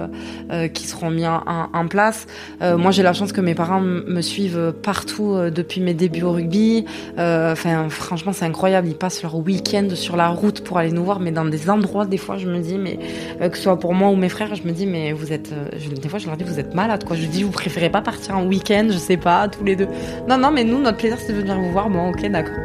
qui 0.74 0.88
seront 0.88 1.10
mis 1.10 1.26
en, 1.28 1.88
place. 1.90 2.28
Moi 2.62 2.92
j'ai 2.92 3.04
la 3.04 3.14
chance 3.14 3.32
que 3.32 3.42
mes 3.42 3.56
parents 3.56 3.82
me 3.82 4.22
suivent 4.22 4.74
partout 4.84 5.38
depuis 5.54 5.82
mes 5.82 5.94
débuts 5.94 6.24
au 6.24 6.32
rugby. 6.32 6.86
Enfin 7.18 7.90
franchement 7.90 8.34
c'est 8.34 8.46
incroyable. 8.46 8.88
Ils 8.88 8.98
passent 8.98 9.22
leur 9.24 9.36
week-end 9.36 9.88
sur 9.94 10.16
la 10.16 10.28
route 10.30 10.62
pour 10.62 10.78
aller 10.78 10.92
nous 10.92 11.04
voir 11.04 11.20
mais 11.20 11.32
dans 11.32 11.46
des 11.46 11.70
endroits 11.70 12.06
des 12.06 12.18
fois 12.18 12.38
je 12.38 12.48
me 12.48 12.60
dis 12.60 12.78
mais 12.78 13.00
que 13.40 13.58
ce 13.58 13.64
soit 13.64 13.80
pour 13.80 13.94
moi 13.94 14.10
ou 14.10 14.16
mes 14.16 14.30
frères 14.30 14.56
je 14.56 14.64
me 14.64 14.72
dis 14.72 14.86
mais 14.86 15.12
vous 15.14 15.34
êtes 15.34 15.54
des 16.02 16.10
fois 16.10 16.20
je 16.20 16.28
leur 16.28 16.38
dis 16.38 16.44
vous 16.44 16.60
êtes 16.60 16.74
malade 16.76 17.04
quoi. 17.04 17.16
Je 17.16 17.26
dis 17.26 17.41
vous 17.44 17.52
préférez 17.52 17.90
pas 17.90 18.02
partir 18.02 18.38
en 18.38 18.46
week-end, 18.46 18.88
je 18.90 18.98
sais 18.98 19.18
pas, 19.18 19.48
tous 19.48 19.64
les 19.64 19.76
deux. 19.76 19.88
Non, 20.28 20.38
non, 20.38 20.52
mais 20.52 20.64
nous, 20.64 20.80
notre 20.80 20.98
plaisir, 20.98 21.18
c'est 21.20 21.34
de 21.34 21.40
venir 21.40 21.60
vous 21.60 21.72
voir. 21.72 21.90
Bon, 21.90 22.10
ok, 22.10 22.30
d'accord. 22.30 22.56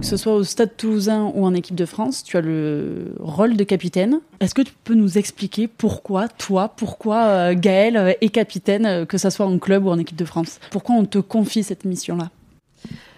Que 0.00 0.06
ce 0.08 0.16
soit 0.16 0.34
au 0.34 0.42
Stade 0.42 0.76
toulousain 0.76 1.30
ou 1.32 1.44
en 1.44 1.54
équipe 1.54 1.76
de 1.76 1.86
France, 1.86 2.24
tu 2.24 2.36
as 2.36 2.40
le 2.40 3.14
rôle 3.20 3.56
de 3.56 3.62
capitaine. 3.62 4.18
Est-ce 4.40 4.52
que 4.52 4.62
tu 4.62 4.72
peux 4.82 4.94
nous 4.94 5.16
expliquer 5.16 5.68
pourquoi 5.68 6.26
toi, 6.26 6.68
pourquoi 6.76 7.22
euh, 7.22 7.54
Gaël 7.56 7.96
euh, 7.96 8.12
est 8.20 8.30
capitaine, 8.30 8.84
euh, 8.84 9.04
que 9.04 9.16
ce 9.16 9.30
soit 9.30 9.46
en 9.46 9.58
club 9.58 9.84
ou 9.86 9.90
en 9.90 9.98
équipe 9.98 10.16
de 10.16 10.24
France? 10.24 10.58
Pourquoi 10.72 10.96
on 10.96 11.04
te 11.04 11.18
confie 11.18 11.62
cette 11.62 11.84
mission-là? 11.84 12.30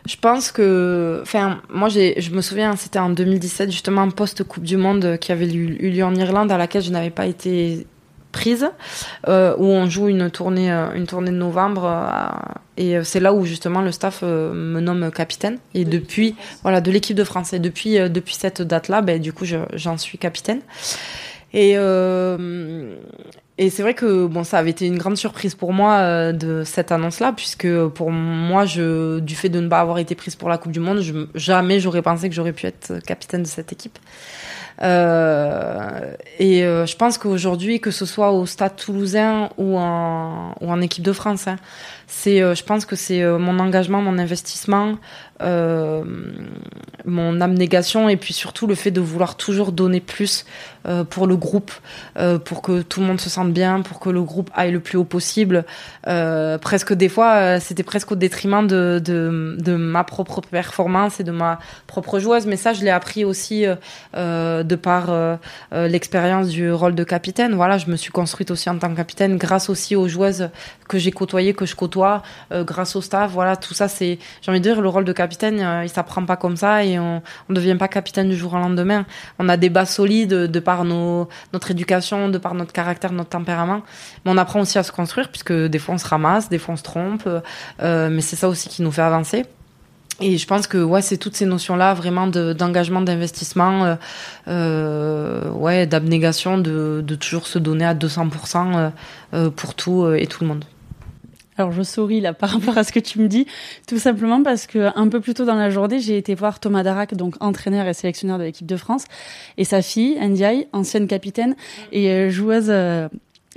Je 0.06 0.16
pense 0.16 0.52
que, 0.52 1.20
enfin, 1.22 1.62
moi, 1.70 1.88
je 1.88 2.30
me 2.30 2.42
souviens, 2.42 2.76
c'était 2.76 2.98
en 2.98 3.10
2017, 3.10 3.70
justement, 3.70 4.08
post 4.10 4.44
Coupe 4.44 4.64
du 4.64 4.76
Monde 4.76 5.18
qui 5.18 5.32
avait 5.32 5.50
eu 5.52 5.90
lieu 5.90 6.04
en 6.04 6.14
Irlande, 6.14 6.52
à 6.52 6.58
laquelle 6.58 6.82
je 6.82 6.90
n'avais 6.90 7.10
pas 7.10 7.26
été 7.26 7.86
prise, 8.32 8.68
euh, 9.28 9.54
où 9.58 9.64
on 9.64 9.88
joue 9.88 10.08
une 10.08 10.30
tournée, 10.30 10.70
euh, 10.70 10.92
une 10.94 11.06
tournée 11.06 11.30
de 11.30 11.36
novembre, 11.36 11.84
euh, 11.86 12.52
et 12.76 13.02
c'est 13.04 13.20
là 13.20 13.32
où 13.32 13.46
justement 13.46 13.80
le 13.80 13.92
staff 13.92 14.22
me 14.22 14.80
nomme 14.80 15.10
capitaine. 15.10 15.58
Et 15.72 15.84
depuis, 15.84 16.34
voilà, 16.62 16.80
de 16.80 16.90
l'équipe 16.90 17.16
de 17.16 17.24
France. 17.24 17.52
Et 17.52 17.60
depuis, 17.60 17.94
depuis 18.10 18.34
cette 18.34 18.60
date-là, 18.60 19.00
ben, 19.00 19.20
du 19.20 19.32
coup, 19.32 19.44
j'en 19.44 19.96
suis 19.96 20.18
capitaine. 20.18 20.60
Et, 21.54 21.74
euh, 21.76 22.96
et 23.56 23.70
c'est 23.70 23.82
vrai 23.82 23.94
que 23.94 24.26
bon, 24.26 24.42
ça 24.42 24.58
avait 24.58 24.70
été 24.70 24.86
une 24.86 24.98
grande 24.98 25.16
surprise 25.16 25.54
pour 25.54 25.72
moi 25.72 25.98
euh, 25.98 26.32
de 26.32 26.64
cette 26.64 26.90
annonce-là, 26.90 27.32
puisque 27.32 27.68
pour 27.88 28.10
moi, 28.10 28.64
je, 28.64 29.20
du 29.20 29.36
fait 29.36 29.48
de 29.48 29.60
ne 29.60 29.68
pas 29.68 29.80
avoir 29.80 29.98
été 29.98 30.16
prise 30.16 30.34
pour 30.34 30.48
la 30.48 30.58
Coupe 30.58 30.72
du 30.72 30.80
Monde, 30.80 31.00
je, 31.02 31.26
jamais 31.36 31.78
j'aurais 31.78 32.02
pensé 32.02 32.28
que 32.28 32.34
j'aurais 32.34 32.52
pu 32.52 32.66
être 32.66 32.98
capitaine 33.06 33.42
de 33.42 33.48
cette 33.48 33.72
équipe. 33.72 33.98
Euh, 34.82 36.14
et 36.38 36.64
euh, 36.64 36.84
je 36.86 36.96
pense 36.96 37.18
qu'aujourd'hui, 37.18 37.80
que 37.80 37.90
ce 37.90 38.06
soit 38.06 38.32
au 38.32 38.44
Stade 38.44 38.76
Toulousain 38.76 39.50
ou 39.56 39.78
en, 39.78 40.54
ou 40.60 40.70
en 40.70 40.80
équipe 40.80 41.04
de 41.04 41.12
France, 41.12 41.46
hein, 41.46 41.56
c'est, 42.06 42.42
euh, 42.42 42.54
je 42.54 42.64
pense 42.64 42.84
que 42.84 42.96
c'est 42.96 43.22
euh, 43.22 43.38
mon 43.38 43.58
engagement, 43.58 44.02
mon 44.02 44.18
investissement, 44.18 44.96
euh, 45.42 46.04
mon 47.04 47.40
abnégation 47.40 48.08
et 48.08 48.16
puis 48.16 48.32
surtout 48.32 48.66
le 48.66 48.74
fait 48.74 48.92
de 48.92 49.00
vouloir 49.00 49.36
toujours 49.36 49.72
donner 49.72 50.00
plus 50.00 50.46
euh, 50.86 51.04
pour 51.04 51.26
le 51.26 51.36
groupe, 51.36 51.72
euh, 52.16 52.38
pour 52.38 52.62
que 52.62 52.82
tout 52.82 53.00
le 53.00 53.06
monde 53.06 53.20
se 53.20 53.28
sente 53.28 53.52
bien, 53.52 53.82
pour 53.82 54.00
que 54.00 54.08
le 54.08 54.22
groupe 54.22 54.50
aille 54.54 54.70
le 54.70 54.80
plus 54.80 54.96
haut 54.96 55.04
possible. 55.04 55.64
presque 56.04 56.94
des 56.94 57.08
fois, 57.08 57.60
c'était 57.60 57.82
presque 57.82 58.12
au 58.12 58.14
détriment 58.14 58.66
de, 58.66 59.02
de, 59.04 59.56
de, 59.58 59.74
ma 59.74 60.04
propre 60.04 60.40
performance 60.40 61.20
et 61.20 61.24
de 61.24 61.32
ma 61.32 61.58
propre 61.86 62.20
joueuse. 62.20 62.46
Mais 62.46 62.56
ça, 62.56 62.72
je 62.72 62.82
l'ai 62.82 62.90
appris 62.90 63.24
aussi 63.24 63.66
de 64.14 64.74
par 64.76 65.38
l'expérience 65.72 66.48
du 66.48 66.70
rôle 66.70 66.94
de 66.94 67.04
capitaine. 67.04 67.54
Voilà, 67.54 67.78
je 67.78 67.90
me 67.90 67.96
suis 67.96 68.12
construite 68.12 68.50
aussi 68.50 68.70
en 68.70 68.78
tant 68.78 68.90
que 68.90 68.96
capitaine 68.96 69.36
grâce 69.36 69.68
aussi 69.68 69.96
aux 69.96 70.08
joueuses 70.08 70.50
que 70.88 70.98
j'ai 70.98 71.10
côtoyées, 71.10 71.54
que 71.54 71.66
je 71.66 71.74
côtoie, 71.74 72.22
grâce 72.50 72.96
au 72.96 73.00
staff. 73.00 73.30
Voilà, 73.30 73.56
tout 73.56 73.74
ça, 73.74 73.88
c'est, 73.88 74.18
j'ai 74.42 74.50
envie 74.50 74.60
de 74.60 74.64
dire, 74.64 74.80
le 74.80 74.88
rôle 74.88 75.04
de 75.04 75.12
capitaine 75.12 75.23
capitaine, 75.24 75.60
euh, 75.60 75.84
il 75.84 75.88
s'apprend 75.88 76.24
pas 76.24 76.36
comme 76.36 76.56
ça 76.56 76.84
et 76.84 76.98
on 76.98 77.22
ne 77.48 77.54
devient 77.54 77.76
pas 77.78 77.88
capitaine 77.88 78.28
du 78.28 78.36
jour 78.36 78.54
au 78.54 78.58
lendemain. 78.58 79.04
On 79.38 79.48
a 79.48 79.56
des 79.56 79.70
bases 79.70 79.90
solides 79.90 80.34
de 80.56 80.60
par 80.60 80.84
notre 80.84 81.70
éducation, 81.70 82.28
de 82.28 82.38
par 82.38 82.54
notre 82.54 82.72
caractère, 82.72 83.12
notre 83.12 83.30
tempérament. 83.30 83.82
Mais 84.24 84.30
on 84.32 84.36
apprend 84.36 84.60
aussi 84.60 84.78
à 84.78 84.82
se 84.82 84.92
construire 84.92 85.28
puisque 85.30 85.52
des 85.52 85.78
fois 85.78 85.94
on 85.94 85.98
se 85.98 86.06
ramasse, 86.06 86.48
des 86.48 86.58
fois 86.58 86.74
on 86.74 86.76
se 86.76 86.82
trompe. 86.82 87.26
Euh, 87.26 88.08
mais 88.10 88.20
c'est 88.20 88.36
ça 88.36 88.48
aussi 88.48 88.68
qui 88.68 88.82
nous 88.82 88.92
fait 88.92 89.02
avancer. 89.02 89.44
Et 90.20 90.38
je 90.38 90.46
pense 90.46 90.66
que 90.66 90.78
ouais, 90.78 91.02
c'est 91.02 91.16
toutes 91.16 91.34
ces 91.34 91.46
notions-là, 91.46 91.92
vraiment 91.94 92.28
d'engagement, 92.28 93.00
d'investissement, 93.00 93.84
euh, 93.84 93.94
euh, 94.46 95.50
ouais, 95.50 95.86
d'abnégation, 95.86 96.58
de, 96.58 97.02
toujours 97.18 97.46
se 97.46 97.58
donner 97.58 97.84
à 97.84 97.94
200% 97.94 98.92
euh, 99.32 99.50
pour 99.50 99.74
tout 99.74 100.08
et 100.12 100.26
tout 100.26 100.44
le 100.44 100.48
monde. 100.48 100.64
Alors 101.56 101.72
je 101.72 101.82
souris 101.82 102.20
là 102.20 102.32
par 102.34 102.50
rapport 102.50 102.76
à 102.78 102.84
ce 102.84 102.92
que 102.92 103.00
tu 103.00 103.20
me 103.20 103.28
dis, 103.28 103.46
tout 103.86 103.98
simplement 103.98 104.42
parce 104.42 104.66
que 104.66 104.90
un 104.98 105.08
peu 105.08 105.20
plus 105.20 105.34
tôt 105.34 105.44
dans 105.44 105.54
la 105.54 105.70
journée, 105.70 106.00
j'ai 106.00 106.16
été 106.16 106.34
voir 106.34 106.60
Thomas 106.60 106.82
Darac, 106.82 107.14
donc 107.14 107.36
entraîneur 107.40 107.86
et 107.86 107.94
sélectionneur 107.94 108.38
de 108.38 108.44
l'équipe 108.44 108.66
de 108.66 108.76
France, 108.76 109.04
et 109.56 109.64
sa 109.64 109.82
fille 109.82 110.18
Ndiaye, 110.20 110.66
ancienne 110.72 111.06
capitaine 111.06 111.54
et 111.92 112.10
euh, 112.10 112.30
joueuse 112.30 112.66
euh, 112.68 113.08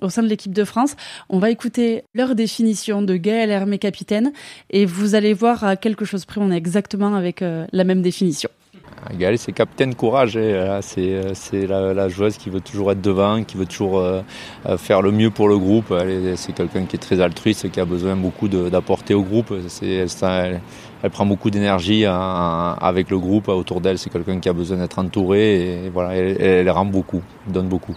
au 0.02 0.10
sein 0.10 0.22
de 0.22 0.28
l'équipe 0.28 0.54
de 0.54 0.64
France. 0.64 0.96
On 1.30 1.40
va 1.40 1.50
écouter 1.50 2.04
leur 2.14 2.36
définition 2.36 3.02
de 3.02 3.16
Gaël 3.16 3.50
Hermé 3.50 3.80
capitaine 3.80 4.32
et 4.70 4.86
vous 4.86 5.16
allez 5.16 5.34
voir 5.34 5.64
à 5.64 5.76
quelque 5.76 6.06
chose 6.06 6.26
près, 6.26 6.40
on 6.42 6.52
est 6.52 6.58
exactement 6.58 7.16
avec 7.16 7.42
euh, 7.42 7.66
la 7.72 7.84
même 7.84 8.02
définition. 8.02 8.50
Gaël, 9.14 9.38
c'est 9.38 9.52
capitaine 9.52 9.96
courage. 9.96 10.34
Euh, 10.36 10.80
c'est 10.82 11.68
la, 11.68 12.10
joueuse 12.10 12.38
qui 12.38 12.50
veut 12.50 12.62
toujours 12.62 12.92
être 12.92 13.02
devant, 13.02 13.44
qui 13.44 13.58
veut 13.58 13.66
toujours 13.66 14.00
euh, 14.00 14.22
euh, 14.68 14.78
faire 14.78 15.02
le 15.02 15.12
mieux 15.12 15.30
pour 15.30 15.48
le 15.48 15.58
groupe. 15.58 15.94
C'est 16.36 16.54
quelqu'un 16.54 16.86
qui 16.86 16.96
est 16.96 17.00
très 17.00 17.22
altruiste, 17.22 17.72
qui 17.72 17.80
a 17.80 17.86
besoin 17.86 18.16
beaucoup 18.16 18.48
d'apporter 18.48 19.14
au 19.14 19.24
groupe. 19.24 19.54
Elle, 19.82 20.62
elle, 21.04 21.10
prend 21.10 21.26
beaucoup 21.26 21.50
d'énergie 21.50 22.06
avec 22.06 23.10
le 23.10 23.20
groupe 23.20 23.48
autour 23.50 23.82
d'elle. 23.82 23.98
C'est 23.98 24.10
quelqu'un 24.10 24.40
qui 24.40 24.50
a 24.50 24.54
besoin 24.54 24.78
d'être 24.78 25.00
entouré. 25.00 25.86
Et 25.86 25.90
voilà, 25.90 26.16
elle, 26.16 26.42
elle 26.42 26.70
rend 26.70 26.86
beaucoup, 26.86 27.22
donne 27.48 27.68
beaucoup. 27.68 27.96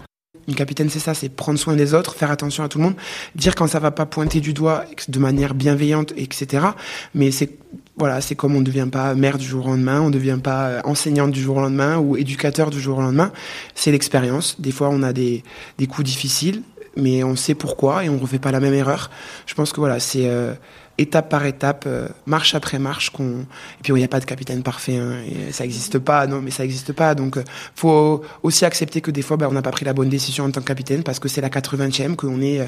Une 0.51 0.57
capitaine, 0.57 0.91
c'est 0.91 0.99
ça, 0.99 1.15
c'est 1.15 1.29
prendre 1.29 1.61
soin 1.61 1.77
des 1.77 1.95
autres, 1.95 2.17
faire 2.17 2.33
attention 2.33 2.65
à 2.65 2.69
tout 2.69 2.79
le 2.79 2.85
monde, 2.85 2.97
dire 3.37 3.55
quand 3.55 3.69
ça 3.69 3.79
va 3.79 3.93
pas 3.93 4.05
pointer 4.05 4.41
du 4.41 4.53
doigt 4.53 4.85
de 5.07 5.19
manière 5.21 5.55
bienveillante, 5.55 6.13
etc. 6.17 6.67
Mais 7.15 7.31
c'est 7.31 7.51
voilà, 7.97 8.21
c'est 8.21 8.35
comme 8.35 8.57
on 8.57 8.59
ne 8.59 8.65
devient 8.65 8.89
pas 8.91 9.15
mère 9.15 9.39
du 9.39 9.47
jour 9.47 9.67
au 9.67 9.69
lendemain, 9.69 10.01
on 10.01 10.09
ne 10.09 10.13
devient 10.13 10.41
pas 10.43 10.67
euh, 10.67 10.81
enseignante 10.83 11.31
du 11.31 11.41
jour 11.41 11.59
au 11.59 11.61
lendemain 11.61 11.99
ou 11.99 12.17
éducateur 12.17 12.71
du 12.71 12.81
jour 12.81 12.99
au 12.99 13.01
lendemain. 13.01 13.31
C'est 13.77 13.93
l'expérience. 13.93 14.61
Des 14.61 14.73
fois, 14.73 14.89
on 14.91 15.05
a 15.05 15.13
des, 15.13 15.45
des 15.79 15.87
coups 15.87 16.09
difficiles, 16.09 16.63
mais 16.97 17.23
on 17.23 17.37
sait 17.37 17.55
pourquoi 17.55 18.05
et 18.05 18.09
on 18.09 18.15
ne 18.15 18.21
refait 18.21 18.41
pas 18.41 18.51
la 18.51 18.59
même 18.59 18.75
erreur. 18.75 19.09
Je 19.47 19.55
pense 19.55 19.73
que 19.73 19.79
voilà, 19.79 20.01
c'est 20.01 20.27
euh, 20.27 20.55
étape 21.01 21.31
par 21.31 21.47
étape, 21.47 21.85
euh, 21.87 22.09
marche 22.27 22.55
après 22.55 22.79
marche. 22.79 23.11
Et 23.19 23.83
puis 23.83 23.93
il 23.93 23.97
n'y 23.97 24.05
a 24.05 24.09
pas 24.09 24.21
de 24.21 24.25
capitaine 24.25 24.63
parfait, 24.63 24.97
hein, 24.97 25.17
ça 25.51 25.65
n'existe 25.65 25.99
pas, 25.99 26.27
non, 26.27 26.41
mais 26.41 26.51
ça 26.51 26.63
n'existe 26.63 26.93
pas. 26.93 27.15
Donc 27.15 27.37
il 27.37 27.45
faut 27.75 28.23
aussi 28.43 28.65
accepter 28.65 29.01
que 29.01 29.11
des 29.11 29.23
fois, 29.23 29.37
ben, 29.37 29.49
on 29.49 29.53
n'a 29.53 29.63
pas 29.63 29.71
pris 29.71 29.85
la 29.85 29.93
bonne 29.93 30.09
décision 30.09 30.45
en 30.45 30.51
tant 30.51 30.61
que 30.61 30.67
capitaine 30.67 31.03
parce 31.03 31.19
que 31.19 31.29
c'est 31.29 31.41
la 31.41 31.49
80e, 31.49 32.17
qu'on 32.17 32.41
est 32.41 32.61
euh, 32.61 32.67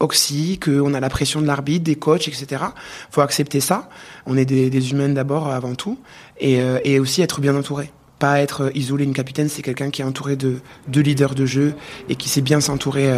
oxy, 0.00 0.58
qu'on 0.58 0.94
a 0.94 1.00
la 1.00 1.10
pression 1.10 1.40
de 1.40 1.46
l'arbitre, 1.46 1.84
des 1.84 1.96
coachs, 1.96 2.26
etc. 2.28 2.64
faut 3.10 3.20
accepter 3.20 3.60
ça. 3.60 3.88
On 4.26 4.36
est 4.36 4.46
des, 4.46 4.90
humains 4.90 5.08
d'abord 5.10 5.48
avant 5.48 5.74
tout, 5.74 5.98
et, 6.38 6.60
euh, 6.60 7.00
aussi 7.00 7.22
être 7.22 7.40
bien 7.40 7.54
entouré 7.56 7.90
pas 8.18 8.40
être 8.40 8.70
isolé. 8.74 9.04
Une 9.04 9.12
capitaine, 9.12 9.48
c'est 9.48 9.60
quelqu'un 9.60 9.90
qui 9.90 10.00
est 10.00 10.04
entouré 10.04 10.36
de 10.36 10.60
deux 10.86 11.00
leaders 11.00 11.34
de 11.34 11.46
jeu 11.46 11.74
et 12.08 12.14
qui 12.14 12.28
sait 12.28 12.42
bien 12.42 12.60
s'entourer 12.60 13.10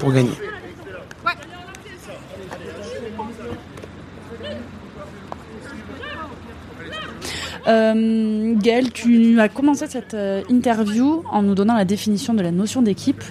pour 0.00 0.10
gagner. 0.10 0.32
Euh, 7.66 8.54
Gaël, 8.56 8.92
tu 8.92 9.38
as 9.40 9.48
commencé 9.48 9.86
cette 9.86 10.14
euh, 10.14 10.42
interview 10.48 11.22
en 11.30 11.42
nous 11.42 11.54
donnant 11.54 11.76
la 11.76 11.84
définition 11.84 12.34
de 12.34 12.42
la 12.42 12.50
notion 12.50 12.82
d'équipe. 12.82 13.22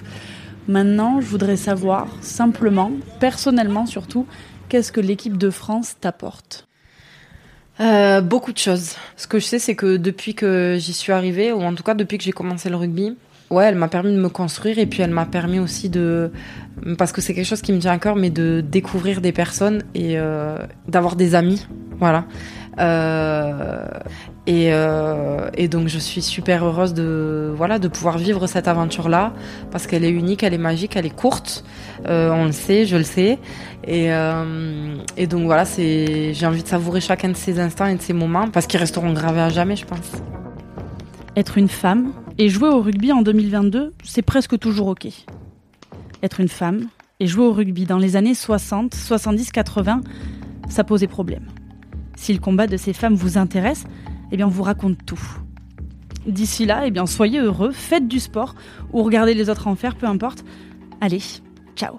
Maintenant, 0.68 1.20
je 1.20 1.26
voudrais 1.26 1.56
savoir 1.56 2.08
simplement, 2.20 2.92
personnellement 3.20 3.84
surtout, 3.86 4.26
qu'est-ce 4.68 4.92
que 4.92 5.00
l'équipe 5.00 5.36
de 5.36 5.50
France 5.50 5.96
t'apporte? 6.00 6.66
Euh, 7.80 8.20
beaucoup 8.20 8.52
de 8.52 8.58
choses. 8.58 8.94
Ce 9.16 9.26
que 9.26 9.38
je 9.38 9.44
sais, 9.44 9.58
c'est 9.58 9.74
que 9.74 9.96
depuis 9.96 10.34
que 10.34 10.76
j'y 10.78 10.92
suis 10.92 11.12
arrivée, 11.12 11.52
ou 11.52 11.62
en 11.62 11.74
tout 11.74 11.82
cas 11.82 11.94
depuis 11.94 12.16
que 12.18 12.24
j'ai 12.24 12.32
commencé 12.32 12.70
le 12.70 12.76
rugby, 12.76 13.16
ouais, 13.50 13.64
elle 13.66 13.74
m'a 13.74 13.88
permis 13.88 14.12
de 14.12 14.20
me 14.20 14.28
construire 14.28 14.78
et 14.78 14.86
puis 14.86 15.02
elle 15.02 15.10
m'a 15.10 15.26
permis 15.26 15.58
aussi 15.58 15.88
de, 15.88 16.30
parce 16.96 17.12
que 17.12 17.20
c'est 17.20 17.34
quelque 17.34 17.46
chose 17.46 17.62
qui 17.62 17.72
me 17.72 17.78
tient 17.78 17.92
à 17.92 17.98
cœur, 17.98 18.16
mais 18.16 18.30
de 18.30 18.62
découvrir 18.66 19.20
des 19.20 19.32
personnes 19.32 19.82
et 19.94 20.18
euh, 20.18 20.58
d'avoir 20.88 21.16
des 21.16 21.34
amis, 21.34 21.66
voilà. 21.98 22.24
Euh, 22.78 23.86
et, 24.46 24.72
euh, 24.72 25.50
et, 25.54 25.68
donc 25.68 25.88
je 25.88 25.98
suis 25.98 26.22
super 26.22 26.64
heureuse 26.64 26.94
de 26.94 27.52
voilà 27.54 27.78
de 27.78 27.86
pouvoir 27.86 28.16
vivre 28.16 28.46
cette 28.46 28.66
aventure 28.66 29.10
là 29.10 29.34
parce 29.70 29.86
qu'elle 29.86 30.04
est 30.04 30.10
unique, 30.10 30.42
elle 30.42 30.54
est 30.54 30.58
magique, 30.58 30.96
elle 30.96 31.06
est 31.06 31.14
courte. 31.14 31.64
Euh, 32.06 32.30
on 32.30 32.46
le 32.46 32.52
sait, 32.52 32.86
je 32.86 32.96
le 32.96 33.04
sais. 33.04 33.38
Et, 33.86 34.08
donc 35.26 35.44
voilà, 35.44 35.64
j'ai 35.64 36.46
envie 36.46 36.62
de 36.62 36.68
savourer 36.68 37.00
chacun 37.00 37.28
de 37.28 37.36
ces 37.36 37.60
instants 37.60 37.86
et 37.86 37.94
de 37.94 38.02
ces 38.02 38.12
moments 38.12 38.48
parce 38.48 38.66
qu'ils 38.66 38.80
resteront 38.80 39.12
gravés 39.12 39.40
à 39.40 39.48
jamais, 39.48 39.76
je 39.76 39.84
pense. 39.84 40.12
Être 41.36 41.58
une 41.58 41.68
femme 41.68 42.12
et 42.38 42.48
jouer 42.48 42.68
au 42.68 42.80
rugby 42.80 43.12
en 43.12 43.22
2022, 43.22 43.92
c'est 44.04 44.22
presque 44.22 44.58
toujours 44.58 44.88
ok. 44.88 45.08
Être 46.22 46.40
une 46.40 46.48
femme 46.48 46.88
et 47.20 47.26
jouer 47.26 47.44
au 47.44 47.52
rugby 47.52 47.84
dans 47.84 47.98
les 47.98 48.16
années 48.16 48.34
60, 48.34 48.94
70, 48.94 49.52
80, 49.52 50.00
ça 50.68 50.84
posait 50.84 51.06
problème. 51.06 51.46
Si 52.22 52.32
le 52.32 52.38
combat 52.38 52.68
de 52.68 52.76
ces 52.76 52.92
femmes 52.92 53.16
vous 53.16 53.36
intéresse, 53.36 53.82
eh 54.30 54.36
bien 54.36 54.46
on 54.46 54.48
vous 54.48 54.62
raconte 54.62 55.04
tout. 55.04 55.20
D'ici 56.24 56.66
là, 56.66 56.86
eh 56.86 56.92
bien 56.92 57.04
soyez 57.04 57.40
heureux, 57.40 57.72
faites 57.72 58.06
du 58.06 58.20
sport 58.20 58.54
ou 58.92 59.02
regardez 59.02 59.34
les 59.34 59.50
autres 59.50 59.66
en 59.66 59.74
peu 59.74 60.06
importe. 60.06 60.44
Allez, 61.00 61.20
ciao. 61.74 61.96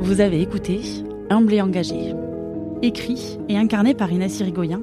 Vous 0.00 0.20
avez 0.20 0.40
écouté 0.40 0.80
Humble 1.30 1.54
et 1.54 1.62
engagé 1.62 2.25
écrit 2.82 3.38
et 3.48 3.56
incarné 3.56 3.94
par 3.94 4.12
Inès 4.12 4.38
Irigoyen, 4.40 4.82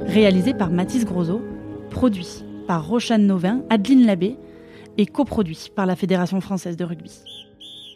réalisé 0.00 0.54
par 0.54 0.70
Mathis 0.70 1.04
Grosot, 1.04 1.42
produit 1.90 2.44
par 2.66 2.86
Rochane 2.86 3.26
Novin, 3.26 3.62
Adeline 3.70 4.06
Labbé 4.06 4.36
et 4.98 5.06
coproduit 5.06 5.70
par 5.74 5.86
la 5.86 5.96
Fédération 5.96 6.40
française 6.40 6.76
de 6.76 6.84
rugby. 6.84 7.20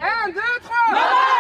1, 0.01 0.31
2, 0.31 0.35
3 0.63 1.38